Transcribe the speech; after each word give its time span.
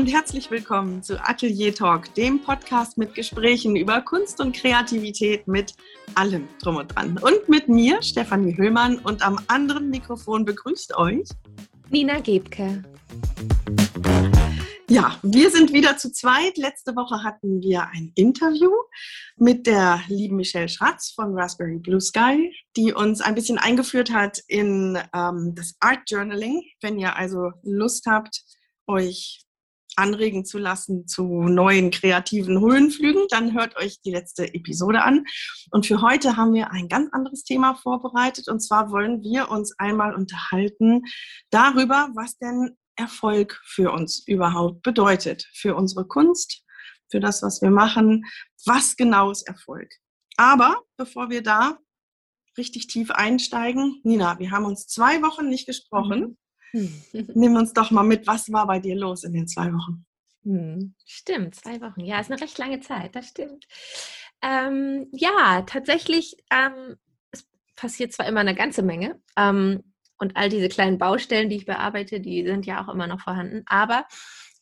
und 0.00 0.06
herzlich 0.06 0.50
willkommen 0.50 1.02
zu 1.02 1.22
Atelier 1.22 1.74
Talk, 1.74 2.14
dem 2.14 2.40
Podcast 2.40 2.96
mit 2.96 3.14
Gesprächen 3.14 3.76
über 3.76 4.00
Kunst 4.00 4.40
und 4.40 4.56
Kreativität 4.56 5.46
mit 5.46 5.74
allem 6.14 6.48
drum 6.62 6.76
und 6.76 6.96
dran. 6.96 7.18
Und 7.18 7.50
mit 7.50 7.68
mir, 7.68 8.00
Stefanie 8.00 8.56
Höhlmann, 8.56 8.98
und 9.00 9.20
am 9.20 9.38
anderen 9.48 9.90
Mikrofon 9.90 10.46
begrüßt 10.46 10.96
euch 10.96 11.28
Nina 11.90 12.18
Gebke. 12.18 12.82
Ja, 14.88 15.18
wir 15.22 15.50
sind 15.50 15.70
wieder 15.74 15.98
zu 15.98 16.10
zweit. 16.10 16.56
Letzte 16.56 16.96
Woche 16.96 17.22
hatten 17.22 17.60
wir 17.60 17.82
ein 17.88 18.12
Interview 18.14 18.72
mit 19.36 19.66
der 19.66 20.00
lieben 20.08 20.36
Michelle 20.36 20.70
Schratz 20.70 21.12
von 21.14 21.38
Raspberry 21.38 21.76
Blue 21.76 22.00
Sky, 22.00 22.50
die 22.74 22.94
uns 22.94 23.20
ein 23.20 23.34
bisschen 23.34 23.58
eingeführt 23.58 24.10
hat 24.10 24.38
in 24.48 24.98
ähm, 25.14 25.52
das 25.54 25.74
Art 25.78 26.08
Journaling. 26.08 26.62
Wenn 26.80 26.98
ihr 26.98 27.16
also 27.16 27.50
Lust 27.62 28.06
habt, 28.06 28.40
euch 28.86 29.44
anregen 29.96 30.44
zu 30.44 30.58
lassen 30.58 31.06
zu 31.06 31.24
neuen 31.24 31.90
kreativen 31.90 32.60
Höhenflügen, 32.60 33.26
dann 33.28 33.54
hört 33.54 33.76
euch 33.76 34.00
die 34.02 34.10
letzte 34.10 34.52
Episode 34.54 35.02
an. 35.02 35.24
Und 35.70 35.86
für 35.86 36.02
heute 36.02 36.36
haben 36.36 36.54
wir 36.54 36.70
ein 36.72 36.88
ganz 36.88 37.10
anderes 37.12 37.44
Thema 37.44 37.74
vorbereitet. 37.74 38.48
Und 38.48 38.60
zwar 38.60 38.90
wollen 38.90 39.22
wir 39.22 39.50
uns 39.50 39.74
einmal 39.78 40.14
unterhalten 40.14 41.02
darüber, 41.50 42.08
was 42.14 42.38
denn 42.38 42.76
Erfolg 42.96 43.60
für 43.64 43.92
uns 43.92 44.26
überhaupt 44.26 44.82
bedeutet, 44.82 45.48
für 45.54 45.74
unsere 45.74 46.06
Kunst, 46.06 46.62
für 47.10 47.20
das, 47.20 47.42
was 47.42 47.62
wir 47.62 47.70
machen. 47.70 48.24
Was 48.66 48.96
genau 48.96 49.30
ist 49.30 49.48
Erfolg? 49.48 49.90
Aber 50.36 50.82
bevor 50.96 51.30
wir 51.30 51.42
da 51.42 51.78
richtig 52.58 52.86
tief 52.88 53.10
einsteigen, 53.10 54.00
Nina, 54.04 54.38
wir 54.38 54.50
haben 54.50 54.64
uns 54.64 54.86
zwei 54.86 55.22
Wochen 55.22 55.48
nicht 55.48 55.66
gesprochen. 55.66 56.20
Mhm. 56.20 56.36
Nimm 57.12 57.56
uns 57.56 57.72
doch 57.72 57.90
mal 57.90 58.02
mit, 58.02 58.26
was 58.26 58.50
war 58.52 58.66
bei 58.66 58.78
dir 58.78 58.96
los 58.96 59.24
in 59.24 59.32
den 59.32 59.48
zwei 59.48 59.72
Wochen? 59.72 60.04
Hm, 60.44 60.94
stimmt, 61.04 61.54
zwei 61.54 61.80
Wochen. 61.80 62.00
Ja, 62.00 62.20
ist 62.20 62.30
eine 62.30 62.40
recht 62.40 62.58
lange 62.58 62.80
Zeit, 62.80 63.14
das 63.14 63.28
stimmt. 63.28 63.66
Ähm, 64.42 65.08
ja, 65.12 65.62
tatsächlich, 65.62 66.36
ähm, 66.50 66.96
es 67.30 67.46
passiert 67.76 68.12
zwar 68.12 68.26
immer 68.26 68.40
eine 68.40 68.54
ganze 68.54 68.82
Menge 68.82 69.20
ähm, 69.36 69.82
und 70.18 70.36
all 70.36 70.48
diese 70.48 70.68
kleinen 70.68 70.98
Baustellen, 70.98 71.50
die 71.50 71.56
ich 71.56 71.66
bearbeite, 71.66 72.20
die 72.20 72.46
sind 72.46 72.64
ja 72.64 72.82
auch 72.82 72.92
immer 72.92 73.06
noch 73.06 73.20
vorhanden, 73.20 73.62
aber 73.66 74.06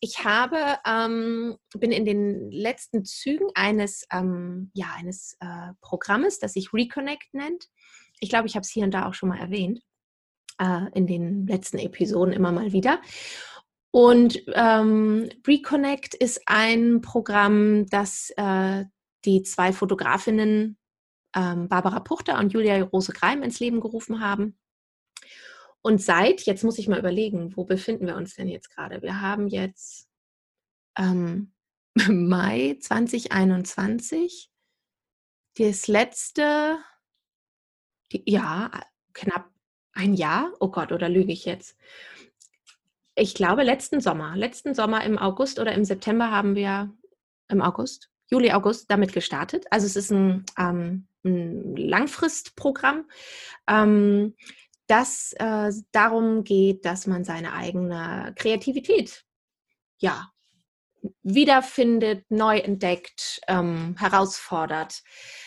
ich 0.01 0.25
habe, 0.25 0.79
ähm, 0.87 1.57
bin 1.77 1.91
in 1.91 2.05
den 2.05 2.51
letzten 2.51 3.05
Zügen 3.05 3.49
eines, 3.55 4.07
ähm, 4.13 4.71
ja, 4.73 4.93
eines 4.97 5.37
äh, 5.41 5.73
Programmes, 5.81 6.39
das 6.39 6.53
sich 6.53 6.73
Reconnect 6.73 7.35
nennt. 7.35 7.67
Ich 8.21 8.29
glaube, 8.29 8.47
ich 8.47 8.55
habe 8.55 8.63
es 8.63 8.71
hier 8.71 8.85
und 8.85 8.93
da 8.93 9.07
auch 9.07 9.15
schon 9.15 9.29
mal 9.29 9.39
erwähnt 9.39 9.81
äh, 10.59 10.87
in 10.95 11.07
den 11.07 11.47
letzten 11.47 11.79
Episoden 11.79 12.33
immer 12.33 12.53
mal 12.53 12.73
wieder. 12.73 13.01
Und 13.91 14.43
ähm, 14.53 15.29
Reconnect 15.47 16.15
ist 16.15 16.43
ein 16.47 17.01
Programm, 17.01 17.87
das 17.87 18.31
äh, 18.37 18.85
die 19.25 19.43
zwei 19.43 19.73
Fotografinnen 19.73 20.77
ähm, 21.35 21.69
Barbara 21.69 22.01
Puchter 22.01 22.39
und 22.39 22.53
Julia 22.53 22.83
Rose 22.83 23.13
Greim 23.13 23.43
ins 23.43 23.61
Leben 23.61 23.81
gerufen 23.81 24.21
haben. 24.21 24.59
Und 25.83 26.03
seit, 26.03 26.43
jetzt 26.43 26.65
muss 26.65 26.79
ich 26.79 26.89
mal 26.89 26.99
überlegen, 26.99 27.57
wo 27.57 27.65
befinden 27.65 28.07
wir 28.07 28.17
uns 28.17 28.35
denn 28.35 28.49
jetzt 28.49 28.71
gerade? 28.71 29.01
Wir 29.03 29.21
haben 29.21 29.49
jetzt 29.49 30.09
ähm, 30.99 31.53
Mai 32.09 32.77
2021, 32.81 34.51
das 35.57 35.89
letzte, 35.89 36.79
die, 38.13 38.23
ja, 38.27 38.71
knapp 39.13 39.51
ein 39.99 40.15
Jahr? 40.15 40.53
Oh 40.61 40.69
Gott, 40.69 40.93
oder 40.93 41.09
lüge 41.09 41.33
ich 41.33 41.45
jetzt? 41.45 41.77
Ich 43.15 43.35
glaube, 43.35 43.65
letzten 43.65 44.01
Sommer. 44.01 44.37
Letzten 44.37 44.75
Sommer 44.75 45.05
im 45.05 45.19
August 45.19 45.59
oder 45.59 45.73
im 45.73 45.85
September 45.85 46.31
haben 46.31 46.55
wir 46.55 46.93
im 47.49 47.61
August, 47.61 48.11
Juli, 48.31 48.53
August 48.53 48.91
damit 48.91 49.13
gestartet. 49.13 49.67
Also 49.71 49.87
es 49.87 49.97
ist 49.97 50.13
ein, 50.13 50.45
ähm, 50.57 51.09
ein 51.25 51.77
Langfristprogramm, 51.77 53.07
ähm, 53.69 54.35
das 54.87 55.35
äh, 55.39 55.71
darum 55.93 56.45
geht, 56.45 56.85
dass 56.85 57.07
man 57.07 57.25
seine 57.25 57.53
eigene 57.53 58.33
Kreativität 58.37 59.25
ja 59.99 60.31
wiederfindet, 61.23 62.25
neu 62.31 62.59
entdeckt, 62.59 63.41
ähm, 63.49 63.95
herausfordert. 63.99 65.03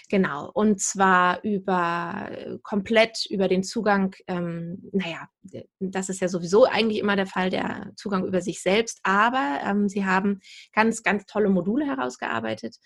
Genau. 0.10 0.50
Und 0.54 0.82
zwar 0.82 1.44
über 1.44 2.28
äh, 2.32 2.58
komplett 2.64 3.26
über 3.30 3.48
den 3.48 3.64
Zugang, 3.64 4.16
ähm, 4.28 4.90
naja, 4.92 5.28
das 5.80 6.10
ist 6.10 6.22
ja 6.22 6.28
sowieso 6.28 6.66
eigentlich 6.66 7.00
immer 7.00 7.16
der 7.16 7.28
Fall, 7.28 7.50
der 7.50 7.92
Zugang 7.96 8.26
über 8.26 8.42
sich 8.42 8.62
selbst. 8.62 9.00
Aber 9.04 9.60
ähm, 9.66 9.90
sie 9.90 10.06
haben 10.06 10.42
ganz, 10.74 11.04
ganz 11.04 11.26
tolle 11.26 11.50
Module 11.50 11.86
herausgearbeitet, 11.86 12.78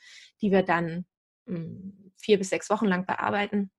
die 0.41 0.51
wir 0.51 0.63
dann 0.63 1.05
mh, 1.45 1.57
hm, 1.57 2.11
vier 2.17 2.37
bis 2.37 2.49
sechs 2.49 2.69
Wochen 2.69 2.85
lang 2.85 3.05
bearbeiten. 3.05 3.71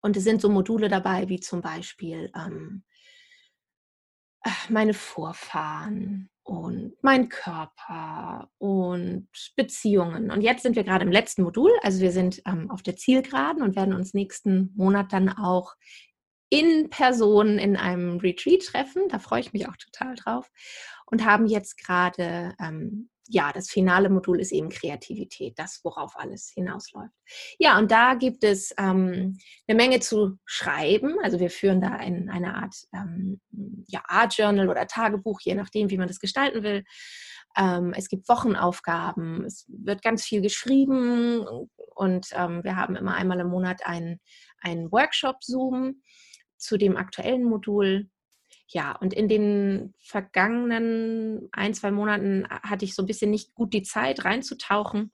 Und 0.00 0.16
es 0.16 0.24
sind 0.24 0.40
so 0.40 0.48
Module 0.48 0.88
dabei, 0.88 1.28
wie 1.28 1.40
zum 1.40 1.62
Beispiel 1.62 2.30
ähm, 2.34 2.82
äh, 4.44 4.50
meine 4.68 4.94
Vorfahren, 4.94 6.31
und 6.44 6.94
mein 7.02 7.28
Körper 7.28 8.50
und 8.58 9.28
Beziehungen. 9.56 10.30
Und 10.30 10.40
jetzt 10.40 10.62
sind 10.62 10.76
wir 10.76 10.84
gerade 10.84 11.04
im 11.04 11.12
letzten 11.12 11.42
Modul, 11.42 11.70
also 11.82 12.00
wir 12.00 12.12
sind 12.12 12.42
ähm, 12.46 12.70
auf 12.70 12.82
der 12.82 12.96
Zielgeraden 12.96 13.62
und 13.62 13.76
werden 13.76 13.94
uns 13.94 14.14
nächsten 14.14 14.72
Monat 14.76 15.12
dann 15.12 15.28
auch 15.28 15.74
in 16.50 16.90
Person 16.90 17.58
in 17.58 17.76
einem 17.76 18.18
Retreat 18.18 18.62
treffen. 18.62 19.08
Da 19.08 19.18
freue 19.18 19.40
ich 19.40 19.52
mich 19.52 19.68
auch 19.68 19.76
total 19.76 20.14
drauf. 20.16 20.50
Und 21.06 21.24
haben 21.24 21.46
jetzt 21.46 21.78
gerade 21.78 22.54
ähm, 22.60 23.08
ja, 23.28 23.52
das 23.52 23.70
finale 23.70 24.08
Modul 24.10 24.40
ist 24.40 24.52
eben 24.52 24.68
Kreativität, 24.68 25.58
das, 25.58 25.80
worauf 25.84 26.18
alles 26.18 26.50
hinausläuft. 26.54 27.14
Ja, 27.58 27.78
und 27.78 27.90
da 27.90 28.14
gibt 28.14 28.44
es 28.44 28.74
ähm, 28.78 29.38
eine 29.66 29.76
Menge 29.76 30.00
zu 30.00 30.38
schreiben. 30.44 31.16
Also 31.22 31.38
wir 31.38 31.50
führen 31.50 31.80
da 31.80 31.90
ein, 31.90 32.28
eine 32.28 32.56
Art 32.56 32.74
ähm, 32.92 33.40
ja, 33.86 34.02
Art 34.06 34.36
Journal 34.36 34.68
oder 34.68 34.86
Tagebuch, 34.86 35.40
je 35.42 35.54
nachdem, 35.54 35.90
wie 35.90 35.98
man 35.98 36.08
das 36.08 36.18
gestalten 36.18 36.62
will. 36.62 36.84
Ähm, 37.56 37.92
es 37.96 38.08
gibt 38.08 38.28
Wochenaufgaben, 38.28 39.44
es 39.44 39.66
wird 39.68 40.02
ganz 40.02 40.24
viel 40.24 40.40
geschrieben 40.40 41.46
und 41.94 42.28
ähm, 42.32 42.64
wir 42.64 42.76
haben 42.76 42.96
immer 42.96 43.14
einmal 43.14 43.40
im 43.40 43.48
Monat 43.48 43.84
einen, 43.84 44.20
einen 44.60 44.90
Workshop-Zoom 44.90 46.02
zu 46.56 46.78
dem 46.78 46.96
aktuellen 46.96 47.44
Modul 47.44 48.08
ja, 48.72 48.96
und 48.96 49.12
in 49.12 49.28
den 49.28 49.94
vergangenen 49.98 51.48
ein, 51.52 51.74
zwei 51.74 51.90
Monaten 51.90 52.46
hatte 52.48 52.84
ich 52.84 52.94
so 52.94 53.02
ein 53.02 53.06
bisschen 53.06 53.30
nicht 53.30 53.54
gut 53.54 53.74
die 53.74 53.82
Zeit 53.82 54.24
reinzutauchen. 54.24 55.12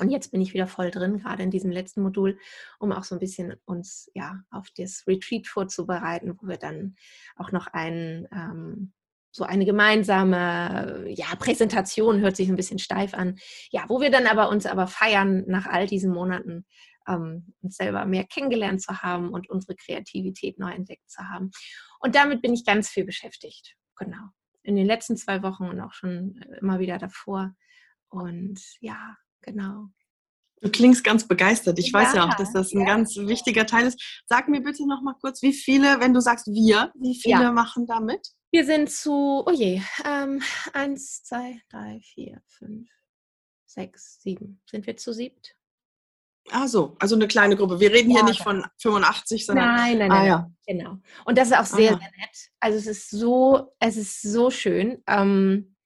Und 0.00 0.10
jetzt 0.10 0.32
bin 0.32 0.40
ich 0.40 0.54
wieder 0.54 0.66
voll 0.66 0.90
drin, 0.90 1.18
gerade 1.18 1.42
in 1.42 1.50
diesem 1.50 1.70
letzten 1.70 2.02
Modul, 2.02 2.38
um 2.80 2.92
auch 2.92 3.04
so 3.04 3.14
ein 3.14 3.20
bisschen 3.20 3.54
uns 3.64 4.10
ja 4.14 4.42
auf 4.50 4.68
das 4.76 5.04
Retreat 5.06 5.46
vorzubereiten, 5.46 6.36
wo 6.40 6.48
wir 6.48 6.56
dann 6.56 6.96
auch 7.36 7.52
noch 7.52 7.68
ein, 7.68 8.26
ähm, 8.32 8.92
so 9.30 9.44
eine 9.44 9.64
gemeinsame 9.64 11.04
ja, 11.08 11.26
Präsentation, 11.38 12.20
hört 12.20 12.36
sich 12.36 12.48
ein 12.48 12.56
bisschen 12.56 12.78
steif 12.78 13.14
an, 13.14 13.36
ja, 13.70 13.84
wo 13.88 14.00
wir 14.00 14.10
dann 14.10 14.26
aber 14.26 14.48
uns 14.48 14.66
aber 14.66 14.86
feiern 14.86 15.44
nach 15.46 15.66
all 15.66 15.86
diesen 15.86 16.12
Monaten, 16.12 16.64
ähm, 17.08 17.54
uns 17.60 17.76
selber 17.76 18.04
mehr 18.06 18.24
kennengelernt 18.24 18.82
zu 18.82 19.02
haben 19.02 19.30
und 19.30 19.48
unsere 19.50 19.76
Kreativität 19.76 20.58
neu 20.58 20.70
entdeckt 20.70 21.10
zu 21.10 21.22
haben. 21.28 21.50
Und 22.00 22.14
damit 22.14 22.42
bin 22.42 22.52
ich 22.54 22.64
ganz 22.64 22.88
viel 22.88 23.04
beschäftigt. 23.04 23.74
Genau. 23.96 24.28
In 24.62 24.76
den 24.76 24.86
letzten 24.86 25.16
zwei 25.16 25.42
Wochen 25.42 25.64
und 25.64 25.80
auch 25.80 25.92
schon 25.92 26.36
äh, 26.42 26.58
immer 26.60 26.78
wieder 26.78 26.98
davor. 26.98 27.54
Und 28.08 28.60
ja, 28.80 29.16
genau. 29.42 29.88
Du 30.60 30.70
klingst 30.70 31.04
ganz 31.04 31.28
begeistert. 31.28 31.78
Ich 31.78 31.92
ja, 31.92 32.00
weiß 32.00 32.14
ja 32.14 32.26
auch, 32.26 32.34
dass 32.34 32.52
das 32.52 32.72
ein 32.72 32.80
ja. 32.80 32.86
ganz 32.86 33.16
wichtiger 33.16 33.66
Teil 33.66 33.86
ist. 33.86 34.22
Sag 34.26 34.48
mir 34.48 34.62
bitte 34.62 34.86
noch 34.86 35.02
mal 35.02 35.14
kurz, 35.20 35.42
wie 35.42 35.52
viele, 35.52 36.00
wenn 36.00 36.14
du 36.14 36.20
sagst 36.20 36.46
wir, 36.46 36.90
wie 36.94 37.20
viele 37.20 37.42
ja. 37.42 37.52
machen 37.52 37.86
da 37.86 38.00
mit? 38.00 38.26
Wir 38.50 38.64
sind 38.64 38.90
zu, 38.90 39.42
oh 39.44 39.50
je, 39.50 39.82
ähm, 40.06 40.40
eins, 40.72 41.22
zwei, 41.24 41.60
drei, 41.70 42.00
vier, 42.02 42.40
fünf, 42.46 42.88
sechs, 43.66 44.22
sieben. 44.22 44.62
Sind 44.70 44.86
wir 44.86 44.96
zu 44.96 45.12
siebt? 45.12 45.56
Ah 46.50 46.68
so, 46.68 46.96
also 46.98 47.14
eine 47.14 47.26
kleine 47.26 47.56
Gruppe. 47.56 47.80
Wir 47.80 47.90
reden 47.90 48.10
ja, 48.10 48.18
hier 48.18 48.24
nicht 48.24 48.42
von 48.42 48.64
85, 48.78 49.46
sondern 49.46 49.66
nein, 49.66 49.98
nein, 49.98 50.08
nein, 50.08 50.22
ah, 50.22 50.26
ja. 50.26 50.50
genau. 50.66 50.98
Und 51.24 51.38
das 51.38 51.48
ist 51.48 51.58
auch 51.58 51.64
sehr, 51.64 51.92
Aha. 51.92 51.98
sehr 51.98 52.10
nett. 52.18 52.50
Also 52.60 52.78
es 52.78 52.86
ist 52.86 53.10
so, 53.10 53.72
es 53.80 53.96
ist 53.96 54.22
so 54.22 54.50
schön, 54.50 55.02
ähm, 55.06 55.76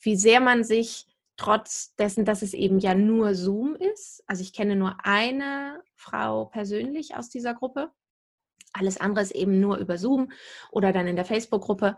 wie 0.00 0.16
sehr 0.16 0.40
man 0.40 0.64
sich 0.64 1.06
trotz 1.36 1.94
dessen, 1.94 2.24
dass 2.24 2.42
es 2.42 2.52
eben 2.52 2.80
ja 2.80 2.94
nur 2.94 3.34
Zoom 3.34 3.76
ist. 3.76 4.24
Also 4.26 4.42
ich 4.42 4.52
kenne 4.52 4.74
nur 4.74 4.96
eine 5.04 5.82
Frau 5.94 6.46
persönlich 6.46 7.14
aus 7.14 7.30
dieser 7.30 7.54
Gruppe. 7.54 7.92
Alles 8.72 8.98
andere 9.00 9.22
ist 9.22 9.34
eben 9.34 9.60
nur 9.60 9.78
über 9.78 9.98
Zoom 9.98 10.32
oder 10.70 10.92
dann 10.92 11.06
in 11.06 11.16
der 11.16 11.24
Facebook-Gruppe. 11.24 11.96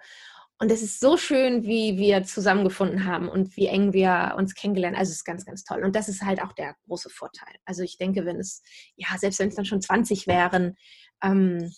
Und 0.60 0.70
es 0.70 0.82
ist 0.82 1.00
so 1.00 1.16
schön, 1.16 1.64
wie 1.64 1.96
wir 1.96 2.22
zusammengefunden 2.22 3.06
haben 3.06 3.30
und 3.30 3.56
wie 3.56 3.66
eng 3.66 3.94
wir 3.94 4.34
uns 4.36 4.54
kennengelernt. 4.54 4.96
Also 4.96 5.10
es 5.10 5.16
ist 5.16 5.24
ganz, 5.24 5.46
ganz 5.46 5.64
toll. 5.64 5.82
Und 5.82 5.96
das 5.96 6.08
ist 6.08 6.22
halt 6.22 6.42
auch 6.42 6.52
der 6.52 6.76
große 6.86 7.08
Vorteil. 7.08 7.54
Also 7.64 7.82
ich 7.82 7.96
denke, 7.96 8.26
wenn 8.26 8.38
es, 8.38 8.62
ja, 8.94 9.08
selbst 9.16 9.38
wenn 9.38 9.48
es 9.48 9.54
dann 9.54 9.64
schon 9.64 9.80
20 9.80 10.26
wären, 10.26 10.76
ähm, 11.22 11.72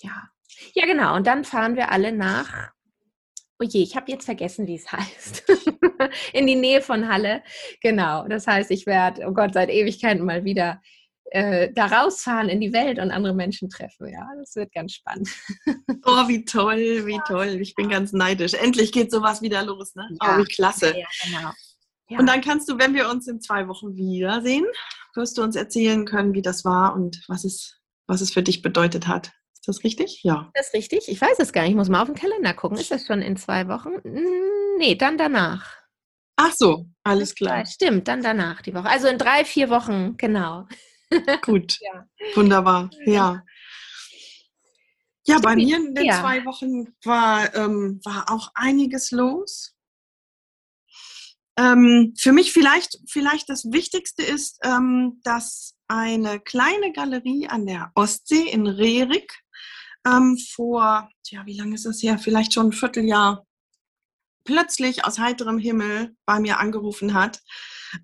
ja. 0.00 0.30
Ja, 0.74 0.86
genau. 0.86 1.16
Und 1.16 1.26
dann 1.26 1.44
fahren 1.44 1.76
wir 1.76 1.92
alle 1.92 2.12
nach 2.12 2.72
Oh 3.60 3.64
je, 3.64 3.82
ich 3.82 3.96
habe 3.96 4.10
jetzt 4.10 4.24
vergessen, 4.24 4.68
wie 4.68 4.76
es 4.76 4.90
heißt. 4.92 5.44
in 6.32 6.46
die 6.46 6.54
Nähe 6.54 6.80
von 6.80 7.08
Halle. 7.08 7.42
Genau. 7.80 8.26
Das 8.28 8.46
heißt, 8.46 8.70
ich 8.70 8.86
werde, 8.86 9.26
oh 9.26 9.32
Gott, 9.32 9.52
seit 9.52 9.68
Ewigkeiten 9.68 10.24
mal 10.24 10.44
wieder 10.44 10.80
äh, 11.30 11.72
da 11.72 11.86
rausfahren 11.86 12.48
in 12.48 12.60
die 12.60 12.72
Welt 12.72 12.98
und 12.98 13.10
andere 13.10 13.34
Menschen 13.34 13.68
treffen. 13.68 14.08
Ja, 14.08 14.26
das 14.38 14.56
wird 14.56 14.72
ganz 14.72 14.94
spannend. 14.94 15.28
oh, 16.04 16.28
wie 16.28 16.44
toll, 16.44 17.06
wie 17.06 17.20
toll. 17.26 17.58
Ich 17.60 17.74
bin 17.74 17.88
ganz 17.88 18.12
neidisch. 18.12 18.54
Endlich 18.54 18.92
geht 18.92 19.10
sowas 19.10 19.42
wieder 19.42 19.64
los. 19.64 19.94
Ne? 19.94 20.08
Ja. 20.22 20.36
Oh, 20.36 20.40
wie 20.40 20.44
klasse. 20.44 20.96
Ja, 20.96 21.06
genau. 21.24 21.50
Ja. 22.08 22.18
Und 22.18 22.26
dann 22.26 22.40
kannst 22.40 22.68
du, 22.70 22.78
wenn 22.78 22.94
wir 22.94 23.10
uns 23.10 23.28
in 23.28 23.40
zwei 23.40 23.68
Wochen 23.68 23.94
wiedersehen, 23.94 24.64
wirst 25.14 25.36
du 25.36 25.42
uns 25.42 25.56
erzählen 25.56 26.06
können, 26.06 26.32
wie 26.32 26.42
das 26.42 26.64
war 26.64 26.94
und 26.94 27.22
was 27.28 27.44
es, 27.44 27.78
was 28.06 28.20
es 28.20 28.32
für 28.32 28.42
dich 28.42 28.62
bedeutet 28.62 29.06
hat. 29.06 29.32
Ist 29.54 29.68
das 29.68 29.84
richtig? 29.84 30.22
Ja. 30.22 30.50
Das 30.54 30.68
ist 30.68 30.74
richtig. 30.74 31.08
Ich 31.08 31.20
weiß 31.20 31.38
es 31.38 31.52
gar 31.52 31.62
nicht. 31.62 31.72
Ich 31.72 31.76
muss 31.76 31.90
mal 31.90 32.00
auf 32.00 32.08
den 32.08 32.14
Kalender 32.14 32.54
gucken. 32.54 32.78
Ist 32.78 32.90
das 32.90 33.06
schon 33.06 33.20
in 33.20 33.36
zwei 33.36 33.68
Wochen? 33.68 33.90
Nee, 34.78 34.94
dann 34.94 35.18
danach. 35.18 35.76
Ach 36.36 36.52
so, 36.52 36.86
alles 37.02 37.34
klar. 37.34 37.66
Stimmt, 37.66 38.06
dann 38.06 38.22
danach 38.22 38.62
die 38.62 38.72
Woche. 38.72 38.88
Also 38.88 39.08
in 39.08 39.18
drei, 39.18 39.44
vier 39.44 39.70
Wochen, 39.70 40.16
genau. 40.16 40.66
Gut, 41.42 41.78
ja. 41.80 42.08
wunderbar, 42.34 42.90
ja. 43.06 43.42
Ja, 45.26 45.38
bei 45.40 45.56
mir 45.56 45.76
in 45.76 45.94
den 45.94 46.06
ja. 46.06 46.20
zwei 46.20 46.44
Wochen 46.46 46.94
war, 47.04 47.54
ähm, 47.54 48.00
war 48.02 48.30
auch 48.30 48.50
einiges 48.54 49.10
los. 49.10 49.74
Ähm, 51.58 52.14
für 52.16 52.32
mich 52.32 52.52
vielleicht, 52.52 52.98
vielleicht 53.06 53.50
das 53.50 53.70
Wichtigste 53.70 54.22
ist, 54.22 54.58
ähm, 54.64 55.20
dass 55.24 55.76
eine 55.86 56.40
kleine 56.40 56.92
Galerie 56.92 57.48
an 57.48 57.66
der 57.66 57.90
Ostsee 57.94 58.48
in 58.48 58.66
Rerik 58.66 59.38
ähm, 60.06 60.38
vor, 60.38 61.10
ja, 61.26 61.44
wie 61.44 61.58
lange 61.58 61.74
ist 61.74 61.84
das 61.84 62.02
her? 62.02 62.18
Vielleicht 62.18 62.54
schon 62.54 62.68
ein 62.68 62.72
Vierteljahr 62.72 63.46
plötzlich 64.44 65.04
aus 65.04 65.18
heiterem 65.18 65.58
Himmel 65.58 66.16
bei 66.24 66.40
mir 66.40 66.58
angerufen 66.58 67.12
hat, 67.12 67.42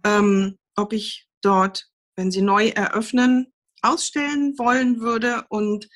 ähm, 0.04 0.58
ob 0.76 0.92
ich 0.92 1.26
dort 1.40 1.88
wenn 2.16 2.30
sie 2.30 2.42
neu 2.42 2.68
eröffnen, 2.68 3.52
ausstellen 3.82 4.58
wollen 4.58 5.00
würde 5.00 5.44
und 5.48 5.88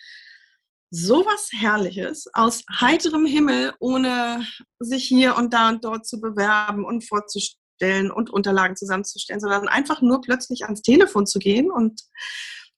sowas 0.90 1.50
Herrliches 1.52 2.26
aus 2.32 2.64
heiterem 2.80 3.26
Himmel, 3.26 3.74
ohne 3.78 4.46
sich 4.78 5.06
hier 5.06 5.36
und 5.36 5.52
da 5.52 5.68
und 5.68 5.84
dort 5.84 6.06
zu 6.06 6.20
bewerben 6.20 6.84
und 6.84 7.06
vorzustellen 7.06 8.10
und 8.10 8.30
Unterlagen 8.30 8.76
zusammenzustellen, 8.76 9.40
sondern 9.40 9.68
einfach 9.68 10.00
nur 10.00 10.20
plötzlich 10.20 10.64
ans 10.64 10.82
Telefon 10.82 11.26
zu 11.26 11.38
gehen 11.38 11.70
und 11.70 12.02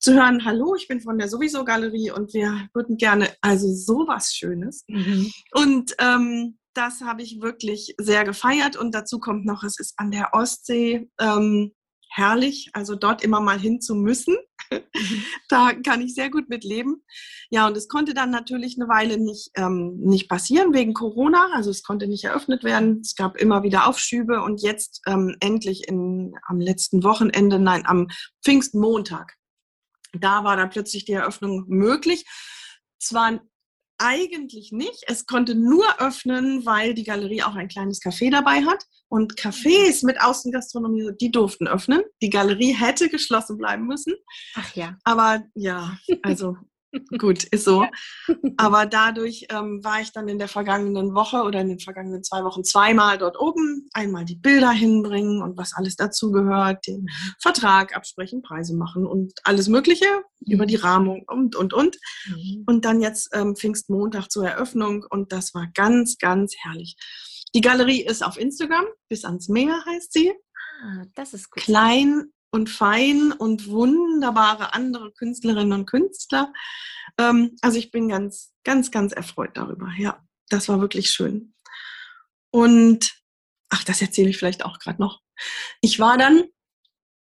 zu 0.00 0.14
hören, 0.14 0.44
hallo, 0.44 0.75
ich 0.75 0.88
bin 0.88 1.00
von 1.00 1.19
der 1.19 1.28
Sowieso 1.28 1.64
Galerie 1.64 2.10
und 2.10 2.32
wir 2.32 2.69
würden 2.72 2.96
gerne, 2.96 3.28
also 3.42 3.72
sowas 3.72 4.34
Schönes. 4.34 4.84
Mhm. 4.88 5.31
Und 5.52 5.94
ähm, 5.98 6.58
das 6.75 7.02
habe 7.02 7.22
ich 7.22 7.42
wirklich 7.42 7.94
sehr 7.98 8.25
gefeiert 8.25 8.76
und 8.76 8.94
dazu 8.94 9.19
kommt 9.19 9.44
noch, 9.44 9.62
es 9.62 9.78
ist 9.78 9.94
an 9.98 10.10
der 10.10 10.32
Ostsee. 10.32 11.10
Ähm, 11.20 11.72
herrlich, 12.11 12.71
also 12.73 12.97
dort 12.97 13.23
immer 13.23 13.41
mal 13.41 13.59
hin 13.59 13.81
zu 13.81 13.95
müssen. 13.95 14.37
Mhm. 14.71 14.81
da 15.49 15.73
kann 15.73 16.01
ich 16.01 16.15
sehr 16.15 16.31
gut 16.31 16.49
mit 16.49 16.65
leben. 16.65 17.05
Ja, 17.51 17.67
und 17.67 17.77
es 17.77 17.89
konnte 17.89 18.15
dann 18.15 18.31
natürlich 18.31 18.77
eine 18.79 18.89
Weile 18.89 19.19
nicht, 19.19 19.51
ähm, 19.57 19.97
nicht 19.99 20.29
passieren 20.29 20.75
wegen 20.75 20.95
Corona. 20.95 21.51
Also 21.55 21.71
es 21.71 21.83
konnte 21.83 22.07
nicht 22.07 22.25
eröffnet 22.25 22.65
werden. 22.65 23.01
Es 23.01 23.15
gab 23.15 23.37
immer 23.37 23.62
wieder 23.62 23.87
Aufschübe 23.87 24.43
und 24.43 24.62
jetzt 24.62 25.03
ähm, 25.07 25.37
endlich 25.41 25.89
in, 25.89 26.35
am 26.47 26.61
letzten 26.61 27.03
Wochenende, 27.03 27.59
nein, 27.59 27.87
am 27.87 28.09
Pfingstmontag. 28.45 29.35
Da 30.12 30.45
war 30.45 30.57
dann 30.57 30.71
plötzlich 30.71 31.05
die 31.05 31.12
Eröffnung 31.12 31.65
möglich. 31.69 32.25
Zwar 32.99 33.41
eigentlich 34.00 34.73
nicht. 34.73 35.05
Es 35.06 35.26
konnte 35.26 35.55
nur 35.55 36.00
öffnen, 36.00 36.64
weil 36.67 36.94
die 36.94 37.05
Galerie 37.05 37.43
auch 37.43 37.55
ein 37.55 37.69
kleines 37.69 38.00
Café 38.00 38.31
dabei 38.31 38.62
hat. 38.62 38.85
Und 39.08 39.35
Cafés 39.35 40.06
mit 40.06 40.20
Außengastronomie, 40.20 41.11
die 41.20 41.31
durften 41.31 41.67
öffnen. 41.67 42.02
Die 42.23 42.31
Galerie 42.31 42.73
hätte 42.73 43.08
geschlossen 43.08 43.58
bleiben 43.58 43.87
müssen. 43.87 44.14
Ach 44.55 44.75
ja. 44.75 44.97
Aber 45.05 45.43
ja, 45.55 45.99
also 46.23 46.56
gut, 47.19 47.44
ist 47.44 47.64
so. 47.64 47.84
Aber 48.56 48.87
dadurch 48.87 49.46
ähm, 49.50 49.82
war 49.84 50.00
ich 50.00 50.12
dann 50.12 50.28
in 50.28 50.38
der 50.38 50.48
vergangenen 50.48 51.14
Woche 51.14 51.42
oder 51.42 51.60
in 51.60 51.69
den 51.69 51.81
vergangenen 51.81 52.22
zwei 52.22 52.44
Wochen 52.44 52.64
zweimal 52.64 53.19
dort 53.19 53.38
oben. 53.38 53.88
Einmal 53.92 54.25
die 54.25 54.37
Bilder 54.37 54.70
hinbringen 54.70 55.42
und 55.42 55.56
was 55.56 55.75
alles 55.75 55.96
dazugehört, 55.96 56.87
den 56.87 57.08
Vertrag 57.40 57.96
absprechen, 57.96 58.42
Preise 58.42 58.76
machen 58.76 59.06
und 59.06 59.32
alles 59.44 59.69
Mögliche 59.69 60.06
mhm. 60.40 60.52
über 60.52 60.66
die 60.66 60.76
Rahmung 60.76 61.25
und, 61.26 61.56
und, 61.56 61.72
und. 61.72 61.98
Mhm. 62.26 62.64
Und 62.66 62.84
dann 62.84 63.00
jetzt 63.00 63.31
ähm, 63.32 63.56
Pfingstmontag 63.56 64.31
zur 64.31 64.48
Eröffnung 64.48 65.04
und 65.08 65.32
das 65.32 65.54
war 65.54 65.69
ganz, 65.75 66.19
ganz 66.19 66.54
herrlich. 66.58 66.96
Die 67.54 67.60
Galerie 67.60 68.02
ist 68.02 68.25
auf 68.25 68.38
Instagram, 68.38 68.84
bis 69.08 69.25
ans 69.25 69.48
Meer 69.48 69.84
heißt 69.87 70.12
sie. 70.12 70.32
Ah, 70.82 71.04
das 71.14 71.34
ist 71.34 71.50
gut. 71.50 71.62
Klein 71.62 72.32
und 72.50 72.69
fein 72.69 73.32
und 73.32 73.69
wunderbare 73.69 74.75
andere 74.75 75.12
Künstlerinnen 75.12 75.73
und 75.73 75.87
Künstler. 75.87 76.52
Ähm, 77.19 77.56
also 77.62 77.79
ich 77.79 77.91
bin 77.91 78.08
ganz, 78.08 78.52
ganz, 78.64 78.91
ganz 78.91 79.12
erfreut 79.12 79.50
darüber. 79.55 79.88
Ja, 79.97 80.23
das 80.49 80.69
war 80.69 80.81
wirklich 80.81 81.11
schön. 81.11 81.55
Und 82.50 83.14
ach, 83.69 83.85
das 83.85 84.02
erzähle 84.02 84.31
ich 84.31 84.38
vielleicht 84.38 84.64
auch 84.64 84.79
gerade 84.79 85.00
noch. 85.00 85.20
Ich 85.81 85.99
war 86.00 86.19
dann, 86.19 86.44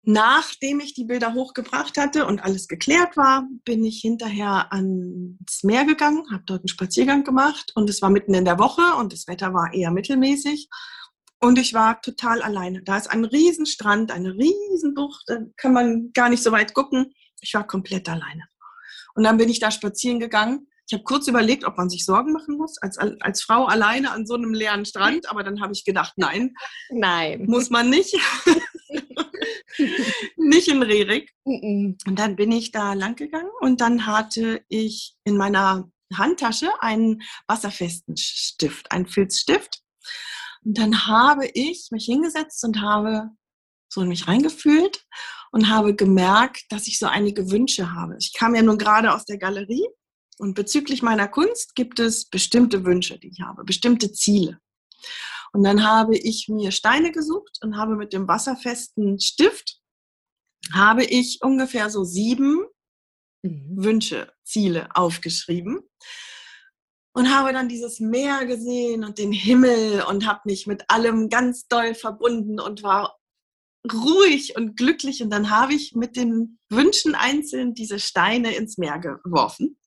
nachdem 0.03 0.81
ich 0.81 0.95
die 0.95 1.05
Bilder 1.05 1.35
hochgebracht 1.35 1.99
hatte 1.99 2.27
und 2.27 2.43
alles 2.43 2.69
geklärt 2.69 3.17
war, 3.17 3.47
bin 3.65 3.85
ich 3.85 4.01
hinterher 4.01 4.73
ans 4.73 5.63
Meer 5.63 5.85
gegangen, 5.85 6.25
habe 6.33 6.45
dort 6.47 6.61
einen 6.61 6.69
Spaziergang 6.69 7.25
gemacht 7.25 7.73
und 7.75 7.91
es 7.91 8.01
war 8.01 8.11
mitten 8.11 8.35
in 8.35 8.45
der 8.45 8.59
Woche 8.59 8.95
und 8.99 9.13
das 9.13 9.27
Wetter 9.27 9.53
war 9.53 9.75
eher 9.75 9.91
mittelmäßig. 9.91 10.69
Und 11.41 11.59
ich 11.59 11.73
war 11.73 12.01
total 12.03 12.43
alleine. 12.43 12.83
Da 12.83 12.99
ist 12.99 13.11
ein 13.11 13.25
Riesenstrand, 13.25 14.13
eine 14.13 14.35
Riesenbucht, 14.35 15.25
da 15.27 15.39
kann 15.57 15.73
man 15.73 16.13
gar 16.13 16.29
nicht 16.29 16.43
so 16.43 16.53
weit 16.53 16.75
gucken. 16.75 17.15
Ich 17.41 17.55
war 17.55 17.67
komplett 17.67 18.09
alleine. 18.09 18.45
Und 19.15 19.25
dann 19.25 19.39
bin 19.39 19.49
ich 19.49 19.59
da 19.59 19.71
spazieren 19.71 20.21
gegangen. 20.21 20.69
Ich 20.87 20.95
habe 20.95 21.05
kurz 21.05 21.29
überlegt, 21.29 21.65
ob 21.65 21.79
man 21.79 21.89
sich 21.89 22.05
Sorgen 22.05 22.33
machen 22.33 22.57
muss, 22.57 22.77
als, 22.79 22.99
als 22.99 23.43
Frau 23.43 23.67
alleine 23.67 24.11
an 24.11 24.27
so 24.27 24.35
einem 24.35 24.53
leeren 24.53 24.85
Strand. 24.85 25.31
Aber 25.31 25.43
dann 25.43 25.61
habe 25.61 25.73
ich 25.73 25.85
gedacht, 25.85 26.15
nein. 26.17 26.55
Nein. 26.91 27.45
Muss 27.47 27.71
man 27.71 27.89
nicht. 27.89 28.17
nicht 30.37 30.69
in 30.69 30.83
Rerik. 30.83 31.33
Und 31.45 31.97
dann 32.07 32.37
bin 32.37 32.53
ich 32.53 32.73
da 32.73 32.93
lang 32.95 33.17
gegangen 33.17 33.51
und 33.61 33.81
dann 33.81 34.07
hatte 34.07 34.63
ich 34.69 35.15
in 35.25 35.37
meiner 35.37 35.91
Handtasche 36.13 36.71
einen 36.81 37.23
wasserfesten 37.47 38.17
Stift, 38.17 38.91
einen 38.91 39.07
Filzstift. 39.07 39.83
Und 40.65 40.79
dann 40.79 41.07
habe 41.07 41.47
ich 41.55 41.89
mich 41.91 42.05
hingesetzt 42.05 42.63
und 42.65 42.81
habe 42.81 43.31
so 43.89 44.03
in 44.03 44.09
mich 44.09 44.29
reingefühlt 44.29 45.05
und 45.53 45.69
habe 45.69 45.95
gemerkt, 45.95 46.65
dass 46.71 46.87
ich 46.87 46.99
so 46.99 47.07
einige 47.07 47.51
Wünsche 47.51 47.93
habe. 47.93 48.17
Ich 48.21 48.33
kam 48.33 48.55
ja 48.55 48.63
nun 48.63 48.79
gerade 48.79 49.13
aus 49.13 49.25
der 49.25 49.39
Galerie 49.39 49.87
und 50.39 50.55
bezüglich 50.55 51.03
meiner 51.03 51.29
Kunst 51.29 51.75
gibt 51.75 51.99
es 51.99 52.29
bestimmte 52.29 52.85
Wünsche, 52.85 53.19
die 53.19 53.29
ich 53.29 53.41
habe, 53.41 53.65
bestimmte 53.65 54.13
Ziele. 54.13 54.59
Und 55.53 55.65
dann 55.65 55.85
habe 55.85 56.17
ich 56.17 56.49
mir 56.49 56.71
Steine 56.71 57.11
gesucht 57.11 57.59
und 57.63 57.77
habe 57.77 57.97
mit 57.97 58.13
dem 58.13 58.29
wasserfesten 58.29 59.19
Stift 59.19 59.81
habe 60.73 61.05
ich 61.05 61.43
ungefähr 61.43 61.91
so 61.91 62.05
sieben 62.05 62.65
mhm. 63.43 63.83
Wünsche, 63.83 64.33
Ziele 64.45 64.89
aufgeschrieben 64.95 65.81
und 67.21 67.37
habe 67.37 67.53
dann 67.53 67.69
dieses 67.69 68.01
Meer 68.01 68.47
gesehen 68.47 69.05
und 69.05 69.19
den 69.19 69.31
Himmel 69.31 70.03
und 70.09 70.27
habe 70.27 70.41
mich 70.47 70.67
mit 70.67 70.89
allem 70.89 71.29
ganz 71.29 71.69
doll 71.69 71.95
verbunden 71.95 72.59
und 72.59 72.83
war 72.83 73.19
ruhig 73.93 74.57
und 74.57 74.75
glücklich. 74.75 75.23
Und 75.23 75.29
dann 75.29 75.51
habe 75.51 75.75
ich 75.75 75.95
mit 75.95 76.17
den 76.17 76.59
Wünschen 76.71 77.15
einzeln 77.15 77.75
diese 77.75 77.99
Steine 77.99 78.55
ins 78.55 78.79
Meer 78.79 78.99
geworfen 78.99 79.79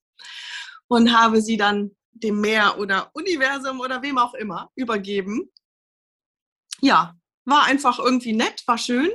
und 0.87 1.11
habe 1.11 1.41
sie 1.41 1.57
dann 1.57 1.95
dem 2.11 2.39
Meer 2.39 2.77
oder 2.77 3.09
Universum 3.15 3.79
oder 3.79 4.03
wem 4.03 4.19
auch 4.19 4.35
immer 4.35 4.69
übergeben. 4.75 5.49
Ja, 6.81 7.15
war 7.45 7.63
einfach 7.63 7.97
irgendwie 7.97 8.33
nett, 8.33 8.61
war 8.67 8.77
schön. 8.77 9.09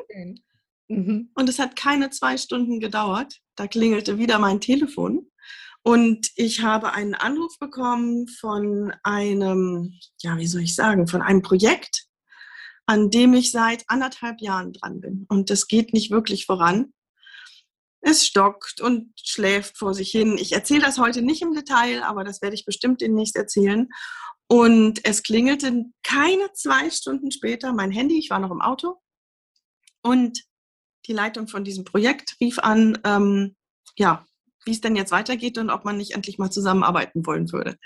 Mhm. 0.88 1.30
Und 1.34 1.48
es 1.48 1.60
hat 1.60 1.76
keine 1.76 2.10
zwei 2.10 2.36
Stunden 2.36 2.80
gedauert. 2.80 3.38
Da 3.54 3.68
klingelte 3.68 4.18
wieder 4.18 4.40
mein 4.40 4.60
Telefon. 4.60 5.30
Und 5.82 6.30
ich 6.36 6.62
habe 6.62 6.92
einen 6.92 7.14
Anruf 7.14 7.58
bekommen 7.58 8.28
von 8.28 8.92
einem, 9.02 9.94
ja, 10.20 10.36
wie 10.36 10.46
soll 10.46 10.62
ich 10.62 10.74
sagen, 10.74 11.06
von 11.06 11.22
einem 11.22 11.42
Projekt, 11.42 12.06
an 12.86 13.10
dem 13.10 13.34
ich 13.34 13.52
seit 13.52 13.84
anderthalb 13.88 14.40
Jahren 14.40 14.72
dran 14.72 15.00
bin. 15.00 15.26
Und 15.28 15.50
das 15.50 15.68
geht 15.68 15.92
nicht 15.92 16.10
wirklich 16.10 16.46
voran. 16.46 16.92
Es 18.00 18.26
stockt 18.26 18.80
und 18.80 19.12
schläft 19.20 19.76
vor 19.76 19.92
sich 19.94 20.10
hin. 20.10 20.38
Ich 20.38 20.52
erzähle 20.52 20.82
das 20.82 20.98
heute 20.98 21.22
nicht 21.22 21.42
im 21.42 21.52
Detail, 21.52 22.02
aber 22.02 22.24
das 22.24 22.42
werde 22.42 22.54
ich 22.54 22.64
bestimmt 22.64 23.00
demnächst 23.00 23.36
erzählen. 23.36 23.88
Und 24.46 25.04
es 25.04 25.22
klingelte 25.22 25.84
keine 26.02 26.52
zwei 26.54 26.90
Stunden 26.90 27.30
später 27.30 27.72
mein 27.72 27.90
Handy, 27.90 28.18
ich 28.18 28.30
war 28.30 28.38
noch 28.38 28.50
im 28.50 28.62
Auto. 28.62 28.96
Und 30.02 30.42
die 31.06 31.12
Leitung 31.12 31.48
von 31.48 31.64
diesem 31.64 31.84
Projekt 31.84 32.36
rief 32.40 32.58
an, 32.58 32.98
ähm, 33.04 33.56
ja, 33.96 34.24
wie 34.68 34.72
es 34.72 34.80
denn 34.82 34.96
jetzt 34.96 35.12
weitergeht 35.12 35.56
und 35.56 35.70
ob 35.70 35.86
man 35.86 35.96
nicht 35.96 36.14
endlich 36.14 36.36
mal 36.38 36.50
zusammenarbeiten 36.50 37.24
wollen 37.24 37.50
würde. 37.52 37.78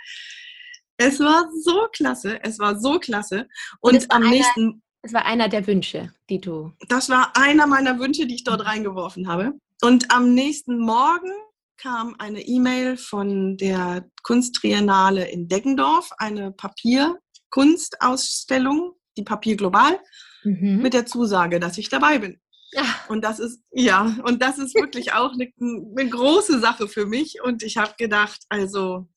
Es 0.97 1.21
war 1.21 1.49
so 1.63 1.87
klasse, 1.93 2.43
es 2.43 2.59
war 2.59 2.81
so 2.81 2.99
klasse. 2.99 3.47
Und, 3.81 3.95
Und 3.95 4.11
am 4.11 4.23
einer, 4.23 4.31
nächsten. 4.31 4.83
Es 5.03 5.13
war 5.13 5.25
einer 5.25 5.49
der 5.49 5.65
Wünsche, 5.69 6.13
die 6.29 6.41
du. 6.41 6.73
Das 6.89 7.09
war 7.09 7.37
einer 7.37 7.69
meiner 7.69 8.01
Wünsche, 8.01 8.27
die 8.27 8.35
ich 8.35 8.43
dort 8.45 8.67
reingeworfen 8.67 9.29
habe. 9.29 9.53
Und 9.81 10.11
am 10.13 10.35
nächsten 10.35 10.79
Morgen 10.79 11.31
kam 11.77 12.17
eine 12.19 12.41
E-Mail 12.43 12.97
von 12.97 13.57
der 13.57 14.05
Kunsttriennale 14.25 15.29
in 15.31 15.47
Deggendorf, 15.49 16.11
eine 16.19 16.51
Papierkunstausstellung, 16.53 18.95
die 19.17 19.23
Papier 19.25 19.57
Global, 19.57 19.99
Mhm. 20.45 20.83
mit 20.83 20.93
der 20.95 21.07
Zusage, 21.07 21.61
dass 21.61 21.79
ich 21.79 21.89
dabei 21.89 22.19
bin. 22.19 22.41
Ja. 22.73 22.85
Und 23.09 23.23
das 23.23 23.39
ist, 23.39 23.63
ja, 23.71 24.17
und 24.25 24.43
das 24.43 24.59
ist 24.59 24.75
wirklich 24.75 25.13
auch 25.15 25.33
eine, 25.33 25.51
eine 25.61 26.09
große 26.11 26.59
Sache 26.61 26.89
für 26.89 27.07
mich. 27.07 27.43
Und 27.43 27.63
ich 27.63 27.77
habe 27.77 27.95
gedacht, 27.99 28.41
also, 28.49 29.09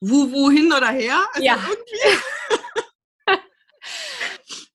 wo, 0.00 0.30
wohin 0.32 0.72
oder 0.72 0.88
her? 0.88 1.18
Also 1.32 1.44
Ja. 1.44 1.56
irgendwie. 1.68 2.22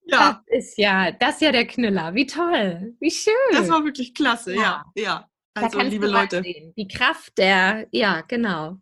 ja, 0.06 0.42
Das 0.48 0.58
ist 0.58 0.78
ja, 0.78 1.12
das 1.12 1.36
ist 1.36 1.42
ja 1.42 1.52
der 1.52 1.68
Knüller. 1.68 2.14
Wie 2.16 2.26
toll, 2.26 2.96
wie 3.00 3.12
schön. 3.12 3.34
das 3.52 3.70
war 3.70 3.84
wirklich 3.84 4.14
klasse, 4.14 4.56
ja, 4.56 4.62
Ja. 4.96 5.04
ja. 5.04 5.26
Da 5.54 5.64
Also, 5.64 5.78
kannst 5.80 5.92
liebe 5.92 6.08
Leute, 6.08 6.42
sehen. 6.42 6.74
Die 6.78 6.88
Kraft 6.88 7.38
der, 7.38 7.88
ja, 7.92 8.22
genau. 8.22 8.78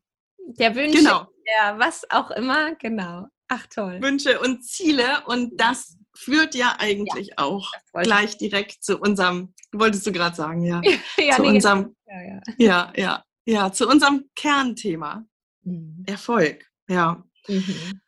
Der 0.60 0.76
Wünsche, 0.76 0.98
genau, 1.00 1.28
der 1.48 1.80
was 1.80 2.10
auch 2.12 2.30
immer, 2.32 2.76
genau. 2.76 3.28
Ach 3.48 3.66
toll. 3.68 4.02
Wünsche 4.02 4.40
und 4.42 4.64
Ziele. 4.64 5.24
Und 5.26 5.58
das 5.60 5.98
führt 6.18 6.56
ja 6.56 6.76
eigentlich 6.80 7.38
auch 7.38 7.72
Das 7.72 7.94
wollte 7.94 8.10
gleich 8.10 8.38
direkt 8.38 8.84
zu 8.84 8.98
unserem, 8.98 9.54
wolltest 9.72 10.06
du 10.06 10.12
gerade 10.12 10.36
sagen, 10.36 10.64
ja, 10.64 10.82
ja, 11.18 11.36
zu 11.36 11.42
nee, 11.44 11.50
unserem, 11.50 11.96
ja, 12.06 12.22
ja. 12.22 12.42
ja, 12.58 12.94
ja, 12.96 13.24
ja, 13.46 13.72
zu 13.72 13.88
unserem 13.88 14.30
Kernthema, 14.36 15.26
Mhm. 15.68 16.04
Erfolg, 16.08 16.66
ja. 16.88 17.24
Mhm. 17.48 18.02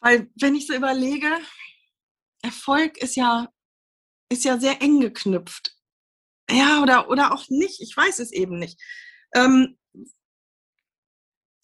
Weil 0.00 0.30
wenn 0.40 0.54
ich 0.54 0.66
so 0.66 0.74
überlege, 0.74 1.28
Erfolg 2.42 2.96
ist 2.98 3.16
ja, 3.16 3.48
ist 4.30 4.44
ja 4.44 4.58
sehr 4.58 4.80
eng 4.80 5.00
geknüpft. 5.00 5.76
Ja, 6.50 6.82
oder, 6.82 7.08
oder 7.10 7.32
auch 7.32 7.48
nicht. 7.48 7.80
Ich 7.80 7.96
weiß 7.96 8.18
es 8.18 8.32
eben 8.32 8.58
nicht. 8.58 8.80
Ähm, 9.34 9.78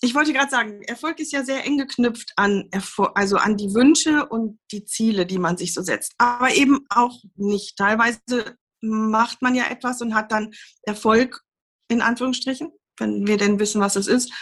ich 0.03 0.15
wollte 0.15 0.33
gerade 0.33 0.51
sagen, 0.51 0.83
Erfolg 0.83 1.19
ist 1.21 1.33
ja 1.33 1.45
sehr 1.45 1.65
eng 1.65 1.77
geknüpft 1.77 2.33
an, 2.37 2.69
Erfol 2.71 3.11
also 3.15 3.37
an 3.37 3.57
die 3.57 3.75
Wünsche 3.75 4.27
und 4.27 4.59
die 4.73 4.85
Ziele, 4.85 5.27
die 5.27 5.39
man 5.39 5.59
sich 5.59 5.75
so 5.75 5.83
setzt. 5.83 6.15
Aber 6.17 6.55
eben 6.55 6.87
auch 6.89 7.19
nicht. 7.37 7.77
Teilweise 7.77 8.57
macht 8.81 9.43
man 9.43 9.55
ja 9.55 9.65
etwas 9.69 10.01
und 10.01 10.15
hat 10.15 10.33
dann 10.33 10.53
Erfolg 10.83 11.43
in 11.89 12.01
Anführungsstrichen, 12.01 12.73
wenn 12.99 13.27
wir 13.27 13.37
denn 13.37 13.59
wissen, 13.59 13.81
was 13.81 13.97
es 13.97 14.07
ist, 14.07 14.33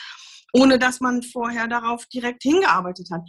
ohne 0.53 0.79
dass 0.79 1.00
man 1.00 1.23
vorher 1.23 1.67
darauf 1.67 2.07
direkt 2.07 2.43
hingearbeitet 2.43 3.09
hat. 3.11 3.23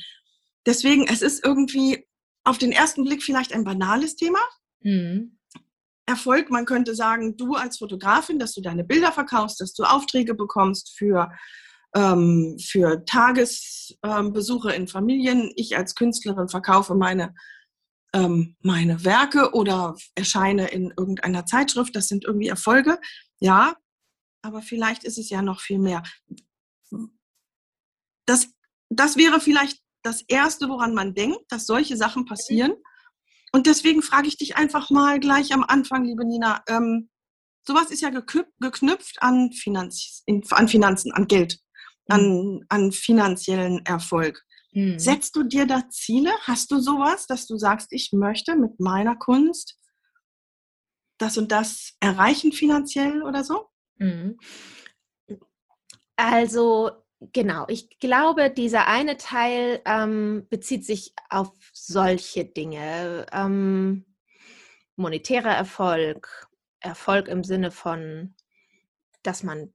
Deswegen, 0.66 1.08
es 1.08 1.22
ist 1.24 1.44
irgendwie 1.44 2.06
auf 2.44 2.60
den 2.60 2.72
ersten 2.72 3.06
Blick 3.06 3.24
vielleicht 3.24 3.54
ein 3.54 3.64
banales 3.64 4.16
Thema. 4.16 4.40
Mhm. 4.82 5.40
Erfolg, 6.06 6.50
man 6.50 6.66
könnte 6.66 6.96
sagen, 6.96 7.38
du 7.38 7.56
als 7.56 7.78
Fotografin, 7.78 8.40
dass 8.40 8.54
du 8.54 8.62
deine 8.62 8.84
Bilder 8.84 9.12
verkaufst, 9.12 9.62
dass 9.62 9.74
du 9.74 9.84
Aufträge 9.84 10.34
bekommst 10.34 10.98
für, 10.98 11.32
ähm, 11.96 12.58
für 12.60 13.04
Tagesbesuche 13.06 14.74
in 14.74 14.88
Familien. 14.88 15.52
Ich 15.56 15.78
als 15.78 15.96
Künstlerin 15.96 16.50
verkaufe 16.50 16.96
meine, 16.96 17.34
ähm, 18.14 18.56
meine 18.62 19.04
Werke 19.04 19.54
oder 19.54 19.96
erscheine 20.16 20.68
in 20.68 20.94
irgendeiner 20.98 21.46
Zeitschrift. 21.46 21.96
Das 21.96 22.08
sind 22.08 22.26
irgendwie 22.26 22.48
Erfolge. 22.48 23.00
Ja, 23.40 23.76
aber 24.42 24.62
vielleicht 24.62 25.04
ist 25.04 25.18
es 25.18 25.30
ja 25.30 25.42
noch 25.42 25.62
viel 25.62 25.80
mehr. 25.80 26.04
Das, 28.26 28.50
das 28.90 29.18
wäre 29.18 29.40
vielleicht 29.40 29.80
das 30.04 30.22
Erste, 30.28 30.70
woran 30.70 30.94
man 30.94 31.14
denkt, 31.14 31.40
dass 31.50 31.66
solche 31.66 31.98
Sachen 31.98 32.26
passieren. 32.26 32.74
Und 33.52 33.66
deswegen 33.66 34.02
frage 34.02 34.28
ich 34.28 34.38
dich 34.38 34.56
einfach 34.56 34.90
mal 34.90 35.20
gleich 35.20 35.54
am 35.54 35.64
Anfang, 35.64 36.06
liebe 36.06 36.26
Nina, 36.26 36.64
ähm, 36.68 37.10
sowas 37.68 37.92
ist 37.92 38.02
ja 38.02 38.10
geknüpft, 38.10 39.22
an, 39.22 39.52
Finanz, 39.52 40.24
in, 40.26 40.44
an 40.52 40.68
Finanzen, 40.68 41.12
an 41.12 41.28
Geld, 41.28 41.60
an, 42.10 42.66
an 42.70 42.92
finanziellen 42.92 43.86
Erfolg. 43.86 44.44
Mhm. 44.74 45.00
Setzt 45.00 45.36
du 45.36 45.44
dir 45.44 45.66
da 45.66 45.90
Ziele? 45.90 46.32
Hast 46.42 46.72
du 46.72 46.80
sowas, 46.80 47.26
dass 47.28 47.48
du 47.48 47.58
sagst, 47.58 47.88
ich 47.92 48.12
möchte 48.14 48.56
mit 48.56 48.80
meiner 48.80 49.16
Kunst 49.16 49.78
das 51.18 51.38
und 51.38 51.52
das 51.52 51.96
erreichen 52.00 52.52
finanziell 52.52 53.24
oder 53.24 53.44
so? 53.44 53.68
Mhm. 53.98 54.38
Also 56.16 56.92
genau, 57.20 57.66
ich 57.68 58.00
glaube, 58.00 58.50
dieser 58.50 58.88
eine 58.88 59.18
Teil 59.18 59.82
ähm, 59.86 60.48
bezieht 60.50 60.86
sich 60.86 61.14
auf 61.30 61.52
solche 61.74 62.46
Dinge. 62.46 63.26
Ähm, 63.32 64.06
monetärer 64.96 65.54
Erfolg, 65.54 66.48
Erfolg 66.80 67.28
im 67.28 67.44
Sinne 67.44 67.72
von, 67.72 68.36
dass 69.24 69.44
man 69.44 69.74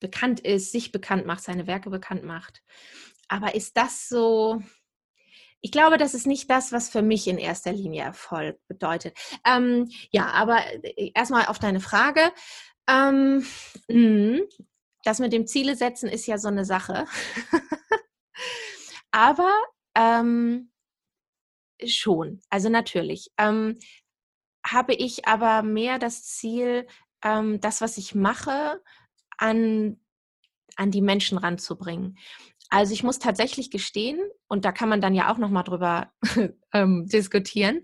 bekannt 0.00 0.40
ist, 0.40 0.72
sich 0.72 0.92
bekannt 0.92 1.26
macht, 1.26 1.42
seine 1.42 1.66
Werke 1.66 1.90
bekannt 1.90 2.24
macht. 2.24 2.62
Aber 3.28 3.54
ist 3.54 3.76
das 3.76 4.08
so? 4.08 4.62
Ich 5.60 5.72
glaube, 5.72 5.98
das 5.98 6.14
ist 6.14 6.26
nicht 6.26 6.50
das, 6.50 6.72
was 6.72 6.88
für 6.88 7.02
mich 7.02 7.26
in 7.26 7.38
erster 7.38 7.72
Linie 7.72 8.02
Erfolg 8.02 8.58
bedeutet. 8.68 9.16
Ähm, 9.44 9.90
ja, 10.10 10.26
aber 10.28 10.58
äh, 10.82 11.10
erstmal 11.14 11.46
auf 11.46 11.58
deine 11.58 11.80
Frage. 11.80 12.20
Ähm, 12.88 13.44
mh, 13.88 14.40
das 15.02 15.18
mit 15.18 15.32
dem 15.32 15.46
Ziele 15.46 15.76
setzen 15.76 16.08
ist 16.08 16.26
ja 16.26 16.38
so 16.38 16.48
eine 16.48 16.64
Sache. 16.64 17.06
aber 19.10 19.52
ähm, 19.96 20.70
schon, 21.84 22.40
also 22.50 22.68
natürlich. 22.68 23.30
Ähm, 23.38 23.78
habe 24.64 24.94
ich 24.94 25.26
aber 25.26 25.62
mehr 25.62 25.98
das 25.98 26.24
Ziel, 26.24 26.86
ähm, 27.22 27.60
das, 27.60 27.80
was 27.80 27.98
ich 27.98 28.14
mache, 28.14 28.82
an, 29.38 29.98
an 30.76 30.90
die 30.90 31.02
Menschen 31.02 31.38
ranzubringen. 31.38 32.18
Also 32.68 32.92
ich 32.92 33.02
muss 33.02 33.18
tatsächlich 33.18 33.70
gestehen, 33.70 34.18
und 34.48 34.64
da 34.64 34.72
kann 34.72 34.88
man 34.88 35.00
dann 35.00 35.14
ja 35.14 35.32
auch 35.32 35.38
nochmal 35.38 35.64
drüber 35.64 36.12
ähm, 36.72 37.06
diskutieren, 37.06 37.82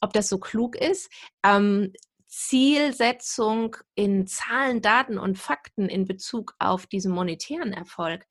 ob 0.00 0.12
das 0.12 0.28
so 0.28 0.38
klug 0.38 0.76
ist. 0.76 1.10
Ähm, 1.44 1.92
Zielsetzung 2.26 3.76
in 3.96 4.26
Zahlen, 4.28 4.82
Daten 4.82 5.18
und 5.18 5.36
Fakten 5.36 5.88
in 5.88 6.06
Bezug 6.06 6.54
auf 6.60 6.86
diesen 6.86 7.12
monetären 7.12 7.72
Erfolg 7.72 8.24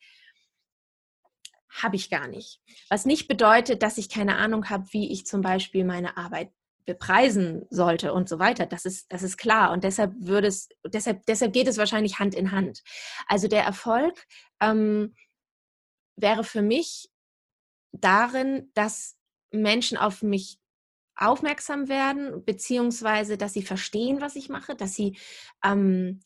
habe 1.70 1.96
ich 1.98 2.10
gar 2.10 2.28
nicht. 2.28 2.62
Was 2.90 3.06
nicht 3.06 3.28
bedeutet, 3.28 3.84
dass 3.84 3.98
ich 3.98 4.10
keine 4.10 4.38
Ahnung 4.38 4.70
habe, 4.70 4.86
wie 4.92 5.12
ich 5.12 5.26
zum 5.26 5.42
Beispiel 5.42 5.84
meine 5.84 6.18
Arbeit 6.18 6.52
bepreisen 6.90 7.68
sollte 7.70 8.14
und 8.14 8.28
so 8.28 8.40
weiter. 8.40 8.66
Das 8.66 8.84
ist, 8.84 9.14
das 9.14 9.22
ist 9.22 9.38
klar. 9.38 9.72
Und 9.72 9.84
deshalb 9.84 10.12
würde 10.18 10.48
es, 10.48 10.70
deshalb, 10.88 11.24
deshalb 11.28 11.54
geht 11.54 11.68
es 11.68 11.78
wahrscheinlich 11.78 12.18
Hand 12.18 12.34
in 12.34 12.52
Hand. 12.52 12.82
Also 13.28 13.48
der 13.48 13.64
Erfolg 13.64 14.26
ähm, 14.60 15.14
wäre 16.16 16.44
für 16.44 16.64
mich 16.64 17.12
darin, 17.92 18.72
dass 18.74 19.18
Menschen 19.52 20.00
auf 20.00 20.24
mich 20.24 20.58
aufmerksam 21.16 21.90
werden, 21.90 22.44
beziehungsweise 22.44 23.38
dass 23.38 23.54
sie 23.54 23.62
verstehen, 23.62 24.20
was 24.20 24.36
ich 24.36 24.50
mache, 24.50 24.76
dass 24.76 24.96
sie 24.96 25.16
ähm, 25.64 26.22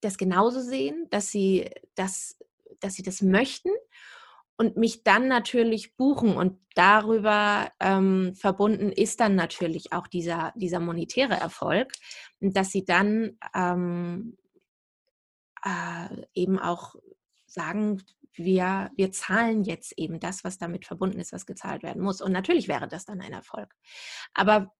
das 0.00 0.18
genauso 0.18 0.60
sehen, 0.60 1.06
dass 1.10 1.30
sie 1.30 1.70
das, 1.94 2.36
dass 2.80 2.94
sie 2.94 3.04
das 3.04 3.22
möchten 3.22 3.70
und 4.60 4.76
mich 4.76 5.04
dann 5.04 5.26
natürlich 5.26 5.96
buchen 5.96 6.36
und 6.36 6.58
darüber 6.74 7.72
ähm, 7.80 8.34
verbunden 8.34 8.92
ist 8.92 9.18
dann 9.20 9.34
natürlich 9.34 9.94
auch 9.94 10.06
dieser, 10.06 10.52
dieser 10.54 10.80
monetäre 10.80 11.32
Erfolg, 11.32 11.90
dass 12.40 12.70
sie 12.70 12.84
dann 12.84 13.38
ähm, 13.54 14.36
äh, 15.64 16.26
eben 16.34 16.58
auch 16.58 16.94
sagen, 17.46 18.02
wir, 18.34 18.90
wir 18.96 19.12
zahlen 19.12 19.64
jetzt 19.64 19.94
eben 19.96 20.20
das, 20.20 20.44
was 20.44 20.58
damit 20.58 20.84
verbunden 20.84 21.20
ist, 21.20 21.32
was 21.32 21.46
gezahlt 21.46 21.82
werden 21.82 22.02
muss. 22.02 22.20
Und 22.20 22.32
natürlich 22.32 22.68
wäre 22.68 22.86
das 22.86 23.06
dann 23.06 23.22
ein 23.22 23.32
Erfolg. 23.32 23.74
Aber 24.34 24.74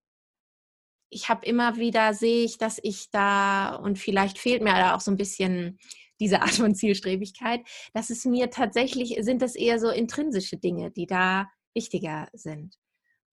ich 1.09 1.27
habe 1.27 1.43
immer 1.43 1.77
wieder, 1.77 2.13
sehe 2.13 2.45
ich, 2.45 2.59
dass 2.59 2.79
ich 2.83 3.09
da, 3.09 3.73
und 3.77 3.97
vielleicht 3.97 4.37
fehlt 4.37 4.61
mir 4.61 4.73
da 4.73 4.93
auch 4.93 5.01
so 5.01 5.09
ein 5.09 5.17
bisschen 5.17 5.79
diese 6.21 6.41
Art 6.41 6.51
von 6.53 6.73
Zielstrebigkeit, 6.75 7.61
dass 7.93 8.09
es 8.09 8.23
mir 8.23 8.49
tatsächlich, 8.49 9.17
sind 9.21 9.41
das 9.41 9.55
eher 9.55 9.79
so 9.79 9.89
intrinsische 9.89 10.55
Dinge, 10.57 10.91
die 10.91 11.07
da 11.07 11.47
wichtiger 11.75 12.29
sind. 12.31 12.75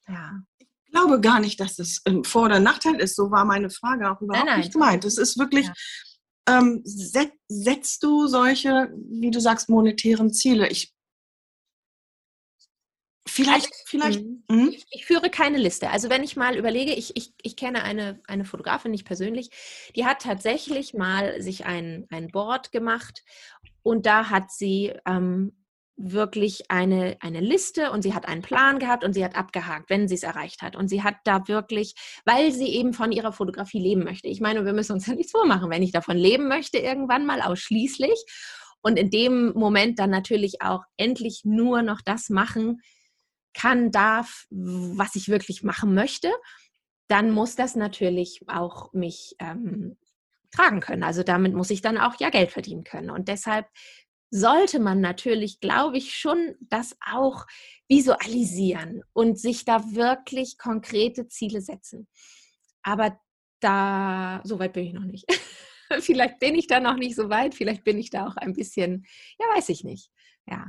Ja. 0.09 0.41
Ich 0.59 0.93
glaube 0.93 1.21
gar 1.21 1.39
nicht, 1.39 1.61
dass 1.61 1.77
das 1.77 2.01
ein 2.07 2.25
Vor- 2.25 2.47
oder 2.47 2.61
Nachteil 2.61 2.97
ist. 2.97 3.15
So 3.15 3.31
war 3.31 3.45
meine 3.45 3.69
Frage 3.71 4.11
auch 4.11 4.21
überhaupt 4.23 4.47
Nein, 4.47 4.55
nein. 4.55 4.61
nicht 4.61 4.73
gemeint. 4.73 5.05
Es 5.05 5.19
ist 5.19 5.39
wirklich, 5.39 5.67
Ja. 5.67 6.59
ähm, 6.59 6.81
set, 6.85 7.31
setzt 7.49 8.03
du 8.03 8.27
solche, 8.27 8.89
wie 9.11 9.31
du 9.31 9.39
sagst, 9.39 9.69
monetären 9.69 10.33
Ziele? 10.33 10.69
Ich 10.71 10.95
vielleicht, 13.45 13.75
vielleicht. 13.87 14.25
Mhm. 14.25 14.43
Mhm. 14.51 14.69
Ich, 14.73 14.87
ich 14.91 15.07
führe 15.07 15.31
keine 15.31 15.59
Liste. 15.59 15.91
Also 15.91 16.11
wenn 16.11 16.23
ich 16.23 16.37
mal 16.37 16.57
überlege, 16.57 16.93
ich, 16.93 17.17
ich, 17.17 17.33
ich 17.43 17.57
kenne 17.57 17.83
eine, 17.83 18.21
eine 18.27 18.45
Fotografin 18.45 18.91
nicht 18.91 19.07
persönlich, 19.07 19.51
die 19.97 20.05
hat 20.05 20.23
tatsächlich 20.23 20.95
mal 20.95 21.41
sich 21.41 21.67
ein, 21.67 22.07
ein 22.11 22.29
Board 22.29 22.73
gemacht 22.73 23.25
und 23.83 24.07
da 24.07 24.31
hat 24.31 24.51
sie 24.51 24.93
ähm, 25.07 25.53
wirklich 25.99 26.71
eine, 26.71 27.17
eine 27.21 27.41
Liste 27.41 27.91
und 27.91 28.03
sie 28.03 28.15
hat 28.15 28.29
einen 28.29 28.43
Plan 28.43 28.79
gehabt 28.79 29.05
und 29.05 29.13
sie 29.13 29.25
hat 29.25 29.37
abgehakt, 29.37 29.91
wenn 29.91 30.07
sie 30.07 30.15
es 30.15 30.23
erreicht 30.23 30.63
hat. 30.63 30.77
Und 30.77 30.89
sie 30.89 31.03
hat 31.03 31.17
da 31.25 31.49
wirklich, 31.49 31.95
weil 32.25 32.53
sie 32.53 32.69
eben 32.69 32.93
von 32.93 33.11
ihrer 33.11 33.33
Fotografie 33.33 33.81
leben 33.81 34.05
möchte. 34.05 34.29
Ich 34.29 34.41
meine, 34.41 34.65
wir 34.65 34.73
müssen 34.73 34.93
uns 34.93 35.07
ja 35.07 35.15
nichts 35.15 35.33
vormachen, 35.33 35.71
wenn 35.71 35.83
ich 35.83 35.91
davon 35.91 36.17
leben 36.17 36.47
möchte, 36.47 36.79
irgendwann 36.79 37.27
mal 37.27 37.43
ausschließlich. 37.43 38.25
Und 38.81 38.97
in 38.97 39.11
dem 39.11 39.53
Moment 39.55 39.99
dann 39.99 40.11
natürlich 40.11 40.63
auch 40.63 40.83
endlich 40.97 41.43
nur 41.45 41.83
noch 41.83 42.01
das 42.01 42.31
machen 42.31 42.81
kann, 43.55 43.91
darf, 43.91 44.47
was 44.51 45.15
ich 45.17 45.29
wirklich 45.29 45.63
machen 45.63 45.95
möchte, 45.95 46.31
dann 47.09 47.31
muss 47.31 47.57
das 47.57 47.75
natürlich 47.75 48.43
auch 48.49 48.93
mich 48.93 49.35
ähm, 49.39 49.97
tragen 50.51 50.81
können. 50.81 51.03
Also 51.03 51.23
damit 51.23 51.55
muss 51.55 51.71
ich 51.71 51.83
dann 51.83 51.99
auch 51.99 52.15
ja 52.21 52.31
Geld 52.31 52.51
verdienen 52.51 52.85
können. 52.85 53.11
Und 53.11 53.29
deshalb 53.29 53.67
sollte 54.31 54.79
man 54.79 55.01
natürlich, 55.01 55.61
glaube 55.61 55.97
ich, 55.97 56.15
schon 56.15 56.55
das 56.61 56.97
auch 57.05 57.47
visualisieren 57.89 59.03
und 59.13 59.39
sich 59.39 59.65
da 59.65 59.95
wirklich 59.95 60.59
konkrete 60.59 61.29
Ziele 61.29 61.63
setzen. 61.63 62.09
Aber 62.83 63.19
da, 63.61 64.41
so 64.45 64.59
weit 64.59 64.75
bin 64.75 64.85
ich 64.85 64.93
noch 64.93 65.05
nicht. 65.05 65.25
vielleicht 66.01 66.39
bin 66.39 66.55
ich 66.55 66.67
da 66.67 66.81
noch 66.81 66.97
nicht 66.97 67.17
so 67.17 67.31
weit, 67.31 67.55
vielleicht 67.55 67.85
bin 67.85 67.99
ich 67.99 68.11
da 68.11 68.27
auch 68.27 68.37
ein 68.37 68.53
bisschen, 68.53 69.07
ja, 69.39 69.47
weiß 69.57 69.71
ich 69.71 69.85
nicht. 69.85 70.11
Ja. 70.47 70.67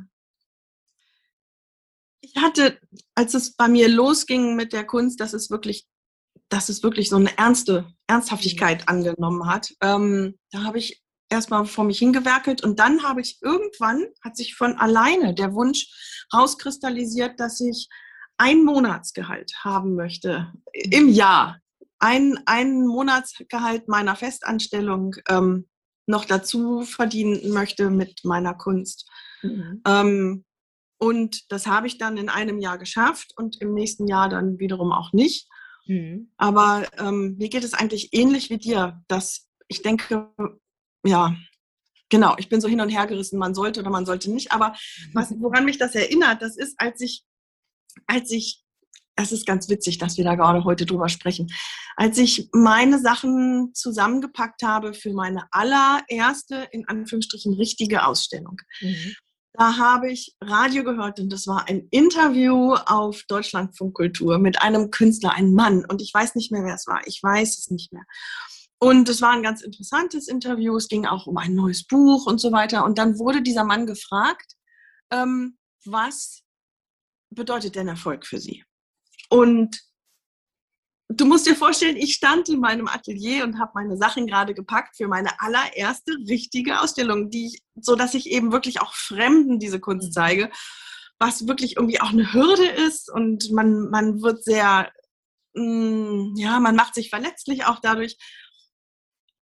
Ich 2.33 2.41
hatte, 2.41 2.79
als 3.15 3.33
es 3.33 3.55
bei 3.55 3.67
mir 3.67 3.89
losging 3.89 4.55
mit 4.55 4.73
der 4.73 4.85
Kunst, 4.85 5.19
dass 5.19 5.33
es 5.33 5.49
wirklich, 5.49 5.87
dass 6.49 6.69
es 6.69 6.83
wirklich 6.83 7.09
so 7.09 7.15
eine 7.15 7.35
ernste 7.37 7.87
Ernsthaftigkeit 8.07 8.81
mhm. 8.81 8.87
angenommen 8.87 9.45
hat, 9.47 9.73
ähm, 9.81 10.37
da 10.51 10.63
habe 10.63 10.77
ich 10.79 11.03
erstmal 11.29 11.65
vor 11.65 11.83
mich 11.83 11.99
hingewerkelt 11.99 12.63
und 12.63 12.79
dann 12.79 13.03
habe 13.03 13.21
ich 13.21 13.37
irgendwann, 13.41 14.05
hat 14.23 14.35
sich 14.35 14.55
von 14.55 14.77
alleine 14.77 15.33
der 15.33 15.53
Wunsch 15.53 15.87
rauskristallisiert, 16.33 17.39
dass 17.39 17.59
ich 17.59 17.87
ein 18.37 18.63
Monatsgehalt 18.63 19.51
haben 19.63 19.95
möchte 19.95 20.51
im 20.73 21.09
Jahr. 21.09 21.59
Ein, 21.99 22.39
ein 22.45 22.87
Monatsgehalt 22.87 23.87
meiner 23.89 24.15
Festanstellung 24.15 25.15
ähm, 25.27 25.67
noch 26.07 26.25
dazu 26.25 26.81
verdienen 26.81 27.51
möchte 27.51 27.89
mit 27.89 28.21
meiner 28.23 28.55
Kunst. 28.55 29.07
Mhm. 29.43 29.81
Ähm, 29.85 30.45
und 30.99 31.51
das 31.51 31.65
habe 31.65 31.87
ich 31.87 31.97
dann 31.97 32.17
in 32.17 32.29
einem 32.29 32.59
Jahr 32.59 32.77
geschafft 32.77 33.33
und 33.37 33.61
im 33.61 33.73
nächsten 33.73 34.07
Jahr 34.07 34.29
dann 34.29 34.59
wiederum 34.59 34.91
auch 34.91 35.13
nicht. 35.13 35.47
Mhm. 35.87 36.29
Aber 36.37 36.85
ähm, 36.97 37.37
mir 37.37 37.49
geht 37.49 37.63
es 37.63 37.73
eigentlich 37.73 38.09
ähnlich 38.11 38.49
wie 38.49 38.57
dir, 38.57 39.01
dass 39.07 39.47
ich 39.69 39.81
denke, 39.81 40.29
ja, 41.05 41.35
genau, 42.09 42.35
ich 42.37 42.49
bin 42.49 42.59
so 42.59 42.67
hin 42.67 42.81
und 42.81 42.89
her 42.89 43.07
gerissen, 43.07 43.39
man 43.39 43.55
sollte 43.55 43.79
oder 43.79 43.89
man 43.89 44.05
sollte 44.05 44.29
nicht. 44.29 44.51
Aber 44.51 44.75
was, 45.13 45.33
woran 45.39 45.65
mich 45.65 45.77
das 45.77 45.95
erinnert, 45.95 46.41
das 46.41 46.57
ist, 46.57 46.75
als 46.77 46.99
ich, 46.99 47.23
als 48.05 48.29
ich, 48.31 48.63
das 49.15 49.31
ist 49.31 49.45
ganz 49.45 49.69
witzig, 49.69 49.99
dass 49.99 50.17
wir 50.17 50.25
da 50.25 50.35
gerade 50.35 50.65
heute 50.65 50.85
drüber 50.85 51.07
sprechen, 51.07 51.47
als 51.95 52.17
ich 52.17 52.49
meine 52.51 52.99
Sachen 52.99 53.73
zusammengepackt 53.73 54.63
habe 54.63 54.93
für 54.93 55.13
meine 55.13 55.47
allererste, 55.51 56.67
in 56.71 56.87
Anführungsstrichen, 56.87 57.53
richtige 57.53 58.05
Ausstellung. 58.05 58.57
Mhm. 58.81 59.15
Da 59.59 59.77
habe 59.77 60.09
ich 60.09 60.37
Radio 60.41 60.85
gehört 60.85 61.19
und 61.19 61.33
das 61.33 61.45
war 61.45 61.67
ein 61.67 61.89
Interview 61.91 62.75
auf 62.85 63.23
Deutschlandfunk 63.27 63.93
Kultur 63.93 64.37
mit 64.37 64.61
einem 64.61 64.89
Künstler, 64.89 65.33
einem 65.33 65.53
Mann. 65.53 65.83
Und 65.83 66.01
ich 66.01 66.13
weiß 66.13 66.35
nicht 66.35 66.49
mehr, 66.49 66.63
wer 66.63 66.75
es 66.75 66.87
war. 66.87 67.01
Ich 67.07 67.21
weiß 67.21 67.57
es 67.59 67.69
nicht 67.69 67.91
mehr. 67.91 68.05
Und 68.79 69.09
es 69.09 69.21
war 69.21 69.31
ein 69.31 69.43
ganz 69.43 69.61
interessantes 69.61 70.29
Interview. 70.29 70.77
Es 70.77 70.87
ging 70.87 71.05
auch 71.05 71.27
um 71.27 71.35
ein 71.35 71.55
neues 71.55 71.85
Buch 71.85 72.25
und 72.25 72.39
so 72.39 72.53
weiter. 72.53 72.85
Und 72.85 72.97
dann 72.97 73.19
wurde 73.19 73.41
dieser 73.41 73.65
Mann 73.65 73.85
gefragt, 73.85 74.53
ähm, 75.11 75.57
was 75.83 76.43
bedeutet 77.29 77.75
denn 77.75 77.89
Erfolg 77.89 78.25
für 78.25 78.39
Sie? 78.39 78.63
Und 79.27 79.77
du 81.09 81.25
musst 81.25 81.47
dir 81.47 81.55
vorstellen, 81.55 81.97
ich 81.97 82.13
stand 82.13 82.49
in 82.49 82.59
meinem 82.59 82.87
Atelier 82.87 83.43
und 83.43 83.59
habe 83.59 83.71
meine 83.73 83.97
Sachen 83.97 84.27
gerade 84.27 84.53
gepackt 84.53 84.95
für 84.95 85.07
meine 85.07 85.41
allererste 85.41 86.13
richtige 86.27 86.79
Ausstellung, 86.79 87.29
die 87.29 87.47
ich, 87.47 87.63
so 87.75 87.95
dass 87.95 88.13
ich 88.13 88.29
eben 88.29 88.51
wirklich 88.51 88.79
auch 88.81 88.93
Fremden 88.93 89.59
diese 89.59 89.79
Kunst 89.79 90.09
mhm. 90.09 90.13
zeige, 90.13 90.51
was 91.17 91.47
wirklich 91.47 91.75
irgendwie 91.77 91.99
auch 91.99 92.11
eine 92.11 92.31
Hürde 92.31 92.67
ist 92.67 93.11
und 93.11 93.51
man, 93.51 93.89
man 93.89 94.21
wird 94.21 94.43
sehr, 94.43 94.91
mh, 95.53 95.63
mm, 95.63 96.35
ja, 96.37 96.59
man 96.59 96.75
macht 96.75 96.93
sich 96.93 97.09
verletzlich 97.09 97.65
auch 97.65 97.79
dadurch. 97.79 98.17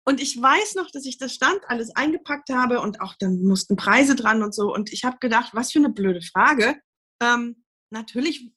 Und 0.05 0.21
ich 0.21 0.41
weiß 0.41 0.75
noch, 0.75 0.89
dass 0.91 1.05
ich 1.05 1.17
das 1.17 1.33
Stand 1.33 1.59
alles 1.67 1.93
eingepackt 1.93 2.49
habe 2.49 2.79
und 2.79 3.01
auch 3.01 3.15
dann 3.19 3.43
mussten 3.43 3.75
Preise 3.75 4.15
dran 4.15 4.41
und 4.41 4.55
so. 4.55 4.73
Und 4.73 4.93
ich 4.93 5.03
habe 5.03 5.17
gedacht, 5.19 5.49
was 5.53 5.73
für 5.73 5.79
eine 5.79 5.89
blöde 5.89 6.21
Frage. 6.21 6.79
Ähm, 7.21 7.65
natürlich 7.89 8.53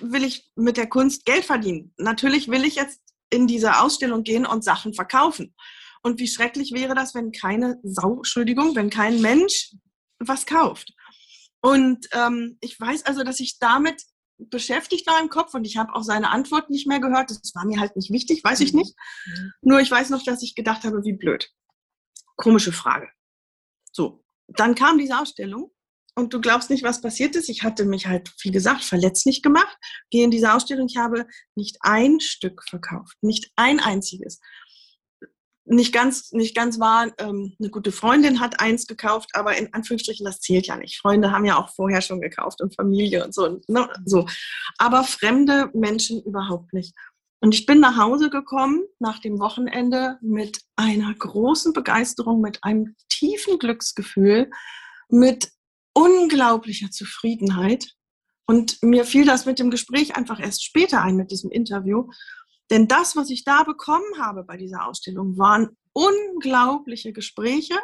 will 0.00 0.24
ich 0.24 0.50
mit 0.54 0.76
der 0.76 0.88
Kunst 0.88 1.24
Geld 1.24 1.44
verdienen. 1.44 1.94
Natürlich 1.96 2.48
will 2.48 2.64
ich 2.64 2.74
jetzt 2.74 3.00
in 3.30 3.46
diese 3.46 3.80
Ausstellung 3.80 4.22
gehen 4.22 4.46
und 4.46 4.64
Sachen 4.64 4.94
verkaufen. 4.94 5.54
Und 6.02 6.20
wie 6.20 6.28
schrecklich 6.28 6.72
wäre 6.72 6.94
das, 6.94 7.14
wenn 7.14 7.32
keine 7.32 7.80
Sau, 7.82 8.18
Entschuldigung, 8.18 8.76
wenn 8.76 8.90
kein 8.90 9.20
Mensch 9.20 9.72
was 10.18 10.46
kauft. 10.46 10.92
Und 11.60 12.06
ähm, 12.12 12.58
ich 12.60 12.78
weiß 12.78 13.06
also, 13.06 13.24
dass 13.24 13.40
ich 13.40 13.58
damit 13.58 14.02
beschäftigt 14.38 15.06
war 15.06 15.20
im 15.20 15.28
Kopf 15.28 15.54
und 15.54 15.64
ich 15.64 15.76
habe 15.76 15.94
auch 15.94 16.02
seine 16.02 16.30
Antwort 16.30 16.70
nicht 16.70 16.86
mehr 16.86 17.00
gehört. 17.00 17.30
Das 17.30 17.54
war 17.54 17.64
mir 17.64 17.80
halt 17.80 17.96
nicht 17.96 18.12
wichtig, 18.12 18.44
weiß 18.44 18.60
ich 18.60 18.72
mhm. 18.72 18.80
nicht. 18.80 18.94
Mhm. 19.26 19.52
Nur 19.62 19.80
ich 19.80 19.90
weiß 19.90 20.10
noch, 20.10 20.22
dass 20.22 20.42
ich 20.42 20.54
gedacht 20.54 20.84
habe, 20.84 21.02
wie 21.04 21.14
blöd. 21.14 21.50
Komische 22.36 22.72
Frage. 22.72 23.08
So, 23.92 24.22
dann 24.46 24.74
kam 24.74 24.98
diese 24.98 25.18
Ausstellung 25.18 25.72
und 26.16 26.32
du 26.32 26.40
glaubst 26.40 26.70
nicht, 26.70 26.82
was 26.82 27.00
passiert 27.00 27.36
ist. 27.36 27.48
Ich 27.48 27.62
hatte 27.62 27.84
mich 27.84 28.06
halt, 28.06 28.32
wie 28.42 28.50
gesagt, 28.50 28.82
verletzlich 28.82 29.42
gemacht. 29.42 29.76
Gehe 30.10 30.24
in 30.24 30.30
diese 30.30 30.52
Ausstellung, 30.52 30.86
ich 30.88 30.96
habe 30.96 31.26
nicht 31.54 31.76
ein 31.80 32.20
Stück 32.20 32.62
verkauft, 32.68 33.16
nicht 33.22 33.50
ein 33.56 33.80
einziges 33.80 34.40
nicht 35.66 35.92
ganz, 35.92 36.32
nicht 36.32 36.54
ganz 36.54 36.78
wahr. 36.78 37.12
Ähm, 37.18 37.54
eine 37.58 37.70
gute 37.70 37.92
Freundin 37.92 38.40
hat 38.40 38.60
eins 38.60 38.86
gekauft, 38.86 39.30
aber 39.34 39.56
in 39.56 39.72
Anführungsstrichen, 39.74 40.24
das 40.24 40.40
zählt 40.40 40.66
ja 40.66 40.76
nicht. 40.76 40.98
Freunde 40.98 41.32
haben 41.32 41.44
ja 41.44 41.58
auch 41.58 41.74
vorher 41.74 42.00
schon 42.00 42.20
gekauft 42.20 42.60
und 42.60 42.74
Familie 42.74 43.24
und 43.24 43.34
so. 43.34 43.60
Ne? 43.66 43.88
so. 44.04 44.26
Aber 44.78 45.04
fremde 45.04 45.70
Menschen 45.74 46.22
überhaupt 46.22 46.72
nicht. 46.72 46.94
Und 47.40 47.54
ich 47.54 47.66
bin 47.66 47.80
nach 47.80 47.96
Hause 47.96 48.30
gekommen 48.30 48.84
nach 48.98 49.18
dem 49.18 49.38
Wochenende 49.38 50.18
mit 50.22 50.60
einer 50.76 51.12
großen 51.14 51.72
Begeisterung, 51.72 52.40
mit 52.40 52.62
einem 52.62 52.96
tiefen 53.08 53.58
Glücksgefühl, 53.58 54.50
mit 55.08 55.50
unglaublicher 55.96 56.90
Zufriedenheit. 56.90 57.94
Und 58.46 58.82
mir 58.82 59.04
fiel 59.04 59.24
das 59.24 59.46
mit 59.46 59.58
dem 59.58 59.70
Gespräch 59.70 60.14
einfach 60.14 60.38
erst 60.38 60.62
später 60.62 61.02
ein, 61.02 61.16
mit 61.16 61.30
diesem 61.30 61.50
Interview. 61.50 62.10
Denn 62.70 62.86
das, 62.86 63.16
was 63.16 63.30
ich 63.30 63.44
da 63.44 63.62
bekommen 63.62 64.20
habe 64.20 64.44
bei 64.44 64.56
dieser 64.56 64.86
Ausstellung, 64.86 65.38
waren 65.38 65.70
unglaubliche 65.92 67.12
Gespräche, 67.12 67.74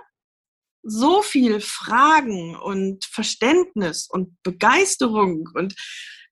so 0.82 1.22
viel 1.22 1.60
Fragen 1.60 2.56
und 2.56 3.04
Verständnis 3.04 4.08
und 4.10 4.42
Begeisterung 4.42 5.48
und 5.54 5.74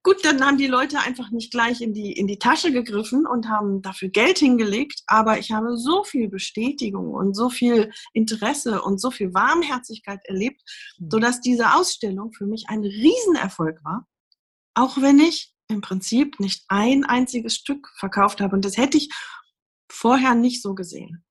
Gut, 0.03 0.25
dann 0.25 0.43
haben 0.43 0.57
die 0.57 0.67
Leute 0.67 0.99
einfach 1.01 1.31
nicht 1.31 1.53
gleich 1.53 1.83
in 1.83 1.93
die, 1.93 2.13
in 2.13 2.27
die 2.27 2.39
Tasche 2.39 2.73
gegriffen 2.73 3.27
und 3.27 3.51
haben 3.51 3.83
dafür 3.83 4.09
Geld 4.09 4.39
hingelegt, 4.39 5.03
aber 5.07 5.39
ich 5.39 5.53
habe 5.53 5.77
so 5.77 6.05
viel 6.05 6.31
Bestätigung 6.31 7.11
und 7.11 7.35
so 7.35 7.51
viel 7.51 7.93
Interesse 8.15 8.81
und 8.81 8.99
so 8.99 9.11
viel 9.11 9.35
Warmherzigkeit 9.35 10.21
erlebt, 10.25 10.63
mhm. 10.99 11.11
sodass 11.11 11.43
diese 11.43 11.75
Ausstellung 11.75 12.33
für 12.33 12.47
mich 12.47 12.65
ein 12.69 12.81
Riesenerfolg 12.81 13.85
war, 13.85 14.07
auch 14.75 14.97
wenn 15.03 15.19
ich 15.19 15.55
im 15.69 15.83
Prinzip 15.83 16.41
nicht 16.41 16.65
ein 16.69 17.05
einziges 17.05 17.55
Stück 17.57 17.93
verkauft 17.99 18.41
habe. 18.41 18.57
Und 18.57 18.65
das 18.65 18.79
hätte 18.79 18.97
ich 18.97 19.11
vorher 19.93 20.35
nicht 20.35 20.63
so 20.63 20.75
gesehen. 20.75 21.27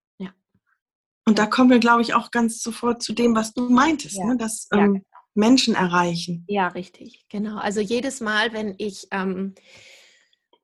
Und 1.30 1.38
da 1.38 1.46
kommen 1.46 1.70
wir, 1.70 1.78
glaube 1.80 2.02
ich, 2.02 2.16
auch 2.16 2.32
ganz 2.32 2.64
sofort 2.64 3.04
zu 3.04 3.14
dem, 3.14 3.36
was 3.36 3.54
du 3.54 3.70
meintest, 3.70 4.18
ja. 4.18 4.26
ne? 4.26 4.38
dass 4.38 4.68
ähm, 4.74 4.80
ja, 4.80 4.86
genau. 4.88 5.02
Menschen 5.36 5.76
erreichen. 5.76 6.44
Ja, 6.48 6.70
richtig, 6.70 7.26
genau. 7.30 7.60
Also 7.60 7.82
jedes 7.82 8.20
Mal, 8.20 8.52
wenn 8.52 8.74
ich 8.80 9.08
ähm, 9.12 9.54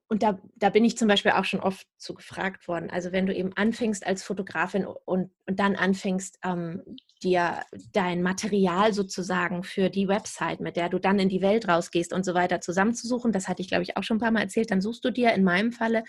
und 0.08 0.24
da, 0.24 0.40
da 0.56 0.70
bin 0.70 0.84
ich 0.84 0.98
zum 0.98 1.08
Beispiel 1.08 1.32
auch 1.32 1.46
schon 1.46 1.60
oft 1.60 1.86
zu 1.98 2.16
gefragt 2.16 2.68
worden. 2.68 2.90
Also 2.90 3.12
wenn 3.12 3.28
du 3.28 3.36
eben 3.36 3.54
anfängst 3.54 4.06
als 4.06 4.24
Fotografin 4.24 4.86
und, 4.86 5.32
und 5.48 5.60
dann 5.60 5.76
anfängst, 5.76 6.40
ähm, 6.44 6.82
dir 7.22 7.62
dein 7.92 8.24
Material 8.24 8.94
sozusagen 8.94 9.64
für 9.64 9.90
die 9.90 10.08
Website, 10.08 10.62
mit 10.62 10.78
der 10.78 10.90
du 10.90 11.00
dann 11.00 11.20
in 11.20 11.30
die 11.30 11.42
Welt 11.42 11.68
rausgehst 11.68 12.12
und 12.12 12.26
so 12.26 12.34
weiter 12.34 12.60
zusammenzusuchen, 12.60 13.32
das 13.32 13.48
hatte 13.48 13.62
ich, 13.62 13.68
glaube 13.68 13.84
ich, 13.84 13.98
auch 13.98 14.04
schon 14.04 14.18
ein 14.18 14.22
paar 14.22 14.32
Mal 14.32 14.42
erzählt, 14.42 14.72
dann 14.72 14.82
suchst 14.82 15.06
du 15.06 15.12
dir 15.12 15.34
in 15.34 15.44
meinem 15.44 15.72
Falle 15.72 16.04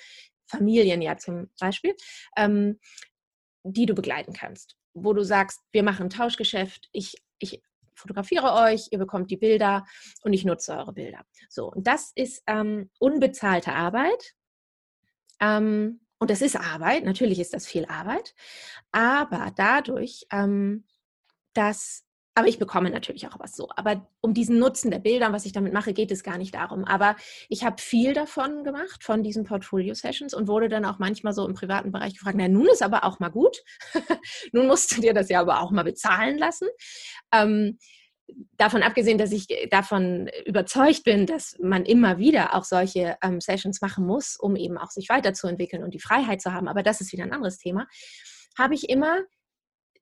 Familien 0.47 1.03
ja 1.03 1.17
zum 1.17 1.51
Beispiel, 1.59 1.95
ähm, 2.37 2.79
die 3.73 3.87
du 3.87 3.95
begleiten 3.95 4.33
kannst, 4.33 4.77
wo 4.95 5.13
du 5.13 5.23
sagst, 5.23 5.61
wir 5.73 5.83
machen 5.83 6.07
ein 6.07 6.11
Tauschgeschäft, 6.11 6.89
ich, 6.93 7.17
ich 7.39 7.63
fotografiere 7.95 8.53
euch, 8.55 8.89
ihr 8.91 8.99
bekommt 8.99 9.31
die 9.31 9.37
Bilder 9.37 9.85
und 10.23 10.33
ich 10.33 10.45
nutze 10.45 10.77
eure 10.77 10.93
Bilder. 10.93 11.25
So, 11.49 11.71
und 11.71 11.87
das 11.87 12.13
ist 12.15 12.43
ähm, 12.47 12.91
unbezahlte 12.99 13.73
Arbeit. 13.73 14.35
Ähm, 15.41 16.01
und 16.19 16.31
das 16.31 16.41
ist 16.41 16.57
Arbeit, 16.57 17.05
natürlich 17.05 17.39
ist 17.41 17.53
das 17.53 17.67
viel 17.67 17.85
Arbeit, 17.87 18.35
aber 18.91 19.53
dadurch, 19.55 20.27
ähm, 20.31 20.87
dass 21.53 22.06
aber 22.37 22.49
ich 22.49 22.59
bekomme 22.59 22.91
natürlich 22.91 23.27
auch 23.27 23.39
was 23.39 23.57
so. 23.57 23.71
Aber 23.77 24.07
um 24.21 24.35
diesen 24.35 24.59
Nutzen 24.59 24.91
der 24.91 24.99
Bilder, 24.99 25.33
was 25.33 25.47
ich 25.47 25.53
damit 25.53 25.73
mache, 25.73 25.95
geht 25.95 26.11
es 26.11 26.23
gar 26.23 26.37
nicht 26.37 26.55
darum. 26.55 26.85
Aber 26.85 27.17
ich 27.49 27.65
habe 27.65 27.81
viel 27.81 28.13
davon 28.13 28.63
gemacht, 28.63 29.03
von 29.03 29.23
diesen 29.23 29.45
Portfolio-Sessions 29.45 30.35
und 30.35 30.47
wurde 30.47 30.69
dann 30.69 30.85
auch 30.85 30.99
manchmal 30.99 31.33
so 31.33 31.49
im 31.49 31.55
privaten 31.55 31.93
Bereich 31.93 32.13
gefragt, 32.13 32.37
na 32.39 32.47
nun 32.47 32.67
ist 32.67 32.83
aber 32.83 33.05
auch 33.05 33.21
mal 33.21 33.31
gut. 33.31 33.57
nun 34.53 34.67
musst 34.67 34.95
du 34.95 35.01
dir 35.01 35.15
das 35.15 35.31
ja 35.31 35.41
aber 35.41 35.63
auch 35.63 35.71
mal 35.71 35.85
bezahlen 35.85 36.37
lassen. 36.37 36.69
Ähm, 37.33 37.79
davon 38.59 38.83
abgesehen, 38.83 39.17
dass 39.17 39.33
ich 39.33 39.47
davon 39.71 40.29
überzeugt 40.45 41.05
bin, 41.05 41.25
dass 41.25 41.57
man 41.59 41.87
immer 41.87 42.19
wieder 42.19 42.55
auch 42.55 42.65
solche 42.65 43.17
ähm, 43.23 43.41
Sessions 43.41 43.81
machen 43.81 44.05
muss, 44.05 44.37
um 44.37 44.57
eben 44.57 44.77
auch 44.77 44.91
sich 44.91 45.09
weiterzuentwickeln 45.09 45.83
und 45.83 45.95
die 45.95 46.01
Freiheit 46.01 46.43
zu 46.43 46.53
haben, 46.53 46.69
aber 46.69 46.83
das 46.83 47.01
ist 47.01 47.13
wieder 47.13 47.25
ein 47.25 47.33
anderes 47.33 47.57
Thema, 47.57 47.87
habe 48.59 48.75
ich 48.75 48.91
immer 48.91 49.21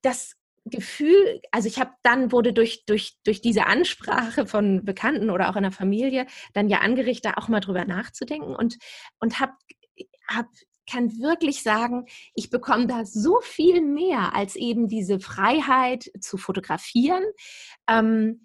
das 0.01 0.35
Gefühl, 0.65 1.41
also 1.51 1.67
ich 1.67 1.79
habe 1.79 1.91
dann 2.01 2.31
wurde 2.31 2.51
durch, 2.51 2.85
durch, 2.85 3.17
durch 3.23 3.41
diese 3.41 3.67
Ansprache 3.67 4.47
von 4.47 4.83
Bekannten 4.83 5.29
oder 5.29 5.49
auch 5.49 5.55
in 5.55 5.63
der 5.63 5.71
Familie 5.71 6.25
dann 6.53 6.69
ja 6.69 6.79
angerichtet, 6.79 7.25
da 7.25 7.41
auch 7.41 7.47
mal 7.47 7.59
drüber 7.59 7.85
nachzudenken 7.85 8.55
und, 8.55 8.77
und 9.19 9.39
habe 9.39 9.53
hab, 10.27 10.47
kann 10.89 11.11
wirklich 11.19 11.61
sagen, 11.61 12.05
ich 12.33 12.49
bekomme 12.49 12.87
da 12.87 13.05
so 13.05 13.39
viel 13.41 13.81
mehr 13.81 14.35
als 14.35 14.55
eben 14.55 14.87
diese 14.87 15.19
Freiheit 15.19 16.11
zu 16.19 16.37
fotografieren 16.37 17.23
ähm, 17.87 18.43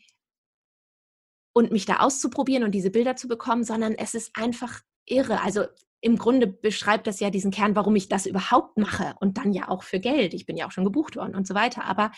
und 1.55 1.73
mich 1.73 1.87
da 1.87 2.01
auszuprobieren 2.01 2.65
und 2.65 2.73
diese 2.73 2.91
Bilder 2.91 3.17
zu 3.17 3.29
bekommen, 3.29 3.65
sondern 3.65 3.95
es 3.95 4.15
ist 4.15 4.37
einfach 4.37 4.81
irre. 5.07 5.43
Also 5.43 5.65
im 6.01 6.17
Grunde 6.17 6.47
beschreibt 6.47 7.07
das 7.07 7.21
ja 7.21 7.31
diesen 7.31 7.51
Kern, 7.51 7.77
warum 7.77 7.95
ich 7.97 8.09
das 8.09 8.27
überhaupt 8.27 8.79
mache 8.79 9.15
und 9.21 9.39
dann 9.39 9.53
ja 9.53 9.69
auch 9.69 9.83
für 9.83 10.01
Geld. 10.01 10.35
Ich 10.35 10.47
bin 10.47 10.57
ja 10.57 10.67
auch 10.67 10.73
schon 10.73 10.85
gebucht 10.85 11.17
worden 11.17 11.35
und 11.35 11.47
so 11.47 11.55
weiter. 11.55 11.85
Aber 11.85 12.11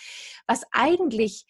was 0.47 0.65
eigentlich 0.71 1.47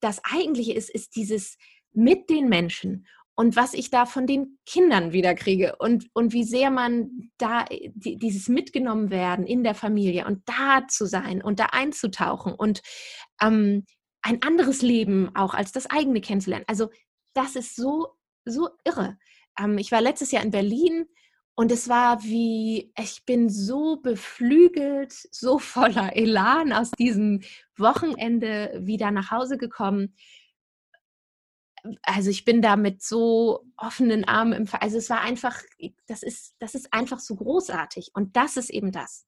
das 0.00 0.20
Eigentliche 0.24 0.72
ist, 0.72 0.90
ist 0.90 1.16
dieses 1.16 1.58
mit 1.92 2.30
den 2.30 2.48
Menschen 2.48 3.06
und 3.34 3.54
was 3.54 3.74
ich 3.74 3.90
da 3.90 4.04
von 4.04 4.26
den 4.26 4.58
Kindern 4.66 5.12
wieder 5.12 5.34
kriege 5.34 5.76
und, 5.78 6.08
und 6.12 6.32
wie 6.32 6.44
sehr 6.44 6.70
man 6.70 7.30
da 7.38 7.66
die, 7.66 8.16
dieses 8.16 8.48
mitgenommen 8.48 9.10
werden 9.10 9.46
in 9.46 9.62
der 9.62 9.74
Familie 9.74 10.26
und 10.26 10.42
da 10.48 10.88
zu 10.88 11.06
sein 11.06 11.40
und 11.42 11.60
da 11.60 11.66
einzutauchen 11.66 12.52
und 12.52 12.82
ähm, 13.40 13.84
ein 14.22 14.42
anderes 14.42 14.82
Leben 14.82 15.30
auch 15.36 15.54
als 15.54 15.70
das 15.70 15.88
eigene 15.88 16.20
kennenzulernen. 16.20 16.64
Also 16.66 16.90
das 17.34 17.54
ist 17.54 17.76
so, 17.76 18.08
so 18.44 18.70
irre. 18.84 19.16
Ähm, 19.56 19.78
ich 19.78 19.92
war 19.92 20.00
letztes 20.00 20.32
Jahr 20.32 20.42
in 20.42 20.50
Berlin 20.50 21.06
und 21.58 21.72
es 21.72 21.88
war 21.88 22.22
wie, 22.22 22.92
ich 22.96 23.24
bin 23.24 23.50
so 23.50 23.96
beflügelt, 23.96 25.12
so 25.12 25.58
voller 25.58 26.14
Elan 26.14 26.72
aus 26.72 26.92
diesem 26.92 27.40
Wochenende 27.76 28.78
wieder 28.80 29.10
nach 29.10 29.32
Hause 29.32 29.58
gekommen. 29.58 30.14
Also 32.02 32.30
ich 32.30 32.44
bin 32.44 32.62
da 32.62 32.76
mit 32.76 33.02
so 33.02 33.64
offenen 33.76 34.24
Armen 34.24 34.52
im 34.52 34.68
Also 34.78 34.98
es 34.98 35.10
war 35.10 35.22
einfach, 35.22 35.60
das 36.06 36.22
ist, 36.22 36.54
das 36.60 36.76
ist 36.76 36.94
einfach 36.94 37.18
so 37.18 37.34
großartig. 37.34 38.12
Und 38.14 38.36
das 38.36 38.56
ist 38.56 38.70
eben 38.70 38.92
das. 38.92 39.26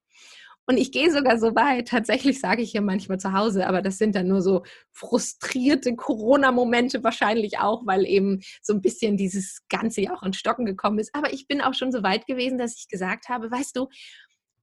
Und 0.70 0.76
ich 0.76 0.92
gehe 0.92 1.10
sogar 1.10 1.36
so 1.36 1.56
weit, 1.56 1.88
tatsächlich 1.88 2.38
sage 2.38 2.62
ich 2.62 2.70
hier 2.70 2.80
manchmal 2.80 3.18
zu 3.18 3.32
Hause, 3.32 3.66
aber 3.66 3.82
das 3.82 3.98
sind 3.98 4.14
dann 4.14 4.28
nur 4.28 4.40
so 4.40 4.62
frustrierte 4.92 5.96
Corona-Momente 5.96 7.02
wahrscheinlich 7.02 7.58
auch, 7.58 7.84
weil 7.86 8.06
eben 8.06 8.38
so 8.62 8.74
ein 8.74 8.80
bisschen 8.80 9.16
dieses 9.16 9.66
Ganze 9.68 10.02
ja 10.02 10.14
auch 10.14 10.22
in 10.22 10.32
Stocken 10.32 10.66
gekommen 10.66 11.00
ist. 11.00 11.12
Aber 11.12 11.32
ich 11.32 11.48
bin 11.48 11.60
auch 11.60 11.74
schon 11.74 11.90
so 11.90 12.04
weit 12.04 12.24
gewesen, 12.28 12.56
dass 12.56 12.76
ich 12.76 12.86
gesagt 12.86 13.28
habe, 13.28 13.50
weißt 13.50 13.74
du, 13.74 13.88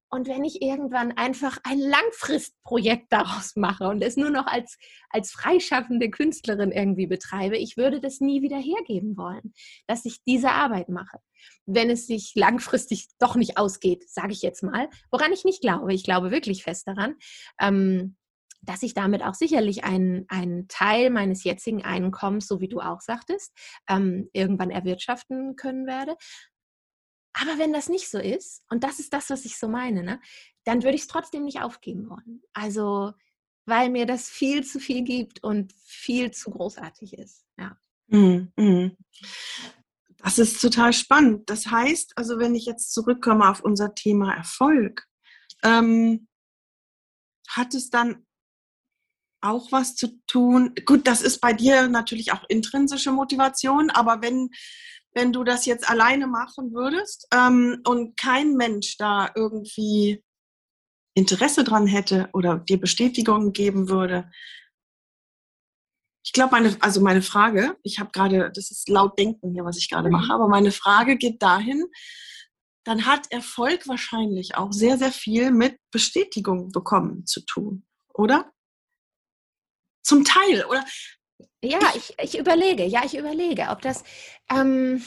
und 0.09 0.27
wenn 0.27 0.43
ich 0.43 0.61
irgendwann 0.61 1.11
einfach 1.13 1.57
ein 1.63 1.79
Langfristprojekt 1.79 3.11
daraus 3.11 3.55
mache 3.55 3.87
und 3.87 4.01
es 4.01 4.15
nur 4.15 4.29
noch 4.29 4.47
als, 4.47 4.77
als 5.09 5.31
freischaffende 5.31 6.09
Künstlerin 6.09 6.71
irgendwie 6.71 7.07
betreibe, 7.07 7.57
ich 7.57 7.77
würde 7.77 7.99
das 7.99 8.21
nie 8.21 8.41
wieder 8.41 8.57
hergeben 8.57 9.17
wollen, 9.17 9.53
dass 9.85 10.05
ich 10.05 10.23
diese 10.23 10.51
Arbeit 10.51 10.89
mache. 10.89 11.19
Wenn 11.65 11.89
es 11.89 12.07
sich 12.07 12.33
langfristig 12.35 13.09
doch 13.19 13.35
nicht 13.35 13.57
ausgeht, 13.57 14.09
sage 14.09 14.31
ich 14.31 14.41
jetzt 14.41 14.63
mal, 14.63 14.89
woran 15.11 15.33
ich 15.33 15.43
nicht 15.43 15.61
glaube. 15.61 15.93
Ich 15.93 16.03
glaube 16.03 16.31
wirklich 16.31 16.63
fest 16.63 16.87
daran. 16.87 17.15
Ähm, 17.59 18.15
dass 18.63 18.83
ich 18.83 18.93
damit 18.93 19.23
auch 19.23 19.35
sicherlich 19.35 19.83
einen, 19.83 20.25
einen 20.29 20.67
Teil 20.67 21.09
meines 21.09 21.43
jetzigen 21.43 21.83
Einkommens, 21.83 22.47
so 22.47 22.59
wie 22.59 22.67
du 22.67 22.79
auch 22.79 23.01
sagtest, 23.01 23.53
ähm, 23.87 24.29
irgendwann 24.33 24.71
erwirtschaften 24.71 25.55
können 25.55 25.85
werde. 25.85 26.15
Aber 27.39 27.57
wenn 27.57 27.73
das 27.73 27.89
nicht 27.89 28.09
so 28.09 28.17
ist, 28.17 28.63
und 28.69 28.83
das 28.83 28.99
ist 28.99 29.13
das, 29.13 29.29
was 29.29 29.45
ich 29.45 29.57
so 29.57 29.67
meine, 29.67 30.03
ne, 30.03 30.19
dann 30.63 30.83
würde 30.83 30.95
ich 30.95 31.01
es 31.01 31.07
trotzdem 31.07 31.43
nicht 31.43 31.61
aufgeben 31.61 32.09
wollen. 32.09 32.41
Also, 32.53 33.13
weil 33.65 33.89
mir 33.89 34.05
das 34.05 34.29
viel 34.29 34.63
zu 34.63 34.79
viel 34.79 35.03
gibt 35.03 35.43
und 35.43 35.73
viel 35.85 36.31
zu 36.31 36.51
großartig 36.51 37.13
ist. 37.17 37.45
Ja. 37.57 37.77
Mm, 38.07 38.91
Das 40.17 40.39
ist 40.39 40.61
total 40.61 40.93
spannend. 40.93 41.49
Das 41.49 41.67
heißt, 41.67 42.17
also 42.17 42.39
wenn 42.39 42.55
ich 42.55 42.65
jetzt 42.65 42.93
zurückkomme 42.93 43.49
auf 43.49 43.61
unser 43.61 43.93
Thema 43.93 44.33
Erfolg, 44.33 45.07
ähm, 45.63 46.27
hat 47.47 47.73
es 47.75 47.89
dann 47.89 48.25
auch 49.41 49.71
was 49.71 49.95
zu 49.95 50.19
tun? 50.27 50.73
Gut, 50.85 51.07
das 51.07 51.21
ist 51.21 51.39
bei 51.39 51.53
dir 51.53 51.87
natürlich 51.87 52.31
auch 52.31 52.43
intrinsische 52.49 53.11
Motivation, 53.11 53.89
aber 53.91 54.21
wenn 54.21 54.49
wenn 55.17 55.33
du 55.33 55.43
das 55.43 55.65
jetzt 55.65 55.89
alleine 55.89 56.27
machen 56.27 56.73
würdest 56.73 57.27
ähm, 57.33 57.81
und 57.87 58.15
kein 58.17 58.53
Mensch 58.53 58.97
da 58.97 59.31
irgendwie 59.33 60.23
Interesse 61.15 61.63
dran 61.63 61.87
hätte 61.87 62.29
oder 62.33 62.59
dir 62.59 62.79
Bestätigung 62.79 63.51
geben 63.51 63.89
würde. 63.89 64.29
Ich 66.23 66.33
glaube, 66.33 66.51
meine, 66.51 66.77
also 66.81 67.01
meine 67.01 67.23
Frage, 67.23 67.75
ich 67.81 67.97
habe 67.97 68.11
gerade, 68.11 68.51
das 68.53 68.69
ist 68.69 68.89
laut 68.89 69.17
Denken 69.17 69.53
hier, 69.53 69.65
was 69.65 69.77
ich 69.77 69.89
gerade 69.89 70.11
mache, 70.11 70.25
mhm. 70.25 70.31
aber 70.31 70.47
meine 70.49 70.71
Frage 70.71 71.17
geht 71.17 71.41
dahin, 71.41 71.83
dann 72.83 73.07
hat 73.07 73.31
Erfolg 73.31 73.87
wahrscheinlich 73.87 74.53
auch 74.55 74.71
sehr, 74.71 74.99
sehr 74.99 75.11
viel 75.11 75.49
mit 75.49 75.79
Bestätigung 75.89 76.71
bekommen 76.71 77.25
zu 77.25 77.41
tun, 77.41 77.87
oder? 78.13 78.51
Zum 80.03 80.23
Teil, 80.23 80.63
oder? 80.65 80.85
Ja, 81.63 81.79
ich, 81.95 82.13
ich 82.21 82.37
überlege, 82.37 82.85
ja, 82.85 83.01
ich 83.03 83.17
überlege, 83.17 83.67
ob 83.69 83.81
das 83.81 84.03
ähm, 84.51 85.03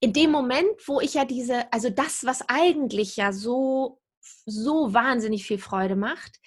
in 0.00 0.12
dem 0.12 0.30
Moment, 0.30 0.86
wo 0.86 1.00
ich 1.00 1.14
ja 1.14 1.24
diese, 1.24 1.72
also 1.72 1.90
das, 1.90 2.24
was 2.24 2.42
eigentlich 2.48 3.16
ja 3.16 3.32
so, 3.32 4.00
so 4.20 4.92
wahnsinnig 4.92 5.46
viel 5.46 5.58
Freude 5.58 5.96
macht, 5.96 6.40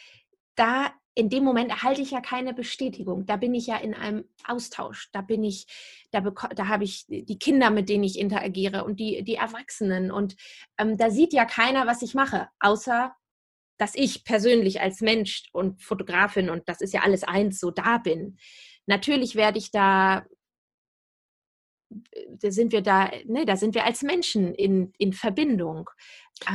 da 0.55 0.93
in 1.13 1.29
dem 1.29 1.43
Moment 1.43 1.69
erhalte 1.69 2.01
ich 2.01 2.11
ja 2.11 2.21
keine 2.21 2.53
Bestätigung. 2.53 3.25
Da 3.25 3.35
bin 3.35 3.53
ich 3.53 3.67
ja 3.67 3.77
in 3.77 3.93
einem 3.93 4.25
Austausch. 4.45 5.09
Da 5.11 5.21
bin 5.21 5.43
ich, 5.43 5.67
da, 6.11 6.21
da 6.21 6.67
habe 6.67 6.85
ich 6.85 7.05
die 7.07 7.37
Kinder, 7.39 7.69
mit 7.69 7.89
denen 7.89 8.05
ich 8.05 8.17
interagiere 8.17 8.85
und 8.85 8.99
die, 8.99 9.23
die 9.23 9.35
Erwachsenen. 9.35 10.11
Und 10.11 10.35
ähm, 10.77 10.97
da 10.97 11.09
sieht 11.09 11.33
ja 11.33 11.45
keiner, 11.45 11.85
was 11.85 12.01
ich 12.01 12.13
mache, 12.13 12.47
außer 12.59 13.13
dass 13.77 13.95
ich 13.95 14.23
persönlich 14.23 14.79
als 14.79 15.01
Mensch 15.01 15.43
und 15.53 15.81
Fotografin 15.81 16.51
und 16.51 16.69
das 16.69 16.81
ist 16.81 16.93
ja 16.93 17.01
alles 17.01 17.23
eins, 17.23 17.59
so 17.59 17.71
da 17.71 17.97
bin. 17.97 18.37
Natürlich 18.87 19.35
werde 19.35 19.57
ich 19.57 19.71
da, 19.71 20.25
da 21.89 22.51
sind 22.51 22.71
wir 22.71 22.81
da, 22.81 23.11
ne, 23.25 23.45
da 23.45 23.55
sind 23.55 23.75
wir 23.75 23.85
als 23.85 24.01
Menschen 24.01 24.53
in, 24.53 24.93
in 24.97 25.13
Verbindung. 25.13 25.89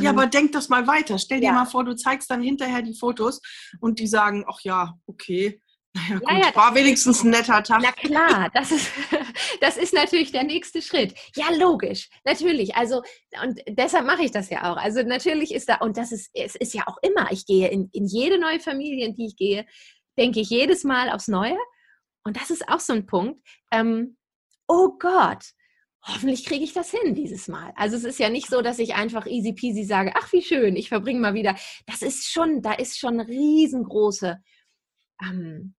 Ja, 0.00 0.10
aber 0.10 0.26
denk 0.26 0.52
das 0.52 0.68
mal 0.68 0.86
weiter. 0.86 1.18
Stell 1.18 1.40
dir 1.40 1.46
ja. 1.46 1.52
mal 1.52 1.66
vor, 1.66 1.84
du 1.84 1.94
zeigst 1.94 2.30
dann 2.30 2.42
hinterher 2.42 2.82
die 2.82 2.94
Fotos 2.98 3.40
und 3.80 3.98
die 3.98 4.06
sagen, 4.06 4.44
ach 4.48 4.60
ja, 4.62 4.94
okay, 5.06 5.60
naja, 5.96 6.18
gut, 6.18 6.30
ja, 6.30 6.38
ja, 6.38 6.56
war 6.56 6.74
wenigstens 6.74 7.22
ein 7.22 7.30
netter 7.30 7.62
Tag. 7.62 7.80
Na 7.82 7.92
klar, 7.92 8.50
das 8.52 8.70
ist, 8.70 8.90
das 9.60 9.76
ist 9.76 9.94
natürlich 9.94 10.32
der 10.32 10.44
nächste 10.44 10.82
Schritt. 10.82 11.14
Ja, 11.34 11.50
logisch, 11.56 12.08
natürlich. 12.24 12.76
Also, 12.76 13.02
und 13.42 13.60
deshalb 13.68 14.06
mache 14.06 14.24
ich 14.24 14.30
das 14.30 14.50
ja 14.50 14.70
auch. 14.70 14.76
Also, 14.76 15.02
natürlich 15.02 15.54
ist 15.54 15.68
da, 15.68 15.76
und 15.76 15.96
das 15.96 16.12
ist, 16.12 16.30
es 16.34 16.54
ist 16.54 16.74
ja 16.74 16.84
auch 16.86 16.98
immer, 17.02 17.30
ich 17.30 17.46
gehe 17.46 17.68
in, 17.68 17.88
in 17.92 18.06
jede 18.06 18.38
neue 18.38 18.60
Familie, 18.60 19.06
in 19.06 19.14
die 19.14 19.26
ich 19.26 19.36
gehe, 19.36 19.66
denke 20.18 20.40
ich 20.40 20.50
jedes 20.50 20.84
Mal 20.84 21.10
aufs 21.10 21.28
Neue. 21.28 21.56
Und 22.26 22.36
das 22.36 22.50
ist 22.50 22.68
auch 22.68 22.80
so 22.80 22.92
ein 22.92 23.06
Punkt. 23.06 23.40
Ähm, 23.70 24.16
oh 24.66 24.98
Gott, 24.98 25.44
hoffentlich 26.02 26.44
kriege 26.44 26.64
ich 26.64 26.72
das 26.72 26.90
hin 26.90 27.14
dieses 27.14 27.46
Mal. 27.46 27.72
Also 27.76 27.94
es 27.94 28.02
ist 28.02 28.18
ja 28.18 28.28
nicht 28.30 28.48
so, 28.48 28.62
dass 28.62 28.80
ich 28.80 28.96
einfach 28.96 29.26
easy 29.26 29.52
peasy 29.52 29.84
sage, 29.84 30.10
ach 30.16 30.32
wie 30.32 30.42
schön, 30.42 30.74
ich 30.74 30.88
verbringe 30.88 31.20
mal 31.20 31.34
wieder. 31.34 31.54
Das 31.86 32.02
ist 32.02 32.28
schon, 32.28 32.62
da 32.62 32.72
ist 32.72 32.98
schon 32.98 33.20
riesengroße. 33.20 34.42
Ähm, 35.22 35.76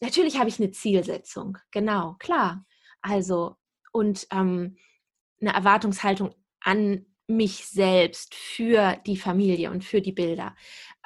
natürlich 0.00 0.38
habe 0.38 0.50
ich 0.50 0.60
eine 0.60 0.70
Zielsetzung, 0.70 1.56
genau, 1.70 2.16
klar. 2.18 2.66
Also 3.00 3.56
und 3.90 4.26
ähm, 4.32 4.76
eine 5.40 5.54
Erwartungshaltung 5.54 6.34
an 6.60 7.06
mich 7.26 7.68
selbst 7.68 8.34
für 8.34 8.98
die 9.06 9.16
Familie 9.16 9.70
und 9.70 9.82
für 9.82 10.02
die 10.02 10.12
Bilder, 10.12 10.54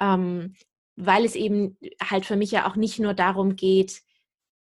ähm, 0.01 0.53
weil 0.97 1.23
es 1.23 1.35
eben 1.35 1.77
halt 2.03 2.25
für 2.25 2.35
mich 2.35 2.51
ja 2.51 2.69
auch 2.69 2.75
nicht 2.75 2.99
nur 2.99 3.13
darum 3.13 3.55
geht, 3.55 4.01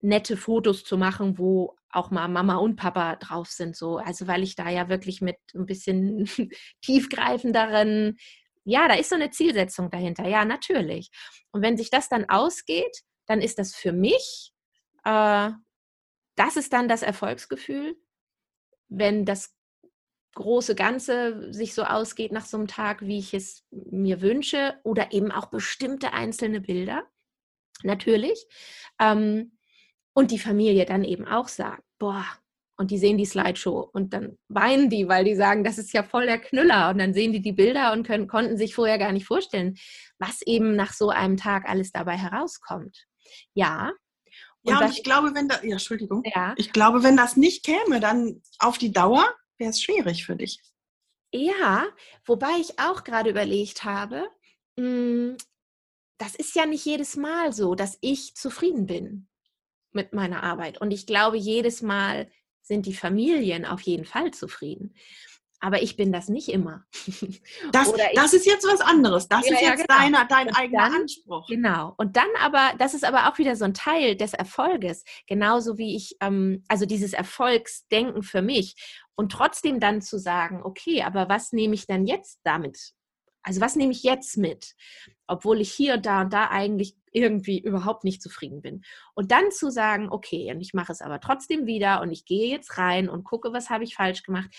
nette 0.01 0.37
Fotos 0.37 0.85
zu 0.85 0.97
machen, 0.97 1.39
wo 1.39 1.77
auch 1.91 2.11
mal 2.11 2.29
Mama 2.29 2.57
und 2.57 2.77
Papa 2.77 3.17
drauf 3.17 3.49
sind. 3.49 3.77
So. 3.77 3.99
Also 3.99 4.27
weil 4.27 4.43
ich 4.43 4.55
da 4.55 4.69
ja 4.69 4.89
wirklich 4.89 5.21
mit 5.21 5.37
ein 5.55 5.67
bisschen 5.67 6.29
tiefgreifenderen, 6.83 8.19
ja, 8.65 8.87
da 8.89 8.95
ist 8.95 9.09
so 9.09 9.15
eine 9.15 9.31
Zielsetzung 9.31 9.91
dahinter. 9.91 10.27
Ja, 10.29 10.45
natürlich. 10.45 11.11
Und 11.53 11.63
wenn 11.63 11.77
sich 11.77 11.91
das 11.91 12.09
dann 12.09 12.29
ausgeht, 12.29 13.03
dann 13.27 13.41
ist 13.41 13.59
das 13.59 13.75
für 13.75 13.93
mich, 13.93 14.53
äh, 15.05 15.51
das 16.37 16.57
ist 16.57 16.73
dann 16.73 16.89
das 16.89 17.03
Erfolgsgefühl, 17.03 17.97
wenn 18.89 19.25
das 19.25 19.55
große 20.35 20.75
Ganze 20.75 21.53
sich 21.53 21.75
so 21.75 21.83
ausgeht 21.83 22.31
nach 22.31 22.47
so 22.47 22.57
einem 22.59 22.69
Tag, 22.69 23.03
wie 23.03 23.19
ich 23.19 23.35
es 23.35 23.65
mir 23.71 24.21
wünsche, 24.21 24.79
oder 24.85 25.13
eben 25.13 25.33
auch 25.33 25.47
bestimmte 25.47 26.13
einzelne 26.13 26.61
Bilder, 26.61 27.05
natürlich. 27.83 28.47
Ähm, 29.01 29.58
und 30.19 30.33
die 30.33 30.41
Familie 30.41 30.85
dann 30.85 31.05
eben 31.05 31.29
auch 31.29 31.47
sagt, 31.47 31.85
boah, 32.01 32.27
und 32.77 32.91
die 32.91 32.99
sehen 32.99 33.19
die 33.19 33.25
Slideshow 33.25 33.89
und 33.93 34.13
dann 34.13 34.37
weinen 34.49 34.91
die, 34.91 35.07
weil 35.07 35.25
die 35.25 35.37
sagen, 35.37 35.63
das 35.63 35.79
ist 35.79 35.93
ja 35.93 36.03
voll 36.03 36.27
der 36.27 36.41
Knüller. 36.41 36.91
Und 36.91 36.99
dann 36.99 37.15
sehen 37.15 37.33
die 37.33 37.41
die 37.41 37.53
Bilder 37.53 37.93
und 37.93 38.05
können, 38.05 38.27
konnten 38.27 38.57
sich 38.57 38.75
vorher 38.75 38.99
gar 38.99 39.13
nicht 39.13 39.27
vorstellen, 39.27 39.77
was 40.19 40.43
eben 40.43 40.75
nach 40.75 40.93
so 40.93 41.11
einem 41.11 41.37
Tag 41.37 41.69
alles 41.69 41.93
dabei 41.93 42.17
herauskommt. 42.17 43.07
Ja. 43.55 43.93
Und 44.63 44.73
ja, 44.73 44.81
und 44.81 44.91
ich 44.91 45.05
glaube, 45.05 45.37
wenn 45.37 45.47
da, 45.47 45.63
ja, 45.63 45.75
Entschuldigung, 45.75 46.25
ja. 46.25 46.53
ich 46.57 46.73
glaube, 46.73 47.05
wenn 47.05 47.17
das 47.17 47.37
nicht 47.37 47.65
käme, 47.65 48.01
dann 48.01 48.43
auf 48.59 48.77
die 48.77 48.91
Dauer 48.91 49.25
wäre 49.57 49.71
es 49.71 49.81
schwierig 49.81 50.27
für 50.27 50.35
dich. 50.35 50.61
Ja, 51.33 51.87
wobei 52.27 52.59
ich 52.61 52.81
auch 52.81 53.05
gerade 53.05 53.31
überlegt 53.31 53.85
habe, 53.85 54.29
hm, 54.77 55.37
das 56.19 56.35
ist 56.35 56.57
ja 56.57 56.67
nicht 56.67 56.85
jedes 56.85 57.15
Mal 57.15 57.53
so, 57.53 57.77
dass 57.77 57.99
ich 58.01 58.35
zufrieden 58.35 58.87
bin 58.87 59.29
mit 59.93 60.13
meiner 60.13 60.43
Arbeit. 60.43 60.81
Und 60.81 60.91
ich 60.91 61.07
glaube, 61.07 61.37
jedes 61.37 61.83
Mal 61.83 62.31
sind 62.63 62.87
die 62.87 62.95
Familien 62.95 63.65
auf 63.65 63.81
jeden 63.81 64.05
Fall 64.05 64.31
zufrieden. 64.33 64.95
Aber 65.61 65.83
ich 65.83 65.97
bin 65.97 66.13
das 66.13 66.29
nicht 66.29 66.49
immer. 66.49 66.85
Das, 67.73 67.93
das 68.15 68.33
ist 68.33 68.47
jetzt 68.47 68.67
was 68.67 68.81
anderes. 68.81 69.29
Das 69.29 69.47
ja, 69.47 69.55
ist 69.55 69.61
jetzt 69.61 69.81
ja, 69.81 69.87
genau. 69.87 69.99
deiner, 69.99 70.25
dein 70.27 70.55
eigener 70.55 70.85
dann, 70.85 71.03
Anspruch. 71.03 71.47
Genau. 71.49 71.95
Und 71.97 72.17
dann 72.17 72.29
aber, 72.41 72.73
das 72.79 72.95
ist 72.95 73.05
aber 73.05 73.29
auch 73.29 73.39
wieder 73.39 73.57
so 73.57 73.65
ein 73.65 73.75
Teil 73.75 74.17
des 74.17 74.33
Erfolges. 74.33 75.05
Genauso 75.27 75.77
wie 75.77 75.97
ich, 75.97 76.17
ähm, 76.21 76.63
also 76.69 76.87
dieses 76.87 77.13
Erfolgsdenken 77.13 78.23
für 78.23 78.43
mich. 78.43 78.77
Und 79.17 79.33
trotzdem 79.33 79.81
dann 79.81 80.01
zu 80.01 80.19
sagen, 80.19 80.63
okay, 80.63 81.03
aber 81.03 81.29
was 81.29 81.53
nehme 81.53 81.75
ich 81.75 81.87
dann 81.87 82.07
jetzt 82.07 82.41
damit? 82.45 82.93
Also 83.49 83.63
was 83.63 83.77
nehme 83.77 83.93
ich 83.93 84.03
jetzt 84.03 84.37
mit? 84.37 84.77
Obwohl 85.27 85.63
ich 85.63 85.73
hier, 85.73 85.97
da 85.97 86.21
und 86.21 86.35
da 86.35 86.51
eigentlich 86.51 86.95
irgendwie 87.13 87.59
überhaupt 87.59 88.05
nicht 88.05 88.21
zufrieden 88.23 88.61
bin. 88.61 88.85
Und 89.15 89.33
dann 89.33 89.51
zu 89.51 89.71
sagen, 89.71 90.11
okay, 90.11 90.53
und 90.53 90.61
ich 90.61 90.75
mache 90.75 90.93
es 90.93 91.01
aber 91.01 91.19
trotzdem 91.19 91.65
wieder 91.65 92.03
und 92.03 92.13
ich 92.13 92.27
gehe 92.27 92.51
jetzt 92.51 92.77
rein 92.77 93.09
und 93.09 93.25
gucke, 93.25 93.55
was 93.55 93.71
habe 93.71 93.85
ich 93.85 93.95
falsch 93.95 94.23
gemacht. 94.23 94.51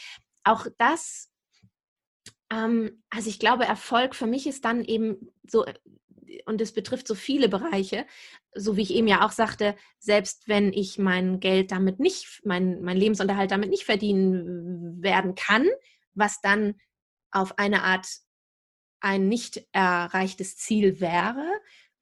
Auch 0.43 0.65
das, 0.79 1.29
ähm, 2.51 3.03
also 3.11 3.29
ich 3.29 3.37
glaube, 3.37 3.65
Erfolg 3.65 4.15
für 4.15 4.25
mich 4.25 4.47
ist 4.47 4.65
dann 4.65 4.83
eben 4.83 5.29
so, 5.45 5.67
und 6.47 6.59
es 6.59 6.73
betrifft 6.73 7.07
so 7.07 7.13
viele 7.13 7.47
Bereiche, 7.47 8.07
so 8.55 8.75
wie 8.75 8.81
ich 8.81 8.95
eben 8.95 9.07
ja 9.07 9.23
auch 9.23 9.31
sagte, 9.31 9.75
selbst 9.99 10.47
wenn 10.47 10.73
ich 10.73 10.97
mein 10.97 11.39
Geld 11.39 11.71
damit 11.71 11.99
nicht, 11.99 12.41
mein, 12.43 12.81
mein 12.81 12.97
Lebensunterhalt 12.97 13.51
damit 13.51 13.69
nicht 13.69 13.83
verdienen 13.83 14.99
werden 15.03 15.35
kann, 15.35 15.67
was 16.15 16.41
dann 16.41 16.73
auf 17.29 17.59
eine 17.59 17.83
Art 17.83 18.07
ein 19.01 19.27
nicht 19.27 19.67
erreichtes 19.71 20.57
Ziel 20.57 20.99
wäre, 20.99 21.45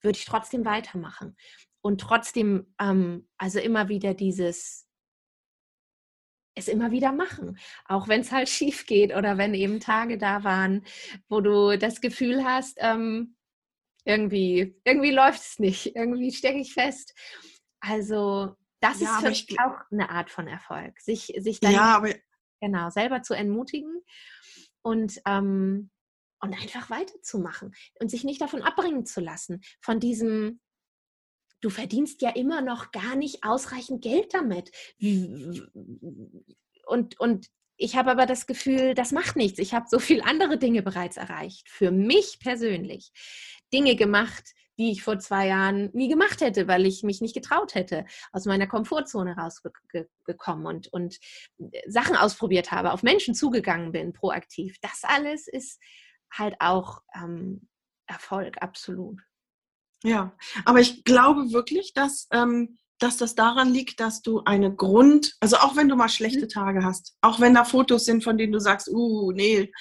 würde 0.02 0.18
ich 0.18 0.26
trotzdem 0.26 0.66
weitermachen. 0.66 1.36
Und 1.82 2.02
trotzdem, 2.02 2.74
ähm, 2.80 3.30
also 3.38 3.60
immer 3.60 3.90
wieder 3.90 4.14
dieses, 4.14 4.88
es 6.58 6.68
immer 6.68 6.92
wieder 6.92 7.12
machen. 7.12 7.58
Auch 7.86 8.08
wenn 8.08 8.22
es 8.22 8.32
halt 8.32 8.50
schief 8.50 8.86
geht 8.86 9.16
oder 9.16 9.38
wenn 9.38 9.54
eben 9.54 9.80
Tage 9.80 10.18
da 10.18 10.44
waren, 10.44 10.84
wo 11.30 11.42
du 11.42 11.78
das 11.78 12.02
Gefühl 12.02 12.44
hast, 12.44 12.78
ähm, 12.82 13.36
irgendwie, 14.06 14.80
irgendwie 14.86 15.12
läuft 15.12 15.42
es 15.42 15.60
nicht, 15.60 15.96
irgendwie 15.96 16.32
stecke 16.32 16.60
ich 16.60 16.74
fest. 16.74 17.14
Also, 17.80 18.56
das 18.80 19.02
ja, 19.02 19.10
ist 19.10 19.22
für 19.22 19.30
mich 19.30 19.60
auch 19.60 19.80
eine 19.92 20.10
Art 20.10 20.30
von 20.30 20.48
Erfolg, 20.48 21.00
sich, 21.00 21.34
sich 21.38 21.60
dann 21.60 21.74
ja, 21.74 22.04
genau, 22.62 22.90
selber 22.90 23.22
zu 23.22 23.34
entmutigen 23.34 24.02
und 24.82 25.20
ähm, 25.26 25.90
und 26.40 26.54
einfach 26.54 26.90
weiterzumachen 26.90 27.74
und 28.00 28.10
sich 28.10 28.24
nicht 28.24 28.42
davon 28.42 28.62
abbringen 28.62 29.06
zu 29.06 29.22
lassen, 29.22 29.62
von 29.82 30.00
diesem, 30.00 30.60
du 31.62 31.70
verdienst 31.70 32.22
ja 32.22 32.30
immer 32.30 32.62
noch 32.62 32.92
gar 32.92 33.16
nicht 33.16 33.44
ausreichend 33.44 34.04
Geld 34.04 34.34
damit. 34.34 34.72
Und, 36.86 37.20
und 37.20 37.48
ich 37.78 37.96
habe 37.96 38.12
aber 38.12 38.26
das 38.26 38.48
Gefühl, 38.48 38.94
das 38.96 39.12
macht 39.12 39.36
nichts. 39.36 39.60
Ich 39.60 39.74
habe 39.74 39.86
so 39.90 40.00
viele 40.00 40.26
andere 40.26 40.58
Dinge 40.58 40.82
bereits 40.82 41.18
erreicht. 41.18 41.70
Für 41.70 41.92
mich 41.92 42.40
persönlich. 42.40 43.12
Dinge 43.72 43.96
gemacht, 43.96 44.54
die 44.80 44.92
ich 44.92 45.04
vor 45.04 45.20
zwei 45.20 45.48
Jahren 45.48 45.90
nie 45.94 46.08
gemacht 46.08 46.42
hätte, 46.42 46.68
weil 46.68 46.86
ich 46.86 47.04
mich 47.04 47.22
nicht 47.22 47.34
getraut 47.34 47.76
hätte, 47.76 48.06
aus 48.32 48.46
meiner 48.46 48.68
Komfortzone 48.68 49.36
rausgekommen 49.36 50.66
und, 50.66 50.94
und 50.94 51.18
Sachen 51.88 52.16
ausprobiert 52.16 52.72
habe, 52.72 52.92
auf 52.92 53.04
Menschen 53.04 53.34
zugegangen 53.34 53.92
bin, 53.92 54.14
proaktiv. 54.14 54.78
Das 54.82 55.02
alles 55.04 55.48
ist 55.48 55.80
halt 56.32 56.56
auch 56.60 57.02
ähm, 57.16 57.68
Erfolg, 58.08 58.62
absolut. 58.62 59.20
Ja, 60.04 60.36
aber 60.66 60.80
ich 60.80 61.04
glaube 61.04 61.52
wirklich, 61.52 61.94
dass, 61.94 62.28
ähm, 62.32 62.78
dass 63.00 63.18
das 63.18 63.36
daran 63.36 63.74
liegt, 63.74 64.00
dass 64.00 64.22
du 64.22 64.42
eine 64.46 64.74
Grund, 64.74 65.36
also 65.40 65.58
auch 65.58 65.76
wenn 65.76 65.90
du 65.90 65.96
mal 65.96 66.10
schlechte 66.10 66.46
mhm. 66.46 66.50
Tage 66.50 66.84
hast, 66.84 67.16
auch 67.22 67.40
wenn 67.40 67.54
da 67.54 67.66
Fotos 67.66 68.06
sind, 68.06 68.24
von 68.24 68.38
denen 68.38 68.54
du 68.54 68.60
sagst, 68.60 68.90
uh, 68.90 69.32
nee, 69.32 69.72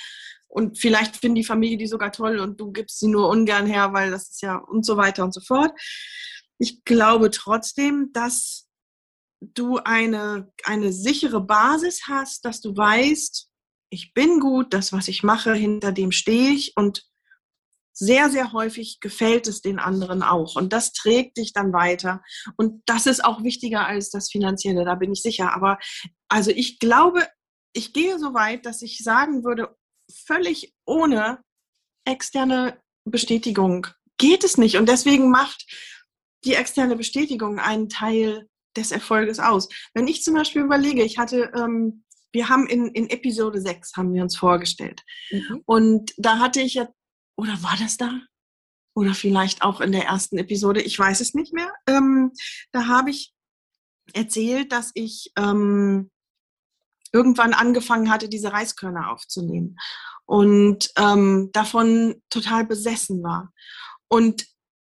und 0.48 0.78
vielleicht 0.78 1.16
finden 1.16 1.36
die 1.36 1.44
Familie 1.44 1.76
die 1.76 1.86
sogar 1.86 2.12
toll 2.12 2.38
und 2.38 2.58
du 2.58 2.72
gibst 2.72 3.00
sie 3.00 3.08
nur 3.08 3.28
ungern 3.28 3.66
her, 3.66 3.92
weil 3.92 4.10
das 4.10 4.30
ist 4.30 4.42
ja 4.42 4.56
und 4.56 4.86
so 4.86 4.96
weiter 4.96 5.22
und 5.24 5.34
so 5.34 5.40
fort. 5.40 5.72
Ich 6.58 6.82
glaube 6.84 7.30
trotzdem, 7.30 8.10
dass 8.12 8.66
du 9.40 9.76
eine, 9.78 10.50
eine 10.64 10.92
sichere 10.92 11.42
Basis 11.42 12.02
hast, 12.08 12.44
dass 12.44 12.62
du 12.62 12.74
weißt, 12.74 13.50
ich 13.96 14.12
bin 14.12 14.40
gut, 14.40 14.74
das, 14.74 14.92
was 14.92 15.08
ich 15.08 15.22
mache, 15.22 15.54
hinter 15.54 15.90
dem 15.90 16.12
stehe 16.12 16.50
ich 16.50 16.76
und 16.76 17.06
sehr, 17.94 18.28
sehr 18.28 18.52
häufig 18.52 19.00
gefällt 19.00 19.48
es 19.48 19.62
den 19.62 19.78
anderen 19.78 20.22
auch. 20.22 20.54
Und 20.54 20.74
das 20.74 20.92
trägt 20.92 21.38
dich 21.38 21.54
dann 21.54 21.72
weiter. 21.72 22.22
Und 22.58 22.82
das 22.84 23.06
ist 23.06 23.24
auch 23.24 23.42
wichtiger 23.42 23.86
als 23.86 24.10
das 24.10 24.30
Finanzielle, 24.30 24.84
da 24.84 24.96
bin 24.96 25.12
ich 25.12 25.22
sicher. 25.22 25.54
Aber 25.54 25.78
also 26.28 26.50
ich 26.50 26.78
glaube, 26.78 27.26
ich 27.72 27.94
gehe 27.94 28.18
so 28.18 28.34
weit, 28.34 28.66
dass 28.66 28.82
ich 28.82 28.98
sagen 28.98 29.44
würde, 29.44 29.74
völlig 30.26 30.74
ohne 30.84 31.42
externe 32.04 32.78
Bestätigung 33.06 33.86
geht 34.18 34.44
es 34.44 34.58
nicht. 34.58 34.76
Und 34.76 34.90
deswegen 34.90 35.30
macht 35.30 35.64
die 36.44 36.54
externe 36.54 36.96
Bestätigung 36.96 37.58
einen 37.58 37.88
Teil 37.88 38.46
des 38.76 38.92
Erfolges 38.92 39.38
aus. 39.38 39.70
Wenn 39.94 40.06
ich 40.06 40.22
zum 40.22 40.34
Beispiel 40.34 40.60
überlege, 40.60 41.02
ich 41.02 41.16
hatte 41.16 41.50
ähm, 41.56 42.04
wir 42.36 42.50
haben 42.50 42.66
in, 42.66 42.88
in 42.88 43.08
Episode 43.08 43.60
6 43.60 43.94
haben 43.96 44.12
wir 44.12 44.22
uns 44.22 44.36
vorgestellt. 44.36 45.02
Mhm. 45.30 45.62
Und 45.64 46.14
da 46.18 46.38
hatte 46.38 46.60
ich 46.60 46.74
ja, 46.74 46.86
oder 47.36 47.62
war 47.62 47.76
das 47.78 47.96
da? 47.96 48.20
Oder 48.94 49.14
vielleicht 49.14 49.62
auch 49.62 49.80
in 49.80 49.92
der 49.92 50.04
ersten 50.04 50.36
Episode, 50.36 50.82
ich 50.82 50.98
weiß 50.98 51.20
es 51.20 51.32
nicht 51.32 51.54
mehr. 51.54 51.72
Ähm, 51.86 52.32
da 52.72 52.86
habe 52.86 53.10
ich 53.10 53.32
erzählt, 54.12 54.70
dass 54.70 54.90
ich 54.94 55.32
ähm, 55.36 56.10
irgendwann 57.10 57.54
angefangen 57.54 58.10
hatte, 58.10 58.28
diese 58.28 58.52
Reiskörner 58.52 59.10
aufzunehmen 59.10 59.78
und 60.26 60.90
ähm, 60.98 61.48
davon 61.52 62.22
total 62.28 62.66
besessen 62.66 63.22
war. 63.22 63.50
Und 64.08 64.46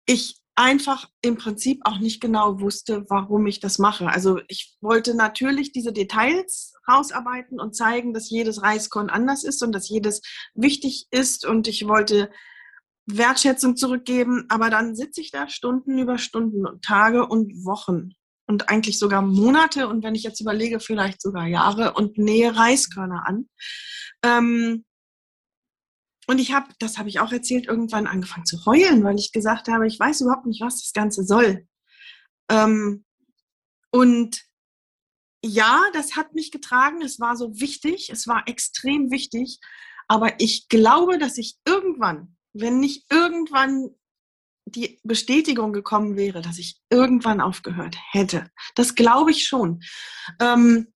ich 0.07 0.41
einfach 0.55 1.09
im 1.21 1.35
Prinzip 1.37 1.81
auch 1.83 1.99
nicht 1.99 2.21
genau 2.21 2.59
wusste, 2.61 3.05
warum 3.09 3.45
ich 3.45 3.59
das 3.59 3.77
mache. 3.77 4.07
Also 4.07 4.39
ich 4.47 4.75
wollte 4.81 5.13
natürlich 5.13 5.71
diese 5.71 5.91
Details 5.91 6.73
rausarbeiten 6.89 7.59
und 7.59 7.75
zeigen, 7.75 8.13
dass 8.13 8.29
jedes 8.29 8.61
Reiskorn 8.61 9.09
anders 9.09 9.43
ist 9.43 9.61
und 9.63 9.73
dass 9.73 9.89
jedes 9.89 10.21
wichtig 10.53 11.07
ist 11.11 11.45
und 11.45 11.67
ich 11.67 11.87
wollte 11.87 12.29
Wertschätzung 13.05 13.75
zurückgeben, 13.75 14.45
aber 14.49 14.69
dann 14.69 14.95
sitze 14.95 15.21
ich 15.21 15.31
da 15.31 15.47
Stunden 15.47 15.99
über 15.99 16.17
Stunden 16.17 16.65
und 16.65 16.83
Tage 16.83 17.25
und 17.27 17.51
Wochen 17.65 18.11
und 18.47 18.69
eigentlich 18.69 18.97
sogar 18.97 19.21
Monate 19.21 19.87
und 19.87 20.03
wenn 20.03 20.15
ich 20.15 20.23
jetzt 20.23 20.41
überlege, 20.41 20.79
vielleicht 20.79 21.21
sogar 21.21 21.47
Jahre 21.47 21.93
und 21.93 22.17
nähe 22.17 22.55
Reiskörner 22.55 23.23
an. 23.27 23.49
Ähm, 24.23 24.85
und 26.27 26.39
ich 26.39 26.53
habe, 26.53 26.67
das 26.79 26.97
habe 26.97 27.09
ich 27.09 27.19
auch 27.19 27.31
erzählt, 27.31 27.67
irgendwann 27.67 28.07
angefangen 28.07 28.45
zu 28.45 28.65
heulen, 28.65 29.03
weil 29.03 29.17
ich 29.17 29.31
gesagt 29.31 29.67
habe, 29.67 29.87
ich 29.87 29.99
weiß 29.99 30.21
überhaupt 30.21 30.45
nicht, 30.45 30.61
was 30.61 30.81
das 30.81 30.93
Ganze 30.93 31.23
soll. 31.23 31.67
Ähm, 32.49 33.05
und 33.91 34.41
ja, 35.43 35.83
das 35.93 36.15
hat 36.15 36.33
mich 36.33 36.51
getragen. 36.51 37.01
Es 37.01 37.19
war 37.19 37.35
so 37.35 37.59
wichtig, 37.59 38.09
es 38.09 38.27
war 38.27 38.47
extrem 38.47 39.11
wichtig. 39.11 39.59
Aber 40.07 40.39
ich 40.39 40.67
glaube, 40.69 41.17
dass 41.17 41.37
ich 41.37 41.57
irgendwann, 41.65 42.35
wenn 42.53 42.79
nicht 42.79 43.11
irgendwann 43.11 43.91
die 44.65 44.99
Bestätigung 45.03 45.73
gekommen 45.73 46.15
wäre, 46.17 46.41
dass 46.41 46.57
ich 46.57 46.79
irgendwann 46.89 47.41
aufgehört 47.41 47.95
hätte. 48.11 48.49
Das 48.73 48.95
glaube 48.95 49.31
ich 49.31 49.47
schon. 49.47 49.81
Ähm, 50.39 50.91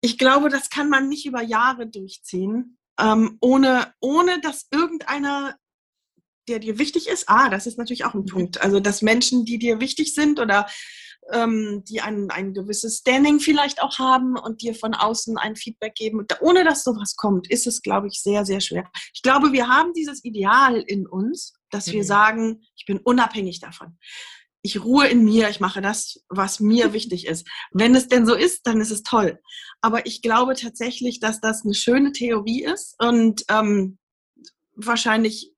ich 0.00 0.16
glaube, 0.16 0.48
das 0.48 0.70
kann 0.70 0.88
man 0.88 1.08
nicht 1.08 1.26
über 1.26 1.42
Jahre 1.42 1.86
durchziehen, 1.88 2.78
ähm, 3.00 3.38
ohne, 3.40 3.92
ohne 4.00 4.40
dass 4.40 4.66
irgendeiner 4.70 5.56
der 6.48 6.58
dir 6.58 6.78
wichtig 6.78 7.08
ist? 7.08 7.28
Ah, 7.28 7.48
das 7.48 7.66
ist 7.66 7.78
natürlich 7.78 8.04
auch 8.04 8.14
ein 8.14 8.22
mhm. 8.22 8.26
Punkt. 8.26 8.60
Also, 8.60 8.80
dass 8.80 9.02
Menschen, 9.02 9.44
die 9.44 9.58
dir 9.58 9.80
wichtig 9.80 10.14
sind 10.14 10.40
oder 10.40 10.66
ähm, 11.32 11.84
die 11.88 12.00
ein, 12.00 12.30
ein 12.30 12.54
gewisses 12.54 12.98
Standing 12.98 13.40
vielleicht 13.40 13.82
auch 13.82 13.98
haben 13.98 14.36
und 14.36 14.62
dir 14.62 14.74
von 14.74 14.94
außen 14.94 15.38
ein 15.38 15.56
Feedback 15.56 15.94
geben. 15.94 16.26
Ohne 16.40 16.64
dass 16.64 16.82
sowas 16.82 17.16
kommt, 17.16 17.50
ist 17.50 17.66
es, 17.66 17.82
glaube 17.82 18.08
ich, 18.08 18.20
sehr, 18.20 18.44
sehr 18.44 18.60
schwer. 18.60 18.90
Ich 19.14 19.22
glaube, 19.22 19.52
wir 19.52 19.68
haben 19.68 19.92
dieses 19.92 20.24
Ideal 20.24 20.80
in 20.80 21.06
uns, 21.06 21.54
dass 21.70 21.86
mhm. 21.86 21.92
wir 21.92 22.04
sagen, 22.04 22.62
ich 22.76 22.84
bin 22.86 22.98
unabhängig 22.98 23.60
davon. 23.60 23.96
Ich 24.62 24.82
ruhe 24.84 25.08
in 25.08 25.24
mir, 25.24 25.48
ich 25.48 25.60
mache 25.60 25.80
das, 25.80 26.22
was 26.28 26.60
mir 26.60 26.92
wichtig 26.92 27.26
ist. 27.26 27.48
Wenn 27.72 27.94
es 27.94 28.08
denn 28.08 28.26
so 28.26 28.34
ist, 28.34 28.66
dann 28.66 28.80
ist 28.80 28.90
es 28.90 29.02
toll. 29.02 29.40
Aber 29.80 30.06
ich 30.06 30.22
glaube 30.22 30.54
tatsächlich, 30.54 31.20
dass 31.20 31.40
das 31.40 31.64
eine 31.64 31.74
schöne 31.74 32.12
Theorie 32.12 32.64
ist 32.64 32.94
und 32.98 33.44
ähm, 33.48 33.98
wahrscheinlich 34.74 35.52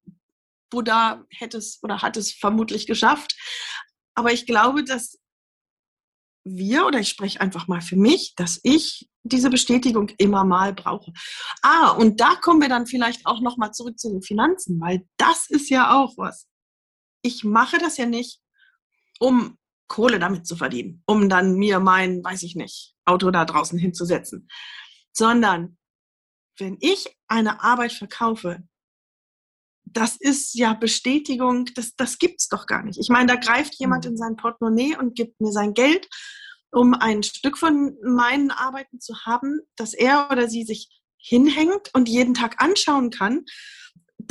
Buddha 0.70 1.24
hätte 1.30 1.58
es 1.58 1.78
oder 1.82 2.02
hat 2.02 2.16
es 2.16 2.32
vermutlich 2.32 2.86
geschafft. 2.86 3.36
Aber 4.14 4.32
ich 4.32 4.46
glaube, 4.46 4.84
dass 4.84 5.18
wir, 6.44 6.86
oder 6.86 6.98
ich 6.98 7.08
spreche 7.08 7.40
einfach 7.40 7.68
mal 7.68 7.80
für 7.80 7.96
mich, 7.96 8.34
dass 8.36 8.58
ich 8.62 9.08
diese 9.22 9.50
Bestätigung 9.50 10.08
immer 10.18 10.44
mal 10.44 10.72
brauche. 10.72 11.12
Ah, 11.62 11.90
und 11.90 12.20
da 12.20 12.34
kommen 12.36 12.60
wir 12.60 12.68
dann 12.68 12.86
vielleicht 12.86 13.26
auch 13.26 13.40
nochmal 13.40 13.72
zurück 13.72 13.98
zu 13.98 14.10
den 14.10 14.22
Finanzen, 14.22 14.80
weil 14.80 15.06
das 15.16 15.48
ist 15.48 15.70
ja 15.70 15.94
auch 15.94 16.14
was. 16.16 16.48
Ich 17.22 17.44
mache 17.44 17.78
das 17.78 17.96
ja 17.96 18.06
nicht, 18.06 18.40
um 19.22 19.56
Kohle 19.86 20.18
damit 20.18 20.46
zu 20.46 20.56
verdienen, 20.56 21.02
um 21.06 21.28
dann 21.28 21.54
mir 21.54 21.78
mein, 21.78 22.24
weiß 22.24 22.42
ich 22.42 22.56
nicht, 22.56 22.94
Auto 23.04 23.30
da 23.30 23.44
draußen 23.44 23.78
hinzusetzen, 23.78 24.48
sondern 25.12 25.78
wenn 26.58 26.76
ich 26.80 27.06
eine 27.28 27.62
Arbeit 27.62 27.92
verkaufe, 27.92 28.62
das 29.84 30.16
ist 30.16 30.54
ja 30.54 30.72
Bestätigung, 30.72 31.66
das, 31.74 31.94
das 31.94 32.16
es 32.20 32.48
doch 32.48 32.66
gar 32.66 32.82
nicht. 32.82 32.98
Ich 32.98 33.10
meine, 33.10 33.26
da 33.26 33.36
greift 33.36 33.74
jemand 33.78 34.04
mhm. 34.04 34.12
in 34.12 34.16
sein 34.16 34.36
Portemonnaie 34.36 34.96
und 34.96 35.14
gibt 35.14 35.40
mir 35.40 35.52
sein 35.52 35.74
Geld, 35.74 36.08
um 36.72 36.94
ein 36.94 37.22
Stück 37.22 37.58
von 37.58 37.96
meinen 38.02 38.50
Arbeiten 38.50 38.98
zu 39.00 39.14
haben, 39.24 39.60
dass 39.76 39.94
er 39.94 40.30
oder 40.32 40.48
sie 40.48 40.64
sich 40.64 40.88
hinhängt 41.18 41.90
und 41.92 42.08
jeden 42.08 42.34
Tag 42.34 42.60
anschauen 42.62 43.10
kann. 43.10 43.44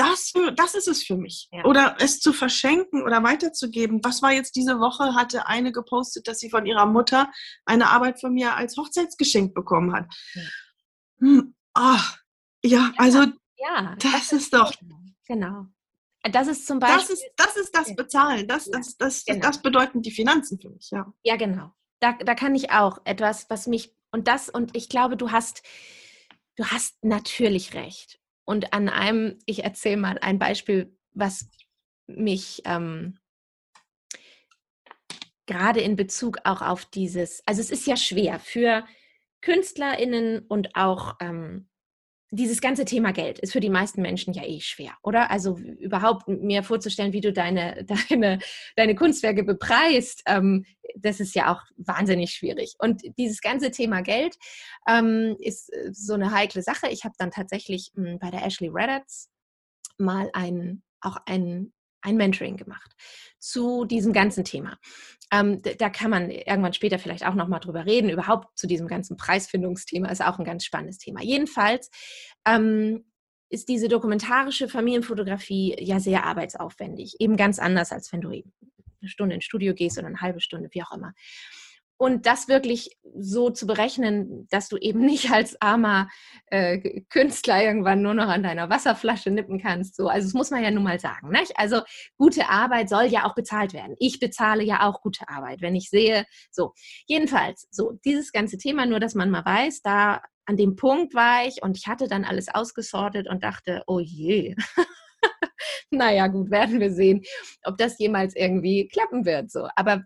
Das, 0.01 0.33
das 0.55 0.75
ist 0.75 0.87
es 0.87 1.03
für 1.03 1.17
mich. 1.17 1.47
Ja. 1.51 1.65
Oder 1.65 1.95
es 1.99 2.19
zu 2.19 2.33
verschenken 2.33 3.03
oder 3.03 3.23
weiterzugeben. 3.23 4.03
Was 4.03 4.21
war 4.21 4.31
jetzt 4.31 4.55
diese 4.55 4.79
Woche? 4.79 5.15
Hatte 5.15 5.47
eine 5.47 5.71
gepostet, 5.71 6.27
dass 6.27 6.39
sie 6.39 6.49
von 6.49 6.65
ihrer 6.65 6.85
Mutter 6.85 7.31
eine 7.65 7.89
Arbeit 7.89 8.19
von 8.19 8.33
mir 8.33 8.55
als 8.55 8.77
Hochzeitsgeschenk 8.77 9.53
bekommen 9.53 9.93
hat. 9.93 10.05
Ja, 10.33 10.41
hm, 11.19 11.55
oh, 11.77 11.99
ja 12.63 12.91
also 12.97 13.25
ja, 13.57 13.95
das, 13.99 14.11
das 14.11 14.31
ist 14.33 14.53
doch. 14.53 14.73
Genau. 15.27 15.67
Das 16.23 16.47
ist 16.47 16.67
zum 16.67 16.79
Beispiel. 16.79 16.99
Das 16.99 17.09
ist 17.09 17.25
das, 17.35 17.55
ist 17.57 17.75
das 17.75 17.95
Bezahlen. 17.95 18.47
Das, 18.47 18.65
das, 18.65 18.97
das, 18.97 19.25
genau. 19.25 19.41
das 19.41 19.61
bedeuten 19.61 20.01
die 20.01 20.11
Finanzen 20.11 20.59
für 20.59 20.69
mich, 20.69 20.89
ja. 20.91 21.11
Ja, 21.23 21.35
genau. 21.35 21.73
Da, 21.99 22.13
da 22.13 22.35
kann 22.35 22.55
ich 22.55 22.71
auch 22.71 22.99
etwas, 23.05 23.49
was 23.49 23.67
mich, 23.67 23.95
und 24.11 24.27
das, 24.27 24.49
und 24.49 24.75
ich 24.75 24.89
glaube, 24.89 25.17
du 25.17 25.31
hast, 25.31 25.63
du 26.55 26.65
hast 26.65 27.03
natürlich 27.03 27.73
recht. 27.73 28.20
Und 28.45 28.73
an 28.73 28.89
einem, 28.89 29.39
ich 29.45 29.63
erzähle 29.63 29.97
mal 29.97 30.17
ein 30.19 30.39
Beispiel, 30.39 30.95
was 31.13 31.49
mich 32.07 32.61
ähm, 32.65 33.17
gerade 35.45 35.81
in 35.81 35.95
Bezug 35.95 36.37
auch 36.43 36.61
auf 36.61 36.85
dieses, 36.85 37.45
also 37.45 37.61
es 37.61 37.71
ist 37.71 37.87
ja 37.87 37.97
schwer 37.97 38.39
für 38.39 38.85
KünstlerInnen 39.41 40.45
und 40.47 40.75
auch 40.75 41.17
ähm, 41.19 41.67
dieses 42.33 42.61
ganze 42.61 42.85
Thema 42.85 43.11
Geld 43.11 43.39
ist 43.39 43.51
für 43.51 43.59
die 43.59 43.69
meisten 43.69 44.01
Menschen 44.01 44.33
ja 44.33 44.43
eh 44.45 44.61
schwer, 44.61 44.93
oder? 45.03 45.29
Also 45.29 45.57
überhaupt 45.57 46.29
mir 46.29 46.63
vorzustellen, 46.63 47.11
wie 47.11 47.19
du 47.19 47.33
deine, 47.33 47.85
deine, 48.09 48.39
deine 48.77 48.95
Kunstwerke 48.95 49.43
bepreist, 49.43 50.23
ähm, 50.25 50.65
das 50.95 51.19
ist 51.19 51.35
ja 51.35 51.53
auch 51.53 51.61
wahnsinnig 51.77 52.31
schwierig. 52.31 52.75
Und 52.79 53.01
dieses 53.17 53.41
ganze 53.41 53.71
Thema 53.71 54.01
Geld 54.01 54.37
ähm, 54.87 55.35
ist 55.39 55.71
äh, 55.73 55.89
so 55.91 56.13
eine 56.13 56.31
heikle 56.31 56.61
Sache. 56.61 56.87
Ich 56.89 57.03
habe 57.03 57.15
dann 57.17 57.31
tatsächlich 57.31 57.91
mh, 57.95 58.17
bei 58.19 58.31
der 58.31 58.45
Ashley 58.45 58.69
Reddits 58.69 59.29
mal 59.97 60.29
ein, 60.33 60.83
auch 61.01 61.17
ein 61.25 61.73
ein 62.01 62.17
Mentoring 62.17 62.57
gemacht 62.57 62.95
zu 63.39 63.85
diesem 63.85 64.13
ganzen 64.13 64.43
Thema. 64.43 64.77
Ähm, 65.31 65.61
da 65.61 65.89
kann 65.89 66.11
man 66.11 66.29
irgendwann 66.29 66.73
später 66.73 66.99
vielleicht 66.99 67.25
auch 67.25 67.33
nochmal 67.33 67.59
drüber 67.59 67.85
reden. 67.85 68.09
Überhaupt 68.09 68.57
zu 68.57 68.67
diesem 68.67 68.87
ganzen 68.87 69.17
Preisfindungsthema 69.17 70.09
ist 70.09 70.23
auch 70.23 70.37
ein 70.39 70.45
ganz 70.45 70.65
spannendes 70.65 70.97
Thema. 70.97 71.21
Jedenfalls 71.21 71.89
ähm, 72.45 73.05
ist 73.49 73.69
diese 73.69 73.87
dokumentarische 73.87 74.67
Familienfotografie 74.67 75.75
ja 75.79 75.99
sehr 75.99 76.25
arbeitsaufwendig. 76.25 77.15
Eben 77.19 77.37
ganz 77.37 77.59
anders, 77.59 77.91
als 77.91 78.11
wenn 78.13 78.21
du 78.21 78.29
eine 78.29 79.09
Stunde 79.09 79.35
ins 79.35 79.45
Studio 79.45 79.73
gehst 79.73 79.97
oder 79.97 80.07
eine 80.07 80.21
halbe 80.21 80.41
Stunde, 80.41 80.69
wie 80.71 80.83
auch 80.83 80.91
immer. 80.91 81.13
Und 82.01 82.25
das 82.25 82.47
wirklich 82.47 82.97
so 83.15 83.51
zu 83.51 83.67
berechnen, 83.67 84.47
dass 84.49 84.69
du 84.69 84.77
eben 84.77 85.01
nicht 85.05 85.29
als 85.29 85.61
armer 85.61 86.09
äh, 86.47 87.01
Künstler 87.11 87.63
irgendwann 87.63 88.01
nur 88.01 88.15
noch 88.15 88.27
an 88.27 88.41
deiner 88.41 88.71
Wasserflasche 88.71 89.29
nippen 89.29 89.61
kannst. 89.61 89.97
So. 89.97 90.07
Also 90.07 90.25
das 90.25 90.33
muss 90.33 90.49
man 90.49 90.63
ja 90.63 90.71
nun 90.71 90.81
mal 90.81 90.99
sagen. 90.99 91.29
Nicht? 91.29 91.51
Also 91.57 91.81
gute 92.17 92.49
Arbeit 92.49 92.89
soll 92.89 93.05
ja 93.05 93.25
auch 93.25 93.35
bezahlt 93.35 93.73
werden. 93.73 93.95
Ich 93.99 94.19
bezahle 94.19 94.63
ja 94.63 94.89
auch 94.89 95.03
gute 95.03 95.29
Arbeit, 95.29 95.61
wenn 95.61 95.75
ich 95.75 95.91
sehe. 95.91 96.25
So, 96.49 96.73
jedenfalls, 97.05 97.67
so 97.69 97.99
dieses 98.03 98.31
ganze 98.31 98.57
Thema, 98.57 98.87
nur 98.87 98.99
dass 98.99 99.13
man 99.13 99.29
mal 99.29 99.45
weiß, 99.45 99.83
da 99.83 100.23
an 100.47 100.57
dem 100.57 100.75
Punkt 100.75 101.13
war 101.13 101.45
ich 101.45 101.61
und 101.61 101.77
ich 101.77 101.85
hatte 101.85 102.07
dann 102.07 102.25
alles 102.25 102.49
ausgesortet 102.49 103.29
und 103.29 103.43
dachte, 103.43 103.83
oh 103.85 103.99
je. 103.99 104.55
naja, 105.91 106.25
gut, 106.29 106.49
werden 106.49 106.79
wir 106.79 106.91
sehen, 106.91 107.21
ob 107.63 107.77
das 107.77 107.99
jemals 107.99 108.35
irgendwie 108.35 108.87
klappen 108.87 109.23
wird. 109.23 109.51
So. 109.51 109.67
Aber 109.75 110.01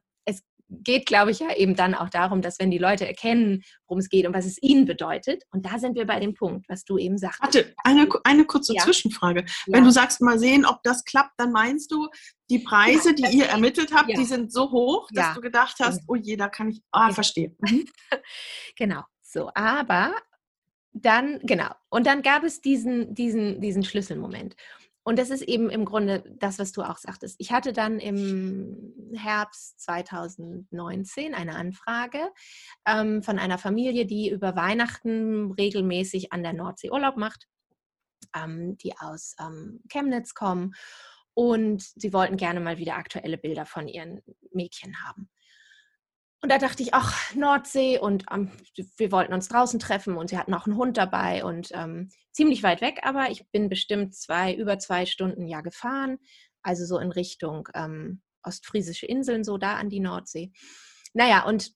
geht, 0.69 1.06
glaube 1.06 1.32
ich, 1.32 1.39
ja 1.39 1.56
eben 1.56 1.75
dann 1.75 1.93
auch 1.93 2.10
darum, 2.10 2.41
dass 2.41 2.60
wenn 2.60 2.71
die 2.71 2.78
Leute 2.78 3.08
erkennen, 3.08 3.63
worum 3.88 3.99
es 3.99 4.10
geht 4.10 4.25
und 4.25 4.34
was 4.34 4.45
es 4.45 4.62
ihnen 4.62 4.86
bedeutet, 4.86 5.43
und 5.51 5.65
da 5.65 5.78
sind 5.78 5.95
wir 5.95 6.06
bei 6.06 6.19
dem 6.19 6.34
Punkt, 6.34 6.67
was 6.69 6.84
du 6.86 6.97
eben 6.97 7.17
sagst. 7.17 7.41
Warte, 7.41 7.73
eine, 7.84 8.08
eine 8.23 8.45
kurze 8.45 8.73
ja. 8.73 8.84
Zwischenfrage. 8.84 9.41
Ja. 9.41 9.73
Wenn 9.73 9.84
du 9.84 9.91
sagst, 9.91 10.21
mal 10.21 10.39
sehen, 10.39 10.65
ob 10.65 10.82
das 10.84 11.04
klappt, 11.06 11.34
dann 11.38 11.51
meinst 11.51 11.91
du, 11.91 12.08
die 12.49 12.60
Preise, 12.60 13.13
die 13.13 13.38
ihr 13.38 13.45
ermittelt 13.45 13.93
habt, 13.93 14.10
die 14.10 14.25
sind 14.25 14.51
so 14.51 14.71
hoch, 14.71 15.08
dass 15.12 15.34
du 15.34 15.41
gedacht 15.41 15.78
hast, 15.80 15.99
genau. 15.99 16.13
oh 16.13 16.15
je, 16.15 16.36
da 16.36 16.47
kann 16.47 16.69
ich, 16.69 16.82
ah, 16.91 17.12
verstehe. 17.12 17.56
Mhm. 17.65 17.86
genau, 18.78 19.01
so, 19.21 19.49
aber 19.56 20.15
dann, 20.93 21.39
genau, 21.39 21.69
und 21.89 22.08
dann 22.08 22.21
gab 22.21 22.43
es 22.43 22.62
diesen, 22.62 23.13
diesen, 23.15 23.60
diesen 23.60 23.84
Schlüsselmoment. 23.84 24.56
Und 25.08 25.20
das 25.20 25.30
ist 25.30 25.44
eben 25.44 25.70
im 25.70 25.86
Grunde 25.86 26.24
das, 26.39 26.58
was 26.58 26.72
du 26.72 26.82
auch 26.82 26.98
sagtest. 26.98 27.36
Ich 27.38 27.52
hatte 27.52 27.74
dann 27.74 28.00
im 28.00 29.13
Herbst 29.13 29.80
2019 29.82 31.36
eine 31.36 31.56
Anfrage 31.56 32.32
ähm, 32.88 33.22
von 33.22 33.38
einer 33.38 33.60
Familie, 33.60 34.08
die 34.08 34.32
über 34.32 34.56
Weihnachten 34.56 35.52
regelmäßig 35.52 36.34
an 36.34 36.41
der 36.41 36.54
Nordsee 36.54 36.89
Urlaub 36.89 37.18
macht, 37.18 37.48
ähm, 38.36 38.78
die 38.78 38.98
aus 38.98 39.36
ähm, 39.39 39.84
Chemnitz 39.89 40.34
kommen. 40.34 40.74
Und 41.36 41.84
sie 41.84 42.12
wollten 42.12 42.36
gerne 42.36 42.60
mal 42.60 42.80
wieder 42.80 42.96
aktuelle 42.96 43.38
Bilder 43.38 43.68
von 43.68 43.88
ihren 43.88 44.24
Mädchen 44.54 45.04
haben. 45.06 45.30
Und 46.45 46.51
da 46.51 46.60
dachte 46.60 46.84
ich, 46.84 46.93
ach, 46.93 47.34
Nordsee 47.34 47.97
und 47.97 48.25
ähm, 48.31 48.51
wir 48.97 49.12
wollten 49.12 49.34
uns 49.34 49.47
draußen 49.47 49.79
treffen 49.79 50.15
und 50.15 50.29
sie 50.29 50.38
hatten 50.38 50.53
auch 50.53 50.67
einen 50.67 50.77
Hund 50.77 50.95
dabei 50.95 51.43
und 51.43 51.71
ähm, 51.73 52.10
ziemlich 52.34 52.62
weit 52.62 52.81
weg, 52.81 52.99
aber 53.01 53.31
ich 53.31 53.49
bin 53.49 53.67
bestimmt 53.67 54.13
zwei, 54.13 54.53
über 54.53 54.77
zwei 54.77 55.08
Stunden 55.08 55.47
ja 55.47 55.62
gefahren, 55.62 56.19
also 56.62 56.86
so 56.86 56.99
in 56.99 57.12
Richtung 57.12 57.67
ähm, 57.73 58.21
ostfriesische 58.43 59.08
Inseln, 59.08 59.43
so 59.43 59.58
da 59.58 59.73
an 59.73 59.89
die 59.89 59.99
Nordsee. 59.99 60.51
Naja, 61.15 61.47
und 61.47 61.71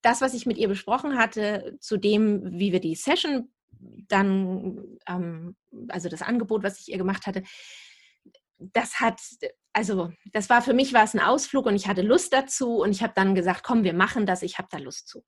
das, 0.00 0.22
was 0.22 0.32
ich 0.32 0.46
mit 0.46 0.56
ihr 0.56 0.68
besprochen 0.68 1.18
hatte, 1.18 1.76
zu 1.78 1.98
dem, 1.98 2.58
wie 2.58 2.72
wir 2.72 2.80
die 2.80 2.94
Session 2.94 3.52
dann, 4.08 4.96
ähm, 5.06 5.54
also 5.88 6.08
das 6.08 6.22
Angebot, 6.22 6.62
was 6.62 6.80
ich 6.80 6.88
ihr 6.88 6.96
gemacht 6.96 7.26
hatte, 7.26 7.42
das 8.56 9.00
hat, 9.00 9.20
also 9.78 10.10
das 10.32 10.50
war 10.50 10.60
für 10.60 10.74
mich 10.74 10.92
war 10.92 11.04
es 11.04 11.14
ein 11.14 11.20
Ausflug 11.20 11.66
und 11.66 11.76
ich 11.76 11.86
hatte 11.86 12.02
Lust 12.02 12.32
dazu 12.32 12.78
und 12.78 12.90
ich 12.90 13.00
habe 13.00 13.12
dann 13.14 13.36
gesagt, 13.36 13.62
komm, 13.62 13.84
wir 13.84 13.94
machen 13.94 14.26
das, 14.26 14.42
ich 14.42 14.58
habe 14.58 14.66
da 14.72 14.78
Lust 14.78 15.06
zu. 15.06 15.24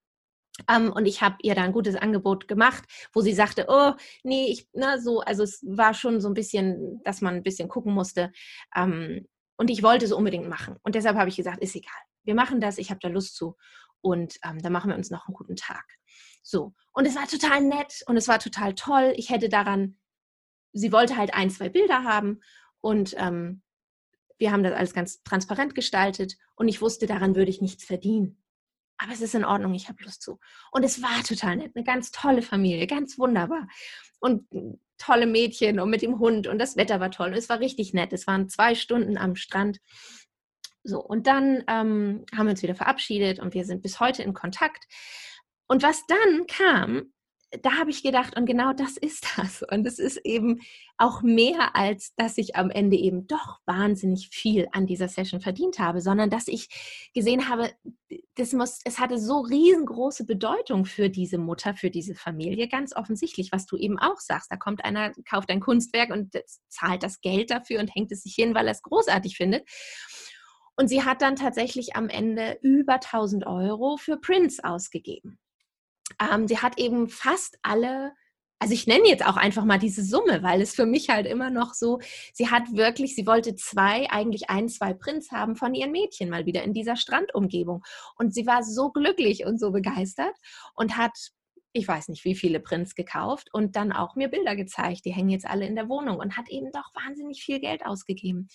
Um, 0.69 0.91
und 0.91 1.07
ich 1.07 1.23
habe 1.23 1.37
ihr 1.43 1.55
da 1.55 1.63
ein 1.63 1.73
gutes 1.73 1.95
Angebot 1.95 2.49
gemacht, 2.49 2.85
wo 3.13 3.21
sie 3.21 3.33
sagte, 3.33 3.67
oh, 3.69 3.93
nee, 4.25 4.49
ich, 4.51 4.69
na, 4.73 4.99
so, 4.99 5.21
also 5.21 5.45
es 5.45 5.65
war 5.67 5.95
schon 5.95 6.21
so 6.21 6.29
ein 6.29 6.35
bisschen, 6.35 7.01
dass 7.05 7.21
man 7.21 7.37
ein 7.37 7.43
bisschen 7.45 7.69
gucken 7.69 7.95
musste. 7.95 8.33
Um, 8.77 9.25
und 9.57 9.71
ich 9.71 9.83
wollte 9.83 10.05
es 10.05 10.13
unbedingt 10.13 10.49
machen. 10.49 10.77
Und 10.83 10.97
deshalb 10.97 11.17
habe 11.17 11.31
ich 11.31 11.37
gesagt, 11.37 11.63
ist 11.63 11.77
egal. 11.77 11.93
Wir 12.25 12.35
machen 12.35 12.61
das, 12.61 12.77
ich 12.77 12.91
habe 12.91 13.01
da 13.01 13.09
Lust 13.09 13.37
zu. 13.37 13.57
Und 14.03 14.37
ähm, 14.45 14.61
dann 14.61 14.73
machen 14.73 14.91
wir 14.91 14.97
uns 14.97 15.11
noch 15.11 15.29
einen 15.29 15.35
guten 15.35 15.57
Tag. 15.57 15.85
So. 16.43 16.75
Und 16.93 17.07
es 17.07 17.15
war 17.15 17.29
total 17.29 17.63
nett 17.63 18.03
und 18.07 18.17
es 18.17 18.27
war 18.27 18.39
total 18.39 18.75
toll. 18.75 19.13
Ich 19.17 19.31
hätte 19.31 19.49
daran, 19.49 19.99
sie 20.73 20.93
wollte 20.93 21.17
halt 21.17 21.33
ein, 21.33 21.51
zwei 21.51 21.69
Bilder 21.69 22.05
haben. 22.05 22.41
Und 22.81 23.15
ähm, 23.17 23.63
wir 24.41 24.51
haben 24.51 24.65
das 24.65 24.75
alles 24.75 24.95
ganz 24.95 25.23
transparent 25.23 25.75
gestaltet 25.75 26.37
und 26.57 26.67
ich 26.67 26.81
wusste, 26.81 27.07
daran 27.07 27.37
würde 27.37 27.51
ich 27.51 27.61
nichts 27.61 27.85
verdienen. 27.85 28.43
Aber 28.99 29.13
es 29.13 29.21
ist 29.21 29.35
in 29.35 29.45
Ordnung, 29.45 29.75
ich 29.75 29.89
habe 29.89 30.03
Lust 30.03 30.23
zu. 30.23 30.39
Und 30.73 30.83
es 30.83 31.03
war 31.03 31.23
total 31.23 31.57
nett, 31.57 31.73
eine 31.75 31.85
ganz 31.85 32.11
tolle 32.11 32.43
Familie, 32.43 32.87
ganz 32.87 33.19
wunderbar. 33.19 33.69
und 34.19 34.47
tolle 34.99 35.27
Mädchen 35.27 35.81
und 35.81 35.89
mit 35.91 36.03
dem 36.03 36.19
Hund 36.19 36.47
und 36.47 36.59
das 36.59 36.77
Wetter 36.77 37.01
war 37.01 37.11
toll. 37.11 37.29
Und 37.29 37.39
es 37.39 37.49
war 37.49 37.59
richtig 37.59 37.95
nett. 37.95 38.13
Es 38.13 38.27
waren 38.27 38.49
zwei 38.49 38.75
Stunden 38.75 39.17
am 39.17 39.35
Strand. 39.35 39.79
So, 40.83 41.01
und 41.01 41.27
dann 41.27 41.65
ähm, 41.69 42.25
haben 42.35 42.47
wir 42.47 42.51
uns 42.51 42.63
wieder 42.63 42.75
verabschiedet 42.75 43.39
und 43.39 43.55
wir 43.55 43.65
sind 43.65 43.83
bis 43.83 43.99
heute 44.01 44.23
in 44.23 44.35
Kontakt. 44.35 44.85
Und 45.67 45.83
was 45.83 46.05
dann 46.07 46.47
kam, 46.47 47.13
da 47.63 47.79
habe 47.79 47.91
ich 47.91 48.03
gedacht, 48.03 48.37
und 48.37 48.47
genau 48.47 48.73
das 48.73 48.97
ist 48.97 49.27
das. 49.37 49.63
Und 49.63 49.87
es 49.87 49.99
ist 49.99 50.19
eben 50.19 50.61
auch 50.99 51.23
mehr, 51.23 51.75
als 51.75 52.15
dass 52.15 52.39
ich 52.39 52.55
am 52.55 52.71
Ende 52.71 52.97
eben 52.97 53.27
doch 53.27 53.59
wahnsinnig 53.67 54.29
viel 54.29 54.69
an 54.73 54.87
dieser 54.87 55.09
Session 55.09 55.41
verdient 55.41 55.79
habe, 55.79 56.01
sondern 56.01 56.31
dass 56.31 56.47
ich 56.47 57.11
gesehen 57.13 57.49
habe, 57.49 57.71
das 58.37 58.53
muss, 58.53 58.81
es 58.85 58.99
hatte 58.99 59.19
so 59.19 59.41
riesengroße 59.41 60.25
Bedeutung 60.27 60.85
für 60.85 61.11
diese 61.11 61.39
Mutter, 61.39 61.75
für 61.75 61.91
diese 61.91 62.15
Familie, 62.15 62.69
ganz 62.69 62.95
offensichtlich, 62.95 63.51
was 63.51 63.67
du 63.67 63.77
eben 63.77 63.99
auch 63.99 64.21
sagst. 64.21 64.51
Da 64.53 64.57
kommt 64.57 64.85
einer, 64.85 65.13
kauft 65.29 65.51
ein 65.51 65.61
Kunstwerk 65.61 66.11
und 66.11 66.33
zahlt 66.69 67.03
das 67.03 67.21
Geld 67.21 67.51
dafür 67.51 67.81
und 67.81 67.95
hängt 67.95 68.13
es 68.13 68.23
sich 68.23 68.35
hin, 68.35 68.55
weil 68.55 68.67
er 68.67 68.73
es 68.73 68.83
großartig 68.83 69.37
findet. 69.37 69.69
Und 70.77 70.89
sie 70.89 71.03
hat 71.05 71.21
dann 71.21 71.37
tatsächlich 71.37 71.97
am 71.97 72.09
Ende 72.09 72.59
über 72.63 72.95
1000 72.95 73.47
Euro 73.47 73.97
für 73.97 74.17
Prince 74.17 74.63
ausgegeben. 74.65 75.39
Ähm, 76.21 76.49
sie 76.49 76.59
hat 76.59 76.79
eben 76.79 77.09
fast 77.09 77.59
alle 77.63 78.13
also 78.61 78.75
ich 78.75 78.87
nenne 78.87 79.09
jetzt 79.09 79.27
auch 79.27 79.39
einfach 79.39 79.65
mal 79.65 79.79
diese 79.79 80.05
Summe, 80.05 80.43
weil 80.43 80.61
es 80.61 80.75
für 80.75 80.85
mich 80.85 81.09
halt 81.09 81.27
immer 81.27 81.49
noch 81.49 81.73
so, 81.73 81.99
sie 82.35 82.51
hat 82.51 82.71
wirklich, 82.73 83.17
sie 83.17 83.27
wollte 83.27 83.57
zwei, 83.57 84.09
eigentlich 84.11 84.51
ein, 84.51 84.69
zwei 84.69 84.93
Prints 84.93 85.33
haben 85.33 85.57
von 85.57 85.75
ihren 85.75 85.93
Mädchen 85.93 86.29
mal 86.29 86.45
wieder 86.45 86.63
in 86.63 86.75
dieser 86.75 86.97
Strandumgebung. 86.97 87.83
Und 88.17 88.35
sie 88.35 88.47
war 88.47 88.63
so 88.63 88.91
glücklich 88.91 89.47
und 89.47 89.59
so 89.59 89.71
begeistert 89.71 90.37
und 90.75 90.99
hat, 90.99 91.17
ich 91.73 91.89
weiß 91.89 92.09
nicht, 92.09 92.27
wie 92.27 92.35
viele 92.35 92.61
Prints 92.61 92.95
gekauft 92.95 93.49
und 93.55 93.77
dann 93.77 93.93
auch 93.93 94.15
mir 94.15 94.29
Bilder 94.29 94.57
gezeigt. 94.57 95.07
Die 95.07 95.13
hängen 95.13 95.31
jetzt 95.31 95.47
alle 95.47 95.67
in 95.67 95.75
der 95.75 95.89
Wohnung 95.89 96.19
und 96.19 96.37
hat 96.37 96.51
eben 96.51 96.71
doch 96.71 96.95
wahnsinnig 96.95 97.43
viel 97.43 97.61
Geld 97.61 97.87
ausgegeben. 97.87 98.49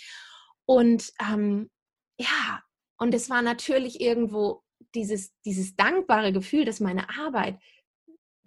Und 0.66 1.14
ähm, 1.20 1.72
ja, 2.20 2.62
und 2.98 3.16
es 3.16 3.32
war 3.32 3.42
natürlich 3.42 4.02
irgendwo 4.02 4.62
dieses, 4.96 5.34
dieses 5.42 5.76
dankbare 5.76 6.32
Gefühl, 6.32 6.66
dass 6.66 6.80
meine 6.80 7.10
Arbeit 7.10 7.60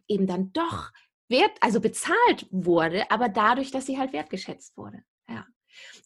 eben 0.09 0.27
dann 0.27 0.53
doch 0.53 0.91
wert, 1.29 1.53
also 1.61 1.81
bezahlt 1.81 2.47
wurde, 2.51 3.11
aber 3.11 3.29
dadurch, 3.29 3.71
dass 3.71 3.87
sie 3.87 3.99
halt 3.99 4.13
wertgeschätzt 4.13 4.77
wurde. 4.77 5.03
Ja. 5.29 5.47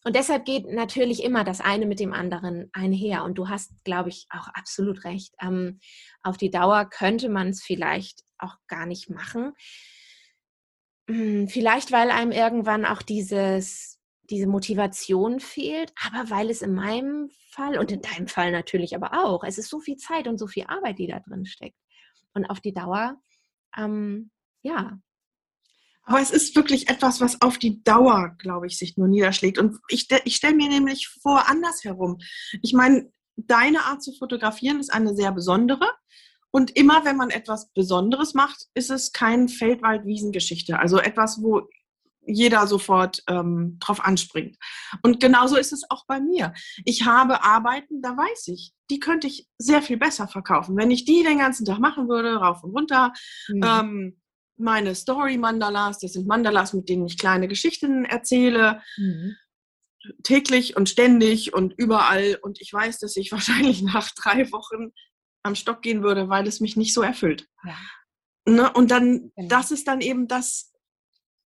Und 0.05 0.17
deshalb 0.17 0.45
geht 0.45 0.67
natürlich 0.67 1.23
immer 1.23 1.45
das 1.45 1.61
eine 1.61 1.87
mit 1.87 2.01
dem 2.01 2.13
anderen 2.13 2.69
einher. 2.73 3.25
Und 3.25 3.37
du 3.37 3.49
hast, 3.49 3.73
glaube 3.85 4.09
ich, 4.09 4.27
auch 4.31 4.49
absolut 4.49 5.05
recht. 5.05 5.35
Ähm, 5.41 5.81
auf 6.23 6.37
die 6.37 6.51
Dauer 6.51 6.87
könnte 6.87 7.29
man 7.29 7.49
es 7.49 7.63
vielleicht 7.63 8.25
auch 8.39 8.57
gar 8.67 8.87
nicht 8.87 9.09
machen. 9.09 9.53
Hm, 11.09 11.49
vielleicht, 11.49 11.93
weil 11.93 12.11
einem 12.11 12.33
irgendwann 12.33 12.85
auch 12.85 13.03
dieses, 13.03 14.01
diese 14.33 14.47
Motivation 14.47 15.41
fehlt, 15.41 15.93
aber 16.07 16.31
weil 16.31 16.49
es 16.49 16.63
in 16.63 16.75
meinem 16.75 17.31
Fall 17.51 17.79
und 17.79 17.93
in 17.93 18.01
deinem 18.01 18.29
Fall 18.29 18.51
natürlich 18.51 18.97
aber 18.97 19.13
auch, 19.25 19.45
es 19.45 19.59
ist 19.59 19.69
so 19.69 19.79
viel 19.79 19.97
Zeit 19.97 20.27
und 20.27 20.39
so 20.39 20.47
viel 20.47 20.65
Arbeit, 20.69 20.99
die 20.99 21.07
da 21.07 21.21
drin 21.21 21.45
steckt. 21.45 21.77
Und 22.33 22.47
auf 22.47 22.61
die 22.61 22.73
Dauer, 22.73 23.21
ähm, 23.77 24.31
ja. 24.63 24.99
Aber 26.05 26.21
es 26.21 26.31
ist 26.31 26.57
wirklich 26.57 26.89
etwas, 26.89 27.21
was 27.21 27.43
auf 27.43 27.59
die 27.59 27.85
Dauer, 27.85 28.35
glaube 28.39 28.67
ich, 28.67 28.79
sich 28.79 28.97
nur 28.97 29.07
niederschlägt. 29.07 29.59
Und 29.59 29.79
ich, 29.89 30.09
ich 30.25 30.37
stelle 30.37 30.57
mir 30.57 30.71
nämlich 30.71 31.09
vor, 31.09 31.47
andersherum. 31.49 32.19
Ich 32.63 32.73
meine, 32.73 33.13
deine 33.37 33.85
Art 33.85 34.03
zu 34.03 34.13
fotografieren 34.15 34.81
ist 34.81 34.93
eine 34.93 35.15
sehr 35.15 35.31
besondere. 35.33 35.87
Und 36.51 36.75
immer, 36.75 37.05
wenn 37.05 37.19
man 37.19 37.31
etwas 37.31 37.71
Besonderes 37.73 38.33
macht, 38.33 38.67
ist 38.75 38.91
es 38.91 39.13
kein 39.13 39.49
Feldwald-Wiesengeschichte. 39.49 40.79
Also 40.79 40.99
etwas, 40.99 41.43
wo 41.43 41.69
jeder 42.25 42.67
sofort 42.67 43.23
ähm, 43.29 43.79
drauf 43.81 44.05
anspringt. 44.05 44.57
Und 45.03 45.21
genauso 45.21 45.57
ist 45.57 45.73
es 45.73 45.83
auch 45.91 46.07
bei 46.07 46.21
mir. 46.21 46.53
Ich 46.85 47.05
habe 47.05 47.43
Arbeiten, 47.43 48.01
da 48.03 48.17
weiß 48.17 48.49
ich, 48.49 48.73
die 48.91 49.01
könnte 49.01 49.27
ich 49.27 49.49
sehr 49.59 49.83
viel 49.83 49.97
besser 49.97 50.29
verkaufen. 50.29 50.77
Wenn 50.77 50.91
ich 50.91 51.05
die 51.05 51.23
den 51.23 51.39
ganzen 51.39 51.65
Tag 51.65 51.79
machen 51.79 52.09
würde, 52.09 52.37
rauf 52.37 52.63
und 52.63 52.73
runter. 52.73 53.13
Mhm. 53.49 53.63
Ähm, 53.65 54.21
meine 54.57 54.95
Story-Mandalas, 54.95 55.99
das 55.99 56.13
sind 56.13 56.27
Mandalas, 56.27 56.73
mit 56.73 56.89
denen 56.89 57.07
ich 57.07 57.19
kleine 57.19 57.49
Geschichten 57.49 58.05
erzähle. 58.05 58.83
Mhm. 58.97 59.37
Täglich 60.25 60.77
und 60.77 60.89
ständig 60.89 61.55
und 61.55 61.75
überall. 61.77 62.39
Und 62.43 62.61
ich 62.61 62.73
weiß, 62.73 62.99
dass 62.99 63.17
ich 63.17 63.33
wahrscheinlich 63.33 63.83
nach 63.83 64.11
drei 64.11 64.51
Wochen 64.53 64.93
am 65.43 65.55
Stock 65.55 65.83
gehen 65.83 66.03
würde, 66.03 66.29
weil 66.29 66.47
es 66.47 66.61
mich 66.61 66.77
nicht 66.77 66.95
so 66.95 67.03
erfüllt. 67.03 67.49
Ja. 67.65 67.77
Ne? 68.47 68.73
Und 68.73 68.91
dann, 68.91 69.33
genau. 69.35 69.49
das 69.49 69.71
ist 69.71 69.89
dann 69.89 70.01
eben 70.01 70.29
das, 70.29 70.72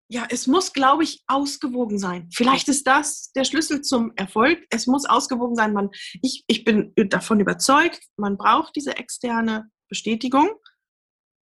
ja, 0.09 0.25
es 0.29 0.47
muss, 0.47 0.71
glaube 0.71 1.03
ich, 1.03 1.23
ausgewogen 1.27 1.99
sein. 1.99 2.29
Vielleicht 2.33 2.69
ist 2.69 2.87
das 2.87 3.31
der 3.33 3.43
Schlüssel 3.43 3.81
zum 3.81 4.13
Erfolg. 4.15 4.65
Es 4.69 4.87
muss 4.87 5.05
ausgewogen 5.05 5.55
sein. 5.55 5.73
Man, 5.73 5.89
ich, 6.21 6.45
ich 6.47 6.63
bin 6.63 6.93
davon 6.95 7.41
überzeugt, 7.41 8.01
man 8.15 8.37
braucht 8.37 8.75
diese 8.75 8.95
externe 8.95 9.69
Bestätigung. 9.89 10.49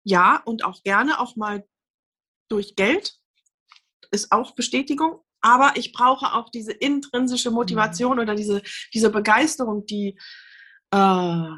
Ja, 0.05 0.43
und 0.45 0.65
auch 0.65 0.83
gerne 0.83 1.19
auch 1.19 1.37
mal 1.37 1.65
durch 2.51 2.77
Geld 2.77 3.15
ist 4.11 4.33
auch 4.33 4.55
Bestätigung. 4.55 5.23
Aber 5.41 5.73
ich 5.77 5.93
brauche 5.93 6.35
auch 6.35 6.51
diese 6.51 6.73
intrinsische 6.73 7.51
Motivation 7.51 8.17
mhm. 8.17 8.23
oder 8.23 8.35
diese, 8.35 8.63
diese 8.93 9.11
Begeisterung, 9.11 9.87
die, 9.87 10.19
äh, 10.91 11.49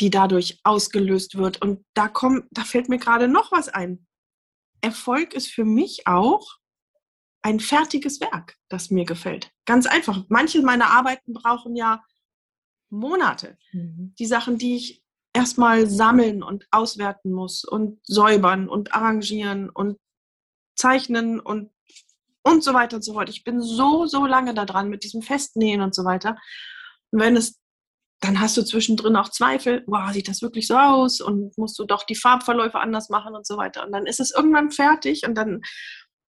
die 0.00 0.10
dadurch 0.10 0.60
ausgelöst 0.64 1.38
wird. 1.38 1.62
Und 1.62 1.84
da 1.94 2.08
kommt, 2.08 2.44
da 2.50 2.62
fällt 2.62 2.90
mir 2.90 2.98
gerade 2.98 3.26
noch 3.26 3.52
was 3.52 3.68
ein. 3.68 4.06
Erfolg 4.82 5.32
ist 5.32 5.48
für 5.48 5.64
mich 5.64 6.06
auch 6.06 6.58
ein 7.40 7.60
fertiges 7.60 8.20
Werk, 8.20 8.56
das 8.68 8.90
mir 8.90 9.04
gefällt. 9.04 9.50
Ganz 9.64 9.86
einfach. 9.86 10.24
Manche 10.28 10.62
meiner 10.62 10.90
Arbeiten 10.90 11.32
brauchen 11.32 11.74
ja 11.74 12.04
Monate. 12.90 13.58
Mhm. 13.72 14.14
Die 14.18 14.26
Sachen, 14.26 14.58
die 14.58 14.76
ich 14.76 15.02
erstmal 15.32 15.88
sammeln 15.88 16.42
und 16.42 16.66
auswerten 16.70 17.32
muss 17.32 17.64
und 17.64 17.98
säubern 18.04 18.68
und 18.68 18.94
arrangieren 18.94 19.70
und 19.70 19.98
zeichnen 20.76 21.40
und 21.40 21.70
und 22.44 22.64
so 22.64 22.74
weiter 22.74 22.96
und 22.96 23.02
so 23.02 23.14
fort. 23.14 23.28
Ich 23.28 23.44
bin 23.44 23.60
so, 23.60 24.06
so 24.06 24.26
lange 24.26 24.52
da 24.52 24.64
dran 24.64 24.88
mit 24.88 25.04
diesem 25.04 25.22
Festnähen 25.22 25.80
und 25.80 25.94
so 25.94 26.04
weiter. 26.04 26.36
Und 27.12 27.20
wenn 27.20 27.36
es 27.36 27.61
dann 28.22 28.40
hast 28.40 28.56
du 28.56 28.62
zwischendrin 28.62 29.16
auch 29.16 29.28
Zweifel, 29.30 29.82
wow, 29.86 30.10
sieht 30.12 30.28
das 30.28 30.42
wirklich 30.42 30.68
so 30.68 30.76
aus 30.76 31.20
und 31.20 31.58
musst 31.58 31.76
du 31.78 31.84
doch 31.84 32.04
die 32.04 32.14
Farbverläufe 32.14 32.78
anders 32.78 33.08
machen 33.08 33.34
und 33.34 33.44
so 33.44 33.56
weiter. 33.56 33.84
Und 33.84 33.92
dann 33.92 34.06
ist 34.06 34.20
es 34.20 34.30
irgendwann 34.30 34.70
fertig 34.70 35.26
und 35.26 35.34
dann, 35.34 35.60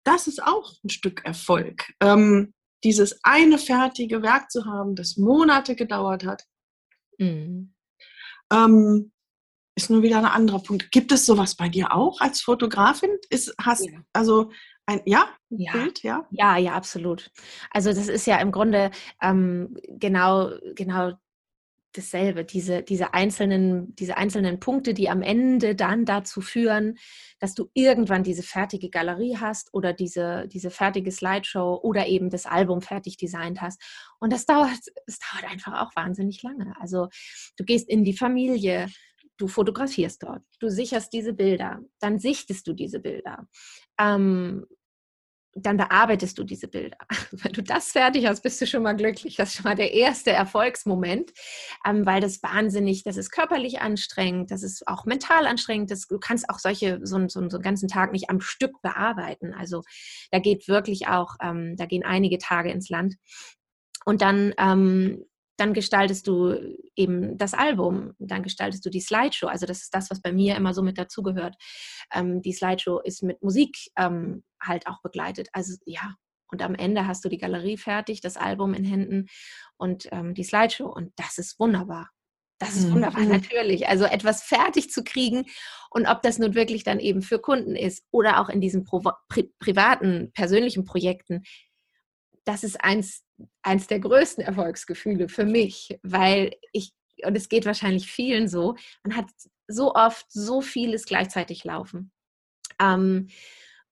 das 0.02 0.26
ist 0.26 0.42
auch 0.42 0.72
ein 0.84 0.90
Stück 0.90 1.24
Erfolg. 1.24 1.92
Ähm, 2.00 2.52
dieses 2.82 3.20
eine 3.22 3.58
fertige 3.58 4.22
Werk 4.22 4.50
zu 4.50 4.64
haben, 4.66 4.96
das 4.96 5.16
Monate 5.16 5.76
gedauert 5.76 6.24
hat, 6.26 6.42
mhm. 7.18 7.72
ähm, 8.52 9.12
ist 9.76 9.88
nur 9.88 10.02
wieder 10.02 10.18
ein 10.18 10.24
anderer 10.24 10.62
Punkt. 10.62 10.90
Gibt 10.90 11.12
es 11.12 11.24
sowas 11.24 11.54
bei 11.54 11.68
dir 11.68 11.94
auch 11.94 12.20
als 12.20 12.40
Fotografin? 12.40 13.10
Ist, 13.30 13.54
hast, 13.60 13.86
ja. 13.88 14.00
also 14.12 14.50
ein, 14.86 15.00
ja, 15.06 15.28
ja, 15.48 15.72
Bild, 15.72 16.02
ja? 16.02 16.26
Ja, 16.30 16.56
ja, 16.56 16.72
absolut. 16.72 17.30
Also 17.70 17.90
das 17.90 18.08
ist 18.08 18.26
ja 18.26 18.38
im 18.38 18.50
Grunde 18.50 18.90
ähm, 19.22 19.76
genau, 19.88 20.50
genau 20.74 21.12
dasselbe, 21.96 22.44
diese, 22.44 22.82
diese, 22.82 23.14
einzelnen, 23.14 23.94
diese 23.96 24.16
einzelnen 24.16 24.60
Punkte, 24.60 24.94
die 24.94 25.08
am 25.08 25.22
Ende 25.22 25.74
dann 25.74 26.04
dazu 26.04 26.40
führen, 26.40 26.98
dass 27.38 27.54
du 27.54 27.70
irgendwann 27.72 28.22
diese 28.22 28.42
fertige 28.42 28.90
Galerie 28.90 29.36
hast 29.38 29.72
oder 29.72 29.92
diese, 29.92 30.46
diese 30.48 30.70
fertige 30.70 31.10
Slideshow 31.10 31.80
oder 31.82 32.06
eben 32.06 32.30
das 32.30 32.46
Album 32.46 32.82
fertig 32.82 33.16
designt 33.16 33.60
hast. 33.60 33.80
Und 34.18 34.32
das 34.32 34.46
dauert, 34.46 34.80
es 35.06 35.18
dauert 35.18 35.50
einfach 35.50 35.80
auch 35.80 35.94
wahnsinnig 35.96 36.42
lange. 36.42 36.74
Also 36.80 37.08
du 37.56 37.64
gehst 37.64 37.88
in 37.88 38.04
die 38.04 38.16
Familie, 38.16 38.88
du 39.36 39.48
fotografierst 39.48 40.22
dort, 40.22 40.42
du 40.60 40.68
sicherst 40.68 41.12
diese 41.12 41.32
Bilder, 41.32 41.80
dann 42.00 42.18
sichtest 42.18 42.66
du 42.66 42.72
diese 42.72 43.00
Bilder. 43.00 43.48
Ähm, 43.98 44.66
dann 45.56 45.76
bearbeitest 45.76 46.38
du 46.38 46.44
diese 46.44 46.68
Bilder. 46.68 46.98
Wenn 47.30 47.52
du 47.52 47.62
das 47.62 47.92
fertig 47.92 48.26
hast, 48.26 48.42
bist 48.42 48.60
du 48.60 48.66
schon 48.66 48.82
mal 48.82 48.94
glücklich. 48.94 49.36
Das 49.36 49.50
ist 49.50 49.56
schon 49.56 49.64
mal 49.64 49.76
der 49.76 49.92
erste 49.92 50.30
Erfolgsmoment, 50.32 51.32
ähm, 51.86 52.04
weil 52.06 52.20
das 52.20 52.42
wahnsinnig, 52.42 53.04
das 53.04 53.16
ist 53.16 53.30
körperlich 53.30 53.80
anstrengend, 53.80 54.50
das 54.50 54.62
ist 54.62 54.86
auch 54.88 55.04
mental 55.04 55.46
anstrengend. 55.46 55.90
Das, 55.90 56.06
du 56.06 56.18
kannst 56.18 56.48
auch 56.50 56.58
solche, 56.58 57.00
so, 57.02 57.18
so, 57.28 57.48
so 57.48 57.56
einen 57.56 57.62
ganzen 57.62 57.88
Tag 57.88 58.12
nicht 58.12 58.30
am 58.30 58.40
Stück 58.40 58.82
bearbeiten. 58.82 59.54
Also 59.54 59.82
da 60.30 60.38
geht 60.38 60.68
wirklich 60.68 61.08
auch, 61.08 61.36
ähm, 61.42 61.76
da 61.76 61.86
gehen 61.86 62.04
einige 62.04 62.38
Tage 62.38 62.70
ins 62.70 62.88
Land. 62.88 63.14
Und 64.04 64.20
dann 64.20 64.54
ähm, 64.58 65.24
dann 65.56 65.72
gestaltest 65.72 66.26
du 66.26 66.76
eben 66.96 67.38
das 67.38 67.54
Album, 67.54 68.14
dann 68.18 68.42
gestaltest 68.42 68.84
du 68.84 68.90
die 68.90 69.00
Slideshow. 69.00 69.46
Also 69.46 69.66
das 69.66 69.82
ist 69.82 69.94
das, 69.94 70.10
was 70.10 70.20
bei 70.20 70.32
mir 70.32 70.56
immer 70.56 70.74
so 70.74 70.82
mit 70.82 70.98
dazugehört. 70.98 71.56
Ähm, 72.12 72.42
die 72.42 72.52
Slideshow 72.52 73.00
ist 73.00 73.22
mit 73.22 73.42
Musik 73.42 73.76
ähm, 73.96 74.42
halt 74.60 74.86
auch 74.86 75.00
begleitet. 75.02 75.48
Also 75.52 75.74
ja, 75.86 76.14
und 76.50 76.62
am 76.62 76.74
Ende 76.74 77.06
hast 77.06 77.24
du 77.24 77.28
die 77.28 77.38
Galerie 77.38 77.76
fertig, 77.76 78.20
das 78.20 78.36
Album 78.36 78.74
in 78.74 78.84
Händen 78.84 79.26
und 79.76 80.08
ähm, 80.12 80.34
die 80.34 80.44
Slideshow 80.44 80.86
und 80.86 81.12
das 81.16 81.38
ist 81.38 81.58
wunderbar. 81.58 82.10
Das 82.58 82.76
ist 82.76 82.90
wunderbar, 82.92 83.22
mhm. 83.22 83.30
natürlich. 83.30 83.88
Also 83.88 84.04
etwas 84.04 84.42
fertig 84.42 84.90
zu 84.90 85.02
kriegen 85.02 85.46
und 85.90 86.06
ob 86.06 86.22
das 86.22 86.38
nun 86.38 86.54
wirklich 86.54 86.84
dann 86.84 87.00
eben 87.00 87.22
für 87.22 87.40
Kunden 87.40 87.76
ist 87.76 88.04
oder 88.10 88.40
auch 88.40 88.48
in 88.48 88.60
diesen 88.60 88.84
pri 88.84 89.52
privaten, 89.58 90.30
persönlichen 90.32 90.84
Projekten, 90.84 91.42
das 92.44 92.64
ist 92.64 92.82
eins, 92.82 93.24
eins 93.62 93.86
der 93.86 94.00
größten 94.00 94.44
Erfolgsgefühle 94.44 95.28
für 95.28 95.44
mich, 95.44 95.98
weil 96.02 96.52
ich, 96.72 96.92
und 97.24 97.36
es 97.36 97.48
geht 97.48 97.66
wahrscheinlich 97.66 98.10
vielen 98.10 98.48
so, 98.48 98.76
man 99.02 99.16
hat 99.16 99.26
so 99.66 99.94
oft 99.94 100.26
so 100.30 100.60
vieles 100.60 101.06
gleichzeitig 101.06 101.64
laufen. 101.64 102.12
Ähm, 102.80 103.28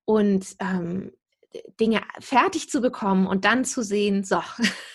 und 0.04 0.56
ähm, 0.58 1.12
Dinge 1.80 2.02
fertig 2.18 2.68
zu 2.68 2.80
bekommen 2.80 3.26
und 3.26 3.44
dann 3.44 3.64
zu 3.64 3.82
sehen, 3.82 4.24
so, 4.24 4.42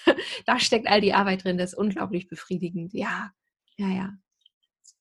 da 0.45 0.59
steckt 0.59 0.87
all 0.87 1.01
die 1.01 1.13
Arbeit 1.13 1.43
drin, 1.43 1.57
das 1.57 1.73
ist 1.73 1.79
unglaublich 1.79 2.27
befriedigend. 2.27 2.93
Ja, 2.93 3.31
ja, 3.77 3.87
ja. 3.89 4.13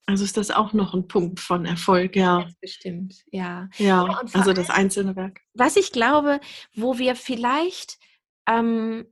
Also 0.08 0.22
ist 0.22 0.36
das 0.36 0.52
auch 0.52 0.72
noch 0.72 0.94
ein 0.94 1.08
Punkt 1.08 1.40
von 1.40 1.64
Erfolg, 1.64 2.14
ja. 2.14 2.40
Ganz 2.40 2.54
bestimmt, 2.60 3.24
ja. 3.32 3.68
Ja, 3.78 4.06
ja 4.06 4.20
also 4.34 4.52
das 4.52 4.70
einzelne 4.70 5.16
Werk. 5.16 5.40
Was 5.54 5.76
ich 5.76 5.90
glaube, 5.90 6.40
wo 6.74 6.98
wir 6.98 7.16
vielleicht, 7.16 7.98
ähm, 8.48 9.06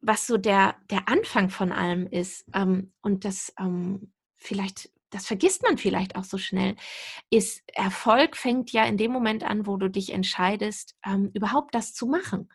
was 0.00 0.26
so 0.26 0.38
der, 0.38 0.76
der 0.90 1.08
Anfang 1.08 1.50
von 1.50 1.72
allem 1.72 2.06
ist, 2.06 2.46
ähm, 2.54 2.92
und 3.02 3.24
das 3.24 3.52
ähm, 3.58 4.12
vielleicht 4.36 4.90
das 5.10 5.26
vergisst 5.26 5.62
man 5.62 5.76
vielleicht 5.76 6.16
auch 6.16 6.24
so 6.24 6.38
schnell, 6.38 6.76
ist 7.30 7.62
Erfolg 7.74 8.36
fängt 8.36 8.72
ja 8.72 8.84
in 8.84 8.96
dem 8.96 9.12
Moment 9.12 9.44
an, 9.44 9.66
wo 9.66 9.76
du 9.76 9.90
dich 9.90 10.12
entscheidest, 10.12 10.96
ähm, 11.04 11.30
überhaupt 11.34 11.74
das 11.74 11.92
zu 11.92 12.06
machen. 12.06 12.48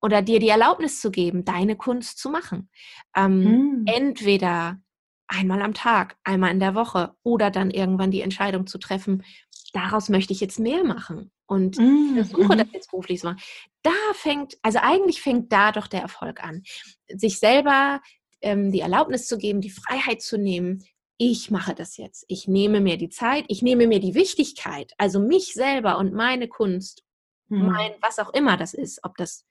Oder 0.00 0.22
dir 0.22 0.38
die 0.38 0.48
Erlaubnis 0.48 1.00
zu 1.00 1.10
geben, 1.10 1.44
deine 1.44 1.76
Kunst 1.76 2.18
zu 2.18 2.30
machen. 2.30 2.68
Ähm, 3.16 3.44
hm. 3.44 3.84
Entweder 3.86 4.80
einmal 5.26 5.62
am 5.62 5.74
Tag, 5.74 6.16
einmal 6.24 6.50
in 6.52 6.60
der 6.60 6.74
Woche 6.74 7.14
oder 7.22 7.50
dann 7.50 7.70
irgendwann 7.70 8.10
die 8.10 8.22
Entscheidung 8.22 8.66
zu 8.66 8.78
treffen, 8.78 9.24
daraus 9.72 10.08
möchte 10.08 10.32
ich 10.32 10.40
jetzt 10.40 10.58
mehr 10.58 10.84
machen 10.84 11.30
und 11.46 11.78
mm, 11.78 12.14
versuche 12.14 12.56
das 12.56 12.66
mhm. 12.66 12.72
jetzt 12.72 12.90
beruflich 12.90 13.20
zu 13.20 13.26
machen. 13.26 13.40
Da 13.82 13.90
fängt, 14.14 14.58
also 14.62 14.78
eigentlich 14.80 15.20
fängt 15.20 15.52
da 15.52 15.72
doch 15.72 15.86
der 15.86 16.02
Erfolg 16.02 16.42
an. 16.42 16.62
Sich 17.08 17.38
selber 17.38 18.00
ähm, 18.40 18.70
die 18.72 18.80
Erlaubnis 18.80 19.26
zu 19.26 19.38
geben, 19.38 19.60
die 19.60 19.70
Freiheit 19.70 20.22
zu 20.22 20.38
nehmen, 20.38 20.84
ich 21.18 21.50
mache 21.50 21.74
das 21.74 21.96
jetzt. 21.96 22.24
Ich 22.28 22.46
nehme 22.46 22.80
mir 22.80 22.96
die 22.96 23.08
Zeit, 23.08 23.44
ich 23.48 23.60
nehme 23.60 23.88
mir 23.88 23.98
die 23.98 24.14
Wichtigkeit, 24.14 24.94
also 24.98 25.18
mich 25.18 25.52
selber 25.52 25.98
und 25.98 26.14
meine 26.14 26.48
Kunst, 26.48 27.04
mhm. 27.48 27.66
mein, 27.66 27.92
was 28.00 28.18
auch 28.20 28.32
immer 28.32 28.56
das 28.56 28.72
ist, 28.72 29.00
ob 29.02 29.16
das, 29.16 29.44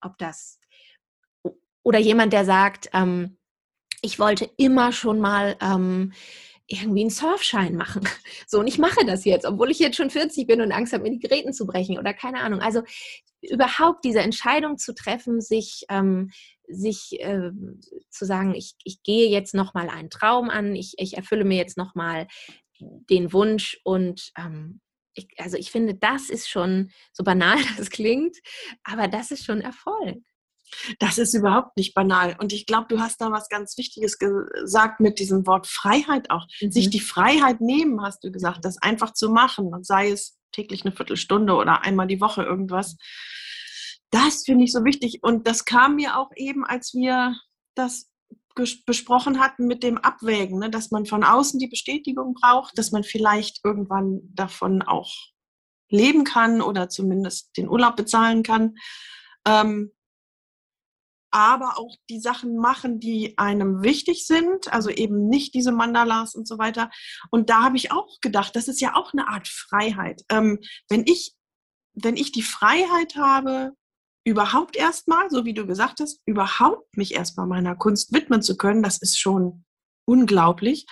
ob 0.00 0.16
das, 0.18 0.58
oder 1.82 1.98
jemand, 1.98 2.32
der 2.32 2.46
sagt, 2.46 2.88
ähm, 2.94 3.36
ich 4.00 4.18
wollte 4.18 4.50
immer 4.56 4.92
schon 4.92 5.20
mal 5.20 5.56
ähm, 5.60 6.12
irgendwie 6.68 7.02
einen 7.02 7.10
Surfschein 7.10 7.76
machen. 7.76 8.02
So, 8.48 8.60
und 8.60 8.66
ich 8.68 8.78
mache 8.78 9.04
das 9.04 9.24
jetzt, 9.24 9.44
obwohl 9.44 9.70
ich 9.70 9.78
jetzt 9.80 9.96
schon 9.96 10.10
40 10.10 10.46
bin 10.46 10.60
und 10.60 10.70
Angst 10.70 10.92
habe, 10.92 11.02
mir 11.02 11.10
die 11.10 11.18
Geräten 11.18 11.52
zu 11.52 11.66
brechen 11.66 11.98
oder 11.98 12.14
keine 12.14 12.40
Ahnung. 12.40 12.60
Also 12.60 12.82
überhaupt 13.40 14.04
diese 14.04 14.20
Entscheidung 14.20 14.78
zu 14.78 14.94
treffen, 14.94 15.40
sich 15.40 15.84
ähm, 15.88 16.30
sich 16.68 17.20
äh, 17.20 17.50
zu 18.10 18.24
sagen, 18.24 18.54
ich, 18.54 18.74
ich 18.84 19.02
gehe 19.02 19.28
jetzt 19.28 19.54
nochmal 19.54 19.88
einen 19.88 20.10
Traum 20.10 20.50
an, 20.50 20.74
ich, 20.74 20.94
ich 20.98 21.16
erfülle 21.16 21.44
mir 21.44 21.56
jetzt 21.56 21.76
nochmal 21.76 22.26
den 22.80 23.32
Wunsch 23.32 23.80
und 23.84 24.32
ähm, 24.38 24.80
ich, 25.14 25.28
also 25.38 25.56
ich 25.56 25.70
finde, 25.70 25.94
das 25.94 26.28
ist 26.28 26.48
schon, 26.48 26.90
so 27.12 27.24
banal 27.24 27.58
das 27.76 27.90
klingt, 27.90 28.36
aber 28.84 29.08
das 29.08 29.30
ist 29.30 29.44
schon 29.44 29.60
Erfolg. 29.60 30.18
Das 30.98 31.18
ist 31.18 31.34
überhaupt 31.34 31.76
nicht 31.76 31.94
banal. 31.94 32.36
Und 32.38 32.52
ich 32.52 32.66
glaube, 32.66 32.86
du 32.88 33.00
hast 33.00 33.20
da 33.20 33.30
was 33.30 33.48
ganz 33.48 33.76
Wichtiges 33.78 34.18
gesagt 34.18 35.00
mit 35.00 35.18
diesem 35.18 35.46
Wort 35.46 35.66
Freiheit 35.66 36.30
auch. 36.30 36.46
Mhm. 36.60 36.72
Sich 36.72 36.90
die 36.90 37.00
Freiheit 37.00 37.60
nehmen, 37.60 38.02
hast 38.02 38.24
du 38.24 38.30
gesagt, 38.30 38.64
das 38.64 38.80
einfach 38.82 39.12
zu 39.12 39.30
machen. 39.30 39.66
Und 39.72 39.86
sei 39.86 40.10
es 40.10 40.38
täglich 40.52 40.84
eine 40.84 40.94
Viertelstunde 40.94 41.54
oder 41.54 41.82
einmal 41.82 42.06
die 42.06 42.20
Woche 42.20 42.42
irgendwas 42.42 42.96
das 44.10 44.44
finde 44.44 44.64
ich 44.64 44.72
so 44.72 44.84
wichtig. 44.84 45.22
Und 45.22 45.46
das 45.46 45.64
kam 45.64 45.96
mir 45.96 46.18
auch 46.18 46.30
eben, 46.36 46.64
als 46.64 46.94
wir 46.94 47.36
das 47.74 48.10
besprochen 48.86 49.38
hatten 49.38 49.66
mit 49.66 49.82
dem 49.82 49.98
Abwägen, 49.98 50.58
ne, 50.58 50.70
dass 50.70 50.90
man 50.90 51.04
von 51.04 51.24
außen 51.24 51.60
die 51.60 51.66
Bestätigung 51.66 52.32
braucht, 52.32 52.78
dass 52.78 52.90
man 52.90 53.04
vielleicht 53.04 53.60
irgendwann 53.64 54.20
davon 54.32 54.80
auch 54.80 55.12
leben 55.90 56.24
kann 56.24 56.62
oder 56.62 56.88
zumindest 56.88 57.54
den 57.56 57.68
Urlaub 57.68 57.96
bezahlen 57.96 58.42
kann. 58.42 58.76
Ähm, 59.46 59.92
aber 61.30 61.78
auch 61.78 61.94
die 62.08 62.20
Sachen 62.20 62.56
machen, 62.56 63.00
die 63.00 63.36
einem 63.38 63.82
wichtig 63.82 64.26
sind, 64.26 64.72
also 64.72 64.90
eben 64.90 65.28
nicht 65.28 65.54
diese 65.54 65.72
Mandalas 65.72 66.34
und 66.34 66.46
so 66.48 66.58
weiter. 66.58 66.90
Und 67.30 67.50
da 67.50 67.64
habe 67.64 67.76
ich 67.76 67.92
auch 67.92 68.20
gedacht, 68.20 68.56
das 68.56 68.68
ist 68.68 68.80
ja 68.80 68.94
auch 68.94 69.12
eine 69.12 69.28
Art 69.28 69.48
Freiheit. 69.48 70.22
Ähm, 70.30 70.60
wenn 70.88 71.04
ich 71.06 71.36
wenn 71.96 72.16
ich 72.16 72.30
die 72.30 72.42
Freiheit 72.42 73.16
habe, 73.16 73.72
überhaupt 74.24 74.76
erstmal, 74.76 75.30
so 75.30 75.44
wie 75.44 75.54
du 75.54 75.66
gesagt 75.66 76.00
hast, 76.00 76.20
überhaupt 76.26 76.96
mich 76.96 77.14
erstmal 77.14 77.46
meiner 77.46 77.74
Kunst 77.74 78.12
widmen 78.12 78.42
zu 78.42 78.56
können, 78.56 78.82
das 78.82 78.98
ist 78.98 79.18
schon 79.18 79.64
unglaublich. 80.04 80.86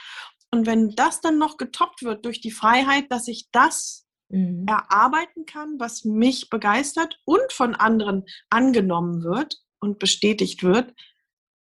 Und 0.51 0.67
wenn 0.67 0.91
das 0.91 1.21
dann 1.21 1.39
noch 1.39 1.57
getoppt 1.57 2.05
wird 2.05 2.25
durch 2.25 2.41
die 2.41 2.53
Freiheit, 2.53 3.11
dass 3.11 3.29
ich 3.29 3.49
das 3.51 4.07
mhm. 4.29 4.65
erarbeiten 4.69 5.47
kann, 5.47 5.79
was 5.79 6.05
mich 6.05 6.49
begeistert 6.49 7.21
und 7.25 7.53
von 7.53 7.75
anderen 7.75 8.25
angenommen 8.51 9.25
wird 9.25 9.57
und 9.85 9.99
bestätigt 9.99 10.63
wird, 10.63 10.93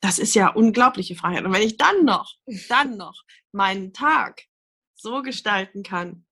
das 0.00 0.18
ist 0.18 0.34
ja 0.34 0.48
unglaubliche 0.48 1.14
Freiheit. 1.14 1.44
Und 1.44 1.52
wenn 1.52 1.62
ich 1.62 1.76
dann 1.76 2.04
noch, 2.04 2.34
dann 2.68 2.96
noch 2.96 3.22
meinen 3.52 3.92
Tag 3.92 4.42
so 4.94 5.22
gestalten 5.22 5.82
kann, 5.82 6.24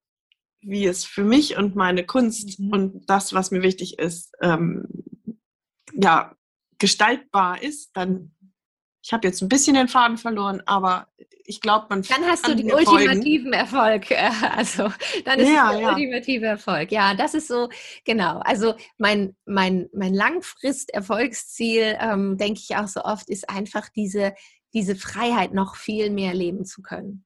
wie 0.61 0.85
es 0.85 1.05
für 1.05 1.23
mich 1.23 1.57
und 1.57 1.75
meine 1.75 2.05
Kunst 2.05 2.59
mhm. 2.59 2.71
und 2.71 3.09
das, 3.09 3.33
was 3.33 3.51
mir 3.51 3.61
wichtig 3.61 3.99
ist, 3.99 4.33
ähm, 4.41 4.85
ja, 5.93 6.35
gestaltbar 6.79 7.61
ist, 7.61 7.91
dann, 7.95 8.35
ich 9.07 9.13
habe 9.13 9.25
jetzt 9.25 9.41
ein 9.41 9.47
bisschen 9.47 9.75
den 9.75 9.87
Faden 9.87 10.17
verloren, 10.17 10.61
aber 10.65 11.07
ich 11.45 11.61
glaube, 11.61 11.85
man 11.89 12.01
Dann 12.01 12.25
hast 12.25 12.45
du 12.45 12.53
den 12.53 12.73
ultimativen 12.73 13.53
Erfolg. 13.53 14.07
Also, 14.57 14.91
dann 15.23 15.39
ist 15.39 15.47
ja, 15.49 15.71
es 15.71 15.77
der 15.77 15.81
ja. 15.81 15.89
ultimative 15.91 16.45
Erfolg. 16.45 16.91
Ja, 16.91 17.13
das 17.13 17.33
ist 17.33 17.47
so, 17.47 17.69
genau. 18.03 18.39
Also, 18.39 18.75
mein, 18.97 19.33
mein, 19.45 19.87
mein 19.93 20.13
Langfrist-Erfolgsziel, 20.13 21.97
ähm, 22.01 22.37
denke 22.37 22.59
ich 22.61 22.75
auch 22.75 22.89
so 22.89 23.01
oft, 23.01 23.29
ist 23.29 23.49
einfach 23.49 23.87
diese, 23.87 24.35
diese 24.73 24.97
Freiheit, 24.97 25.53
noch 25.53 25.77
viel 25.77 26.09
mehr 26.09 26.33
leben 26.33 26.65
zu 26.65 26.81
können. 26.81 27.23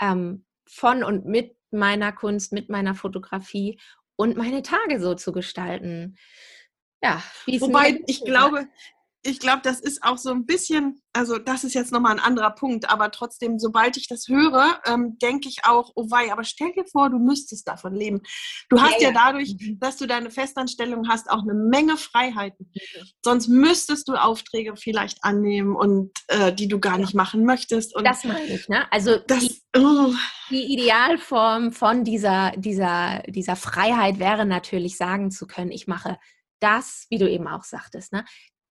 Ähm, 0.00 0.44
von 0.68 1.02
und 1.02 1.26
mit 1.26 1.56
meiner 1.72 2.12
Kunst, 2.12 2.52
mit 2.52 2.68
meiner 2.68 2.94
Fotografie 2.94 3.80
und 4.14 4.36
meine 4.36 4.62
Tage 4.62 5.00
so 5.00 5.16
zu 5.16 5.32
gestalten. 5.32 6.16
Ja, 7.02 7.20
Wobei 7.46 8.00
ich 8.06 8.24
glaube, 8.24 8.68
ich 9.22 9.40
glaube, 9.40 9.60
das 9.64 9.80
ist 9.80 10.02
auch 10.04 10.16
so 10.16 10.30
ein 10.30 10.46
bisschen, 10.46 11.02
also 11.12 11.38
das 11.38 11.64
ist 11.64 11.74
jetzt 11.74 11.90
nochmal 11.90 12.12
ein 12.12 12.20
anderer 12.20 12.52
Punkt, 12.52 12.88
aber 12.88 13.10
trotzdem, 13.10 13.58
sobald 13.58 13.96
ich 13.96 14.06
das 14.06 14.28
höre, 14.28 14.80
ähm, 14.86 15.18
denke 15.18 15.48
ich 15.48 15.64
auch, 15.64 15.90
oh 15.96 16.08
wei, 16.10 16.32
aber 16.32 16.44
stell 16.44 16.72
dir 16.72 16.84
vor, 16.84 17.10
du 17.10 17.18
müsstest 17.18 17.66
davon 17.66 17.94
leben. 17.94 18.20
Du 18.68 18.80
hast 18.80 19.00
ja, 19.00 19.08
ja 19.08 19.12
dadurch, 19.12 19.56
mhm. 19.58 19.78
dass 19.80 19.96
du 19.96 20.06
deine 20.06 20.30
Festanstellung 20.30 21.08
hast, 21.08 21.30
auch 21.30 21.42
eine 21.42 21.54
Menge 21.54 21.96
Freiheiten. 21.96 22.70
Mhm. 22.72 23.06
Sonst 23.24 23.48
müsstest 23.48 24.08
du 24.08 24.14
Aufträge 24.14 24.76
vielleicht 24.76 25.24
annehmen 25.24 25.74
und 25.74 26.12
äh, 26.28 26.52
die 26.52 26.68
du 26.68 26.78
gar 26.78 26.96
nicht 26.96 27.14
machen 27.14 27.44
möchtest. 27.44 27.96
Und 27.96 28.04
das 28.04 28.22
meine 28.24 28.44
ich, 28.44 28.68
ne? 28.68 28.90
Also 28.92 29.18
das, 29.26 29.40
die, 29.40 29.62
oh. 29.76 30.12
die 30.50 30.72
Idealform 30.74 31.72
von 31.72 32.04
dieser, 32.04 32.52
dieser, 32.56 33.22
dieser 33.26 33.56
Freiheit 33.56 34.20
wäre 34.20 34.46
natürlich 34.46 34.96
sagen 34.96 35.32
zu 35.32 35.48
können, 35.48 35.72
ich 35.72 35.88
mache 35.88 36.18
das, 36.60 37.06
wie 37.10 37.18
du 37.18 37.28
eben 37.28 37.48
auch 37.48 37.64
sagtest, 37.64 38.12
ne? 38.12 38.24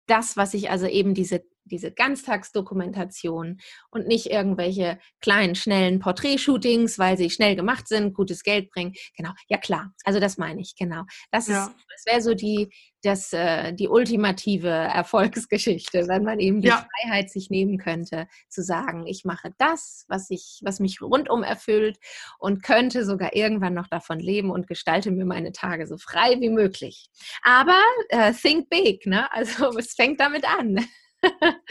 Das, 0.05 0.37
was 0.37 0.53
ich 0.53 0.69
also 0.69 0.87
eben 0.87 1.13
diese 1.13 1.43
diese 1.65 1.91
Ganztagsdokumentation 1.91 3.59
und 3.89 4.07
nicht 4.07 4.27
irgendwelche 4.27 4.99
kleinen, 5.21 5.55
schnellen 5.55 5.99
Porträtshootings, 5.99 6.99
weil 6.99 7.17
sie 7.17 7.29
schnell 7.29 7.55
gemacht 7.55 7.87
sind, 7.87 8.13
gutes 8.13 8.43
Geld 8.43 8.69
bringen. 8.69 8.93
Genau, 9.15 9.31
ja 9.47 9.57
klar. 9.57 9.93
Also 10.03 10.19
das 10.19 10.37
meine 10.37 10.61
ich, 10.61 10.75
genau. 10.77 11.03
Das, 11.31 11.47
ja. 11.47 11.73
das 11.89 12.05
wäre 12.05 12.21
so 12.21 12.33
die, 12.33 12.69
das, 13.01 13.33
äh, 13.33 13.73
die 13.73 13.87
ultimative 13.87 14.69
Erfolgsgeschichte, 14.93 16.07
wenn 16.07 16.23
man 16.23 16.39
eben 16.39 16.61
die 16.61 16.69
ja. 16.69 16.85
Freiheit 17.01 17.29
sich 17.29 17.49
nehmen 17.49 17.77
könnte, 17.77 18.27
zu 18.49 18.63
sagen, 18.63 19.05
ich 19.07 19.23
mache 19.25 19.53
das, 19.57 20.05
was 20.07 20.29
ich, 20.29 20.59
was 20.63 20.79
mich 20.79 21.01
rundum 21.01 21.43
erfüllt 21.43 21.97
und 22.39 22.63
könnte 22.63 23.05
sogar 23.05 23.35
irgendwann 23.35 23.73
noch 23.73 23.87
davon 23.87 24.19
leben 24.19 24.51
und 24.51 24.67
gestalte 24.67 25.11
mir 25.11 25.25
meine 25.25 25.51
Tage 25.51 25.87
so 25.87 25.97
frei 25.97 26.39
wie 26.39 26.49
möglich. 26.49 27.09
Aber 27.43 27.79
äh, 28.09 28.33
think 28.33 28.69
big, 28.69 29.05
ne? 29.05 29.31
Also 29.31 29.69
es 29.77 29.93
fängt 29.93 30.19
damit 30.19 30.45
an. 30.45 30.85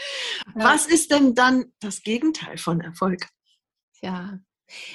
Was 0.54 0.86
ist 0.86 1.10
denn 1.10 1.34
dann 1.34 1.72
das 1.80 2.02
Gegenteil 2.02 2.58
von 2.58 2.80
Erfolg? 2.80 3.28
Ja, 4.00 4.40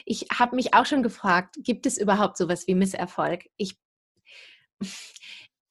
ich 0.05 0.27
habe 0.33 0.55
mich 0.55 0.73
auch 0.73 0.85
schon 0.85 1.03
gefragt, 1.03 1.55
gibt 1.59 1.85
es 1.85 1.97
überhaupt 1.97 2.37
sowas 2.37 2.67
wie 2.67 2.75
Misserfolg? 2.75 3.45
Ich, 3.57 3.77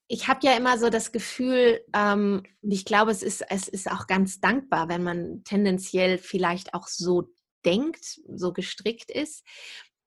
ich 0.09 0.29
habe 0.29 0.41
ja 0.43 0.57
immer 0.57 0.79
so 0.79 0.89
das 0.89 1.13
Gefühl, 1.13 1.81
ähm, 1.93 2.45
ich 2.63 2.85
glaube, 2.85 3.11
es 3.11 3.23
ist, 3.23 3.43
es 3.49 3.69
ist 3.69 3.91
auch 3.91 4.07
ganz 4.07 4.41
dankbar, 4.41 4.89
wenn 4.89 5.03
man 5.03 5.43
tendenziell 5.45 6.19
vielleicht 6.19 6.75
auch 6.75 6.89
so 6.89 7.29
denkt, 7.65 8.21
so 8.29 8.53
gestrickt 8.53 9.11
ist, 9.11 9.45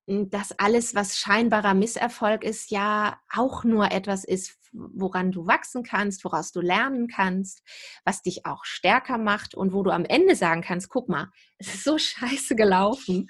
dass 0.10 0.58
alles, 0.58 0.96
was 0.96 1.20
scheinbarer 1.20 1.76
Misserfolg 1.76 2.44
ist, 2.44 2.72
ja 2.72 3.20
auch 3.32 3.64
nur 3.64 3.92
etwas 3.92 4.24
ist, 4.24 4.58
woran 4.72 5.32
du 5.32 5.46
wachsen 5.46 5.84
kannst, 5.84 6.24
woraus 6.26 6.52
du 6.52 6.62
lernen 6.62 7.08
kannst, 7.08 7.62
was 8.06 8.24
dich 8.24 8.46
auch 8.46 8.66
stärker 8.66 9.20
macht 9.20 9.54
und 9.54 9.72
wo 9.72 9.84
du 9.84 9.92
am 9.92 10.06
Ende 10.06 10.36
sagen 10.36 10.62
kannst, 10.62 10.90
guck 10.90 11.10
mal, 11.10 11.30
es 11.60 11.76
ist 11.76 11.84
so 11.84 11.98
scheiße 11.98 12.56
gelaufen. 12.56 13.30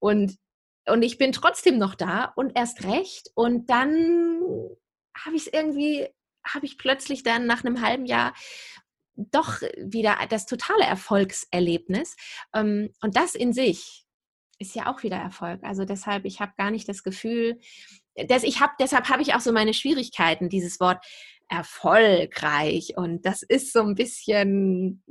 Und, 0.00 0.36
und 0.86 1.02
ich 1.02 1.16
bin 1.16 1.30
trotzdem 1.30 1.78
noch 1.78 1.94
da 1.94 2.32
und 2.36 2.56
erst 2.56 2.84
recht. 2.84 3.30
Und 3.34 3.70
dann 3.70 4.50
habe 5.16 5.36
ich 5.36 5.46
es 5.46 5.52
irgendwie, 5.52 6.08
habe 6.44 6.66
ich 6.66 6.76
plötzlich 6.76 7.22
dann 7.22 7.46
nach 7.46 7.64
einem 7.64 7.82
halben 7.82 8.06
Jahr 8.06 8.34
doch 9.14 9.60
wieder 9.78 10.18
das 10.28 10.46
totale 10.46 10.84
Erfolgserlebnis. 10.84 12.16
Ähm, 12.52 12.90
und 13.00 13.16
das 13.16 13.36
in 13.36 13.52
sich 13.52 14.05
ist 14.58 14.74
ja 14.74 14.92
auch 14.92 15.02
wieder 15.02 15.16
Erfolg. 15.16 15.62
Also 15.62 15.84
deshalb, 15.84 16.24
ich 16.24 16.40
habe 16.40 16.52
gar 16.56 16.70
nicht 16.70 16.88
das 16.88 17.02
Gefühl, 17.02 17.58
dass 18.28 18.42
ich 18.42 18.60
habe, 18.60 18.72
deshalb 18.80 19.08
habe 19.08 19.22
ich 19.22 19.34
auch 19.34 19.40
so 19.40 19.52
meine 19.52 19.74
Schwierigkeiten, 19.74 20.48
dieses 20.48 20.80
Wort 20.80 21.04
erfolgreich. 21.48 22.96
Und 22.96 23.26
das 23.26 23.42
ist 23.42 23.72
so 23.72 23.80
ein 23.82 23.94
bisschen 23.94 25.02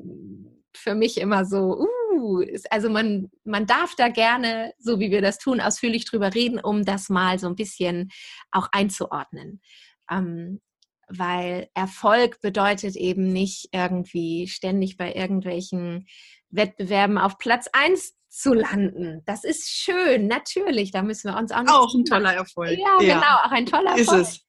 für 0.75 0.95
mich 0.95 1.19
immer 1.19 1.45
so, 1.45 1.87
uh, 2.11 2.43
also 2.69 2.89
man, 2.89 3.29
man 3.43 3.65
darf 3.65 3.95
da 3.95 4.09
gerne, 4.09 4.73
so 4.79 4.99
wie 4.99 5.11
wir 5.11 5.21
das 5.21 5.37
tun, 5.37 5.61
ausführlich 5.61 6.05
drüber 6.05 6.33
reden, 6.33 6.59
um 6.59 6.83
das 6.83 7.09
mal 7.09 7.39
so 7.39 7.47
ein 7.47 7.55
bisschen 7.55 8.11
auch 8.51 8.67
einzuordnen. 8.71 9.61
Ähm, 10.09 10.61
weil 11.07 11.69
Erfolg 11.75 12.41
bedeutet 12.41 12.95
eben 12.95 13.31
nicht 13.31 13.69
irgendwie 13.71 14.47
ständig 14.47 14.97
bei 14.97 15.13
irgendwelchen 15.13 16.07
Wettbewerben 16.49 17.17
auf 17.17 17.37
Platz 17.37 17.67
1 17.73 18.15
zu 18.35 18.53
landen. 18.53 19.21
Das 19.25 19.43
ist 19.43 19.69
schön, 19.69 20.27
natürlich. 20.27 20.91
Da 20.91 21.01
müssen 21.01 21.31
wir 21.31 21.37
uns 21.37 21.51
auch. 21.51 21.65
Auch 21.67 21.93
ein 21.93 22.03
toller 22.03 22.33
Erfolg. 22.33 22.77
Ja, 22.77 23.01
ja, 23.01 23.15
genau, 23.15 23.35
auch 23.43 23.51
ein 23.51 23.65
toller 23.65 23.97
Erfolg. 23.97 24.21
Ist 24.21 24.35
es. 24.35 24.45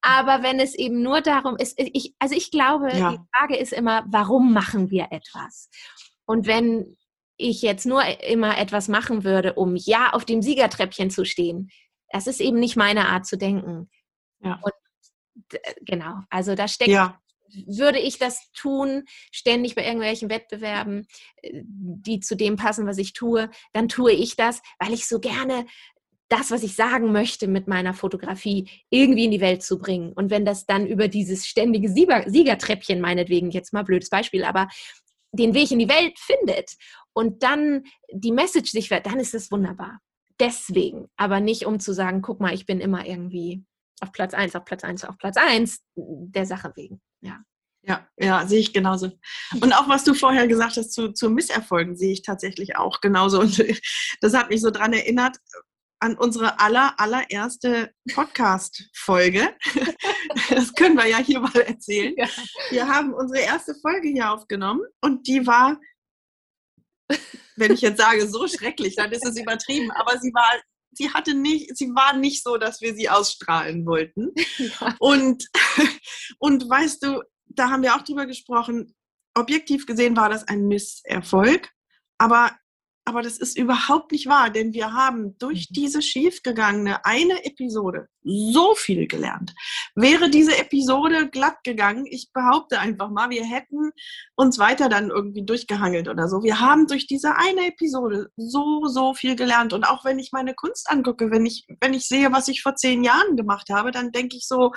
Aber 0.00 0.42
wenn 0.42 0.58
es 0.58 0.74
eben 0.74 1.02
nur 1.02 1.20
darum 1.20 1.56
ist, 1.56 1.74
ich, 1.78 2.14
also 2.18 2.34
ich 2.34 2.50
glaube, 2.50 2.96
ja. 2.96 3.12
die 3.12 3.18
Frage 3.34 3.56
ist 3.56 3.72
immer, 3.72 4.04
warum 4.08 4.52
machen 4.52 4.90
wir 4.90 5.08
etwas? 5.10 5.68
Und 6.24 6.46
wenn 6.46 6.96
ich 7.36 7.60
jetzt 7.60 7.86
nur 7.86 8.02
immer 8.24 8.56
etwas 8.58 8.88
machen 8.88 9.24
würde, 9.24 9.54
um 9.54 9.76
ja 9.76 10.10
auf 10.12 10.24
dem 10.24 10.42
Siegertreppchen 10.42 11.10
zu 11.10 11.24
stehen, 11.24 11.70
das 12.10 12.26
ist 12.26 12.40
eben 12.40 12.58
nicht 12.58 12.76
meine 12.76 13.08
Art 13.08 13.26
zu 13.26 13.36
denken. 13.36 13.90
Ja. 14.40 14.60
Und 14.62 15.60
genau, 15.80 16.20
also 16.30 16.54
da 16.54 16.68
steckt 16.68 16.90
ja 16.90 17.20
würde 17.66 17.98
ich 17.98 18.18
das 18.18 18.50
tun, 18.52 19.04
ständig 19.30 19.74
bei 19.74 19.84
irgendwelchen 19.84 20.30
Wettbewerben, 20.30 21.06
äh, 21.42 21.62
die 21.64 22.20
zu 22.20 22.36
dem 22.36 22.56
passen, 22.56 22.86
was 22.86 22.98
ich 22.98 23.12
tue, 23.12 23.50
dann 23.72 23.88
tue 23.88 24.12
ich 24.12 24.36
das, 24.36 24.62
weil 24.78 24.92
ich 24.92 25.06
so 25.08 25.20
gerne 25.20 25.66
das, 26.28 26.50
was 26.50 26.62
ich 26.62 26.74
sagen 26.74 27.12
möchte 27.12 27.46
mit 27.46 27.68
meiner 27.68 27.94
Fotografie, 27.94 28.68
irgendwie 28.90 29.26
in 29.26 29.30
die 29.30 29.40
Welt 29.40 29.62
zu 29.62 29.78
bringen. 29.78 30.12
Und 30.12 30.30
wenn 30.30 30.44
das 30.44 30.66
dann 30.66 30.86
über 30.86 31.08
dieses 31.08 31.46
ständige 31.46 31.88
Sieger 31.88 32.28
Siegertreppchen, 32.28 33.00
meinetwegen, 33.00 33.50
jetzt 33.50 33.72
mal 33.72 33.84
blödes 33.84 34.10
Beispiel, 34.10 34.44
aber 34.44 34.68
den 35.32 35.54
Weg 35.54 35.70
in 35.70 35.78
die 35.78 35.88
Welt 35.88 36.18
findet 36.18 36.76
und 37.12 37.42
dann 37.42 37.84
die 38.10 38.32
Message 38.32 38.70
sich 38.72 38.90
wird, 38.90 39.06
dann 39.06 39.20
ist 39.20 39.34
das 39.34 39.50
wunderbar. 39.50 40.00
Deswegen, 40.40 41.08
aber 41.16 41.40
nicht 41.40 41.64
um 41.64 41.78
zu 41.78 41.92
sagen, 41.92 42.22
guck 42.22 42.40
mal, 42.40 42.54
ich 42.54 42.66
bin 42.66 42.80
immer 42.80 43.06
irgendwie 43.06 43.64
auf 44.00 44.12
Platz 44.12 44.34
1, 44.34 44.54
auf 44.56 44.64
Platz 44.64 44.84
1, 44.84 45.04
auf 45.04 45.16
Platz 45.16 45.36
1 45.36 45.80
der 45.94 46.46
Sache 46.46 46.72
wegen. 46.74 47.00
Ja. 47.20 47.42
Ja, 47.88 48.04
ja, 48.16 48.44
sehe 48.48 48.58
ich 48.58 48.72
genauso. 48.72 49.12
Und 49.60 49.72
auch 49.72 49.88
was 49.88 50.02
du 50.02 50.12
vorher 50.14 50.48
gesagt 50.48 50.76
hast 50.76 50.92
zu, 50.92 51.12
zu 51.12 51.30
Misserfolgen, 51.30 51.94
sehe 51.96 52.12
ich 52.12 52.22
tatsächlich 52.22 52.76
auch 52.76 53.00
genauso. 53.00 53.38
Und 53.40 53.62
das 54.20 54.34
hat 54.34 54.50
mich 54.50 54.60
so 54.60 54.70
dran 54.70 54.92
erinnert 54.92 55.36
an 56.00 56.16
unsere 56.18 56.58
aller, 56.58 56.98
allererste 56.98 57.92
Podcast-Folge. 58.12 59.54
Das 60.50 60.74
können 60.74 60.96
wir 60.96 61.06
ja 61.06 61.18
hier 61.18 61.40
mal 61.40 61.56
erzählen. 61.56 62.14
Wir 62.70 62.86
haben 62.86 63.14
unsere 63.14 63.40
erste 63.40 63.74
Folge 63.74 64.08
hier 64.08 64.30
aufgenommen 64.30 64.82
und 65.00 65.26
die 65.26 65.46
war, 65.46 65.78
wenn 67.56 67.72
ich 67.72 67.80
jetzt 67.80 68.00
sage, 68.00 68.28
so 68.28 68.46
schrecklich, 68.46 68.96
dann 68.96 69.10
ist 69.12 69.24
es 69.24 69.38
übertrieben, 69.38 69.90
aber 69.92 70.18
sie 70.18 70.32
war 70.34 70.52
sie 70.96 71.12
hatte 71.12 71.34
nicht, 71.34 71.76
sie 71.76 71.88
war 71.88 72.16
nicht 72.16 72.42
so, 72.42 72.56
dass 72.56 72.80
wir 72.80 72.94
sie 72.94 73.08
ausstrahlen 73.08 73.86
wollten. 73.86 74.32
Ja. 74.58 74.96
Und, 74.98 75.48
und 76.38 76.68
weißt 76.68 77.02
du, 77.02 77.22
da 77.46 77.68
haben 77.68 77.82
wir 77.82 77.94
auch 77.94 78.02
drüber 78.02 78.26
gesprochen, 78.26 78.94
objektiv 79.34 79.86
gesehen 79.86 80.16
war 80.16 80.28
das 80.28 80.48
ein 80.48 80.66
Misserfolg, 80.66 81.70
aber 82.18 82.52
aber 83.08 83.22
das 83.22 83.38
ist 83.38 83.56
überhaupt 83.56 84.10
nicht 84.10 84.26
wahr, 84.26 84.50
denn 84.50 84.74
wir 84.74 84.92
haben 84.92 85.38
durch 85.38 85.68
mhm. 85.70 85.74
diese 85.74 86.02
schiefgegangene 86.02 87.04
eine 87.04 87.44
Episode 87.44 88.08
so 88.24 88.74
viel 88.74 89.06
gelernt. 89.06 89.54
Wäre 89.94 90.28
diese 90.28 90.58
Episode 90.58 91.28
glatt 91.28 91.62
gegangen, 91.62 92.04
ich 92.04 92.32
behaupte 92.32 92.80
einfach 92.80 93.08
mal, 93.10 93.30
wir 93.30 93.44
hätten 93.44 93.92
uns 94.34 94.58
weiter 94.58 94.88
dann 94.88 95.10
irgendwie 95.10 95.46
durchgehangelt 95.46 96.08
oder 96.08 96.28
so. 96.28 96.42
Wir 96.42 96.58
haben 96.58 96.88
durch 96.88 97.06
diese 97.06 97.36
eine 97.36 97.68
Episode 97.68 98.28
so, 98.36 98.86
so 98.86 99.14
viel 99.14 99.36
gelernt. 99.36 99.72
Und 99.72 99.84
auch 99.84 100.04
wenn 100.04 100.18
ich 100.18 100.32
meine 100.32 100.54
Kunst 100.54 100.90
angucke, 100.90 101.30
wenn 101.30 101.46
ich, 101.46 101.64
wenn 101.80 101.94
ich 101.94 102.08
sehe, 102.08 102.32
was 102.32 102.48
ich 102.48 102.62
vor 102.62 102.74
zehn 102.74 103.04
Jahren 103.04 103.36
gemacht 103.36 103.68
habe, 103.70 103.92
dann 103.92 104.10
denke 104.10 104.36
ich 104.36 104.48
so, 104.48 104.72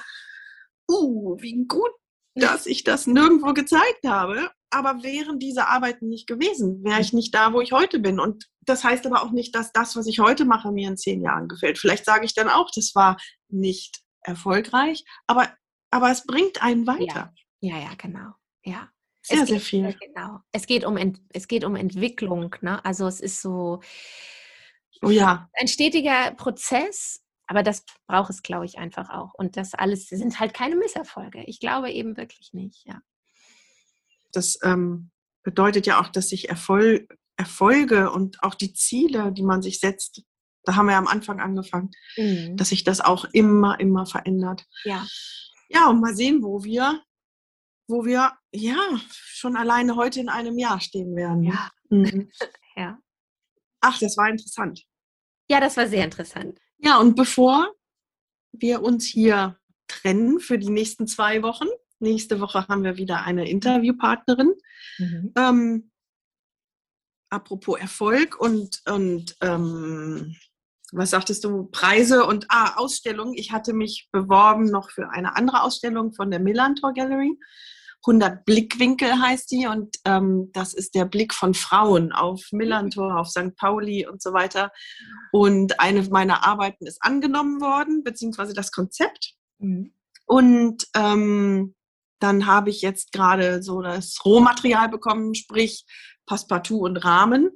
uh, 0.87 1.35
wie 1.41 1.65
gut 1.67 1.91
dass 2.35 2.67
ich 2.67 2.83
das 2.83 3.07
nirgendwo 3.07 3.53
gezeigt 3.53 4.07
habe. 4.07 4.49
Aber 4.71 5.03
wären 5.03 5.39
diese 5.39 5.67
Arbeiten 5.67 6.07
nicht 6.07 6.27
gewesen, 6.27 6.83
wäre 6.83 7.01
ich 7.01 7.13
nicht 7.13 7.33
da, 7.33 7.53
wo 7.53 7.61
ich 7.61 7.71
heute 7.71 7.99
bin. 7.99 8.19
Und 8.19 8.47
das 8.61 8.83
heißt 8.83 9.05
aber 9.07 9.23
auch 9.23 9.31
nicht, 9.31 9.55
dass 9.55 9.71
das, 9.71 9.95
was 9.95 10.05
ich 10.07 10.19
heute 10.19 10.45
mache, 10.45 10.71
mir 10.71 10.87
in 10.87 10.97
zehn 10.97 11.21
Jahren 11.21 11.47
gefällt. 11.47 11.79
Vielleicht 11.79 12.05
sage 12.05 12.25
ich 12.25 12.35
dann 12.35 12.49
auch, 12.49 12.69
das 12.73 12.93
war 12.93 13.17
nicht 13.47 14.01
erfolgreich, 14.21 15.03
aber, 15.27 15.49
aber 15.91 16.11
es 16.11 16.25
bringt 16.25 16.61
einen 16.61 16.85
weiter. 16.85 17.33
Ja, 17.61 17.77
ja, 17.77 17.79
ja 17.79 17.93
genau. 17.97 18.33
Ja. 18.63 18.89
Sehr, 19.21 19.45
sehr 19.45 19.59
viel. 19.59 19.95
Genau. 19.99 20.39
Es 20.51 20.65
geht 20.65 20.85
um, 20.85 20.97
es 21.29 21.47
geht 21.47 21.63
um 21.63 21.75
Entwicklung. 21.75 22.55
Ne? 22.61 22.83
Also 22.83 23.05
es 23.07 23.19
ist 23.19 23.41
so 23.41 23.81
oh 25.03 25.09
ja. 25.09 25.49
ein 25.53 25.67
stetiger 25.67 26.31
Prozess 26.31 27.21
aber 27.49 27.63
das 27.63 27.83
braucht 28.05 28.29
es, 28.29 28.43
glaube 28.43 28.65
ich, 28.65 28.77
einfach 28.77 29.09
auch. 29.09 29.33
Und 29.33 29.57
das 29.57 29.73
alles 29.73 30.07
sind 30.07 30.39
halt 30.39 30.53
keine 30.53 30.75
Misserfolge. 30.75 31.43
Ich 31.45 31.59
glaube 31.59 31.91
eben 31.91 32.15
wirklich 32.15 32.53
nicht, 32.53 32.85
ja. 32.85 33.01
Das 34.31 34.59
ähm, 34.63 35.11
bedeutet 35.43 35.85
ja 35.87 36.01
auch, 36.01 36.09
dass 36.09 36.29
sich 36.29 36.49
Erfol 36.49 37.07
Erfolge 37.39 38.11
und 38.11 38.43
auch 38.43 38.53
die 38.53 38.73
Ziele, 38.73 39.31
die 39.31 39.43
man 39.43 39.61
sich 39.61 39.79
setzt, 39.79 40.23
da 40.65 40.75
haben 40.75 40.87
wir 40.87 40.91
ja 40.91 40.97
am 40.97 41.07
Anfang 41.07 41.39
angefangen, 41.39 41.89
mhm. 42.17 42.57
dass 42.57 42.69
sich 42.69 42.83
das 42.83 42.99
auch 42.99 43.25
immer, 43.31 43.79
immer 43.79 44.05
verändert. 44.05 44.65
Ja. 44.83 45.07
Ja, 45.69 45.87
und 45.87 46.01
mal 46.01 46.15
sehen, 46.15 46.43
wo 46.43 46.63
wir, 46.65 47.01
wo 47.87 48.03
wir, 48.03 48.33
ja, 48.51 48.77
schon 49.07 49.55
alleine 49.55 49.95
heute 49.95 50.19
in 50.19 50.27
einem 50.27 50.59
Jahr 50.59 50.81
stehen 50.81 51.15
werden. 51.15 51.43
Ja. 51.43 51.71
Mhm. 51.89 52.29
ja. 52.75 52.99
Ach, 53.79 53.97
das 53.99 54.17
war 54.17 54.29
interessant. 54.29 54.83
Ja, 55.49 55.61
das 55.61 55.77
war 55.77 55.87
sehr 55.87 56.03
interessant. 56.03 56.59
Ja, 56.77 56.99
und 56.99 57.15
bevor 57.15 57.73
wir 58.51 58.81
uns 58.81 59.05
hier 59.05 59.57
trennen 59.87 60.39
für 60.39 60.59
die 60.59 60.69
nächsten 60.69 61.07
zwei 61.07 61.41
Wochen, 61.41 61.67
nächste 62.01 62.39
Woche 62.39 62.67
haben 62.67 62.83
wir 62.83 62.97
wieder 62.97 63.23
eine 63.23 63.49
Interviewpartnerin. 63.49 64.53
Mhm. 64.97 65.33
Ähm, 65.37 65.91
apropos 67.29 67.79
Erfolg 67.79 68.39
und, 68.39 68.81
und 68.87 69.35
ähm, 69.41 70.35
was 70.91 71.11
sagtest 71.11 71.43
du, 71.43 71.65
Preise 71.65 72.25
und 72.25 72.47
ah, 72.49 72.75
Ausstellungen. 72.77 73.33
Ich 73.35 73.51
hatte 73.51 73.73
mich 73.73 74.09
beworben 74.11 74.65
noch 74.65 74.89
für 74.89 75.11
eine 75.11 75.35
andere 75.35 75.61
Ausstellung 75.61 76.13
von 76.13 76.31
der 76.31 76.39
Millantor 76.39 76.93
Gallery. 76.93 77.37
100 78.07 78.45
Blickwinkel 78.45 79.21
heißt 79.21 79.51
die 79.51 79.67
und 79.67 79.97
ähm, 80.05 80.51
das 80.53 80.73
ist 80.73 80.95
der 80.95 81.03
Blick 81.03 81.33
von 81.33 81.53
Frauen 81.53 82.13
auf 82.13 82.47
Millantor, 82.51 83.17
auf 83.17 83.27
St. 83.27 83.55
Pauli 83.57 84.07
und 84.07 84.21
so 84.21 84.31
weiter. 84.31 84.71
Und 85.33 85.79
eine 85.81 86.03
meiner 86.03 86.47
Arbeiten 86.47 86.87
ist 86.87 87.03
angenommen 87.03 87.59
worden, 87.59 88.03
beziehungsweise 88.03 88.53
das 88.53 88.71
Konzept. 88.71 89.33
Mhm. 89.57 89.93
Und 90.25 90.87
ähm, 90.95 91.75
dann 92.19 92.45
habe 92.45 92.69
ich 92.69 92.81
jetzt 92.81 93.11
gerade 93.11 93.63
so 93.63 93.81
das 93.81 94.23
Rohmaterial 94.23 94.89
bekommen, 94.89 95.35
sprich 95.35 95.85
Passepartout 96.25 96.79
und 96.79 96.97
Rahmen. 96.97 97.49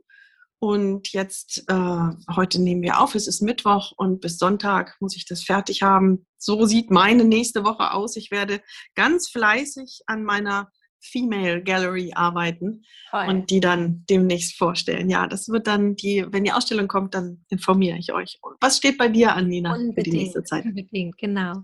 Und 0.60 1.12
jetzt, 1.12 1.66
äh, 1.68 2.10
heute 2.34 2.62
nehmen 2.62 2.82
wir 2.84 3.02
auf, 3.02 3.16
es 3.16 3.28
ist 3.28 3.42
Mittwoch 3.42 3.92
und 3.98 4.22
bis 4.22 4.38
Sonntag 4.38 4.96
muss 5.02 5.18
ich 5.18 5.26
das 5.26 5.44
fertig 5.44 5.84
haben. 5.84 6.26
So 6.38 6.66
sieht 6.66 6.90
meine 6.90 7.26
nächste 7.26 7.66
Woche 7.66 7.92
aus. 7.92 8.16
Ich 8.16 8.32
werde 8.32 8.62
ganz 8.96 9.30
fleißig 9.30 10.04
an 10.06 10.24
meiner 10.24 10.72
Female 11.04 11.62
Gallery 11.62 12.12
arbeiten 12.16 12.84
Toll. 13.12 13.28
und 13.28 13.50
die 13.50 13.60
dann 13.60 14.06
demnächst 14.10 14.58
vorstellen. 14.58 15.10
Ja, 15.10 15.28
das 15.28 15.50
wird 15.50 15.68
dann 15.68 15.96
die, 15.96 16.26
wenn 16.30 16.44
die 16.44 16.52
Ausstellung 16.52 16.88
kommt, 16.88 17.14
dann 17.14 17.46
informiere 17.50 17.98
ich 17.98 18.14
euch. 18.14 18.40
Was 18.62 18.78
steht 18.78 18.98
bei 18.98 19.10
dir 19.10 19.36
an, 19.36 19.48
Nina, 19.48 19.74
unbedingt, 19.74 19.96
für 19.96 20.04
die 20.04 20.18
nächste 20.18 20.44
Zeit? 20.44 20.66
Unbedingt, 20.66 21.18
genau. 21.18 21.64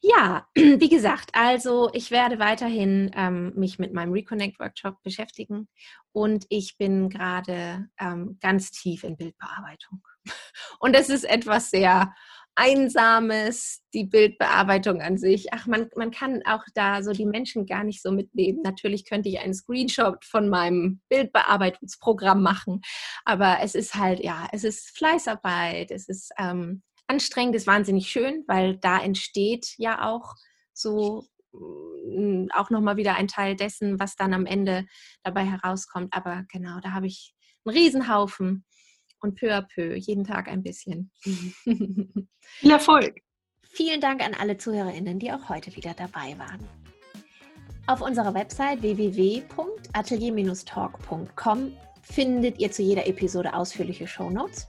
Ja, 0.00 0.46
wie 0.54 0.88
gesagt, 0.88 1.30
also 1.34 1.90
ich 1.92 2.10
werde 2.10 2.38
weiterhin 2.38 3.10
ähm, 3.14 3.52
mich 3.54 3.78
mit 3.78 3.92
meinem 3.92 4.12
Reconnect 4.12 4.58
Workshop 4.58 5.02
beschäftigen 5.02 5.68
und 6.12 6.44
ich 6.48 6.76
bin 6.76 7.08
gerade 7.08 7.88
ähm, 7.98 8.38
ganz 8.40 8.70
tief 8.70 9.04
in 9.04 9.16
Bildbearbeitung. 9.16 10.02
Und 10.78 10.94
das 10.94 11.08
ist 11.08 11.24
etwas 11.24 11.70
sehr 11.70 12.14
Einsames, 12.54 13.82
die 13.94 14.04
Bildbearbeitung 14.04 15.00
an 15.00 15.16
sich. 15.16 15.52
Ach, 15.52 15.66
man, 15.66 15.88
man 15.96 16.10
kann 16.10 16.42
auch 16.44 16.64
da 16.74 17.02
so 17.02 17.12
die 17.12 17.24
Menschen 17.24 17.64
gar 17.66 17.82
nicht 17.82 18.02
so 18.02 18.12
mitnehmen. 18.12 18.60
Natürlich 18.62 19.08
könnte 19.08 19.30
ich 19.30 19.40
einen 19.40 19.54
Screenshot 19.54 20.24
von 20.24 20.48
meinem 20.48 21.00
Bildbearbeitungsprogramm 21.08 22.42
machen, 22.42 22.82
aber 23.24 23.58
es 23.62 23.74
ist 23.74 23.94
halt, 23.94 24.22
ja, 24.22 24.48
es 24.52 24.64
ist 24.64 24.96
Fleißarbeit, 24.96 25.90
es 25.90 26.08
ist 26.08 26.30
ähm, 26.38 26.82
anstrengend, 27.06 27.54
es 27.54 27.62
ist 27.62 27.66
wahnsinnig 27.68 28.08
schön, 28.08 28.44
weil 28.46 28.76
da 28.76 29.00
entsteht 29.00 29.74
ja 29.78 30.10
auch 30.10 30.34
so 30.74 31.24
mm, 31.52 32.48
auch 32.54 32.68
nochmal 32.68 32.96
wieder 32.98 33.14
ein 33.14 33.28
Teil 33.28 33.56
dessen, 33.56 33.98
was 33.98 34.14
dann 34.16 34.34
am 34.34 34.44
Ende 34.44 34.84
dabei 35.22 35.44
herauskommt. 35.44 36.12
Aber 36.14 36.44
genau, 36.52 36.80
da 36.80 36.92
habe 36.92 37.06
ich 37.06 37.34
einen 37.64 37.76
Riesenhaufen 37.76 38.64
und 39.22 39.38
peu 39.38 39.52
à 39.52 39.62
peu, 39.62 39.94
jeden 39.94 40.24
Tag 40.24 40.48
ein 40.48 40.62
bisschen. 40.62 41.10
Viel 41.24 42.70
Erfolg! 42.70 43.22
Vielen 43.74 44.02
Dank 44.02 44.22
an 44.22 44.34
alle 44.34 44.58
ZuhörerInnen, 44.58 45.18
die 45.18 45.32
auch 45.32 45.48
heute 45.48 45.74
wieder 45.74 45.94
dabei 45.94 46.38
waren. 46.38 46.68
Auf 47.86 48.02
unserer 48.02 48.34
Website 48.34 48.82
www.atelier-talk.com 48.82 51.72
findet 52.02 52.60
ihr 52.60 52.70
zu 52.70 52.82
jeder 52.82 53.06
Episode 53.06 53.54
ausführliche 53.54 54.06
Shownotes 54.06 54.68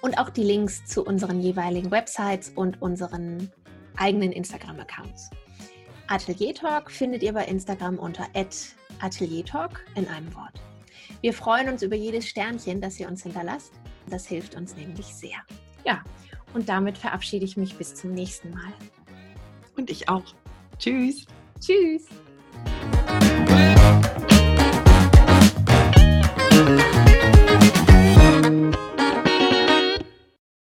und 0.00 0.18
auch 0.18 0.30
die 0.30 0.42
Links 0.42 0.84
zu 0.84 1.04
unseren 1.04 1.40
jeweiligen 1.40 1.88
Websites 1.90 2.50
und 2.54 2.82
unseren 2.82 3.50
eigenen 3.96 4.32
Instagram-Accounts. 4.32 5.30
Atelier 6.08 6.54
Talk 6.54 6.90
findet 6.90 7.22
ihr 7.22 7.32
bei 7.32 7.44
Instagram 7.44 7.98
unter 7.98 8.26
@ateliertalk 9.00 9.84
in 9.94 10.08
einem 10.08 10.34
Wort. 10.34 10.60
Wir 11.20 11.32
freuen 11.32 11.68
uns 11.68 11.82
über 11.82 11.96
jedes 11.96 12.26
Sternchen, 12.26 12.80
das 12.80 13.00
ihr 13.00 13.08
uns 13.08 13.22
hinterlasst. 13.22 13.72
Das 14.08 14.26
hilft 14.26 14.54
uns 14.54 14.76
nämlich 14.76 15.06
sehr. 15.06 15.38
Ja, 15.84 16.02
und 16.54 16.68
damit 16.68 16.96
verabschiede 16.96 17.44
ich 17.44 17.56
mich 17.56 17.76
bis 17.76 17.94
zum 17.94 18.12
nächsten 18.12 18.50
Mal. 18.50 18.72
Und 19.76 19.90
ich 19.90 20.08
auch. 20.08 20.34
Tschüss. 20.78 21.26
Tschüss. 21.60 22.06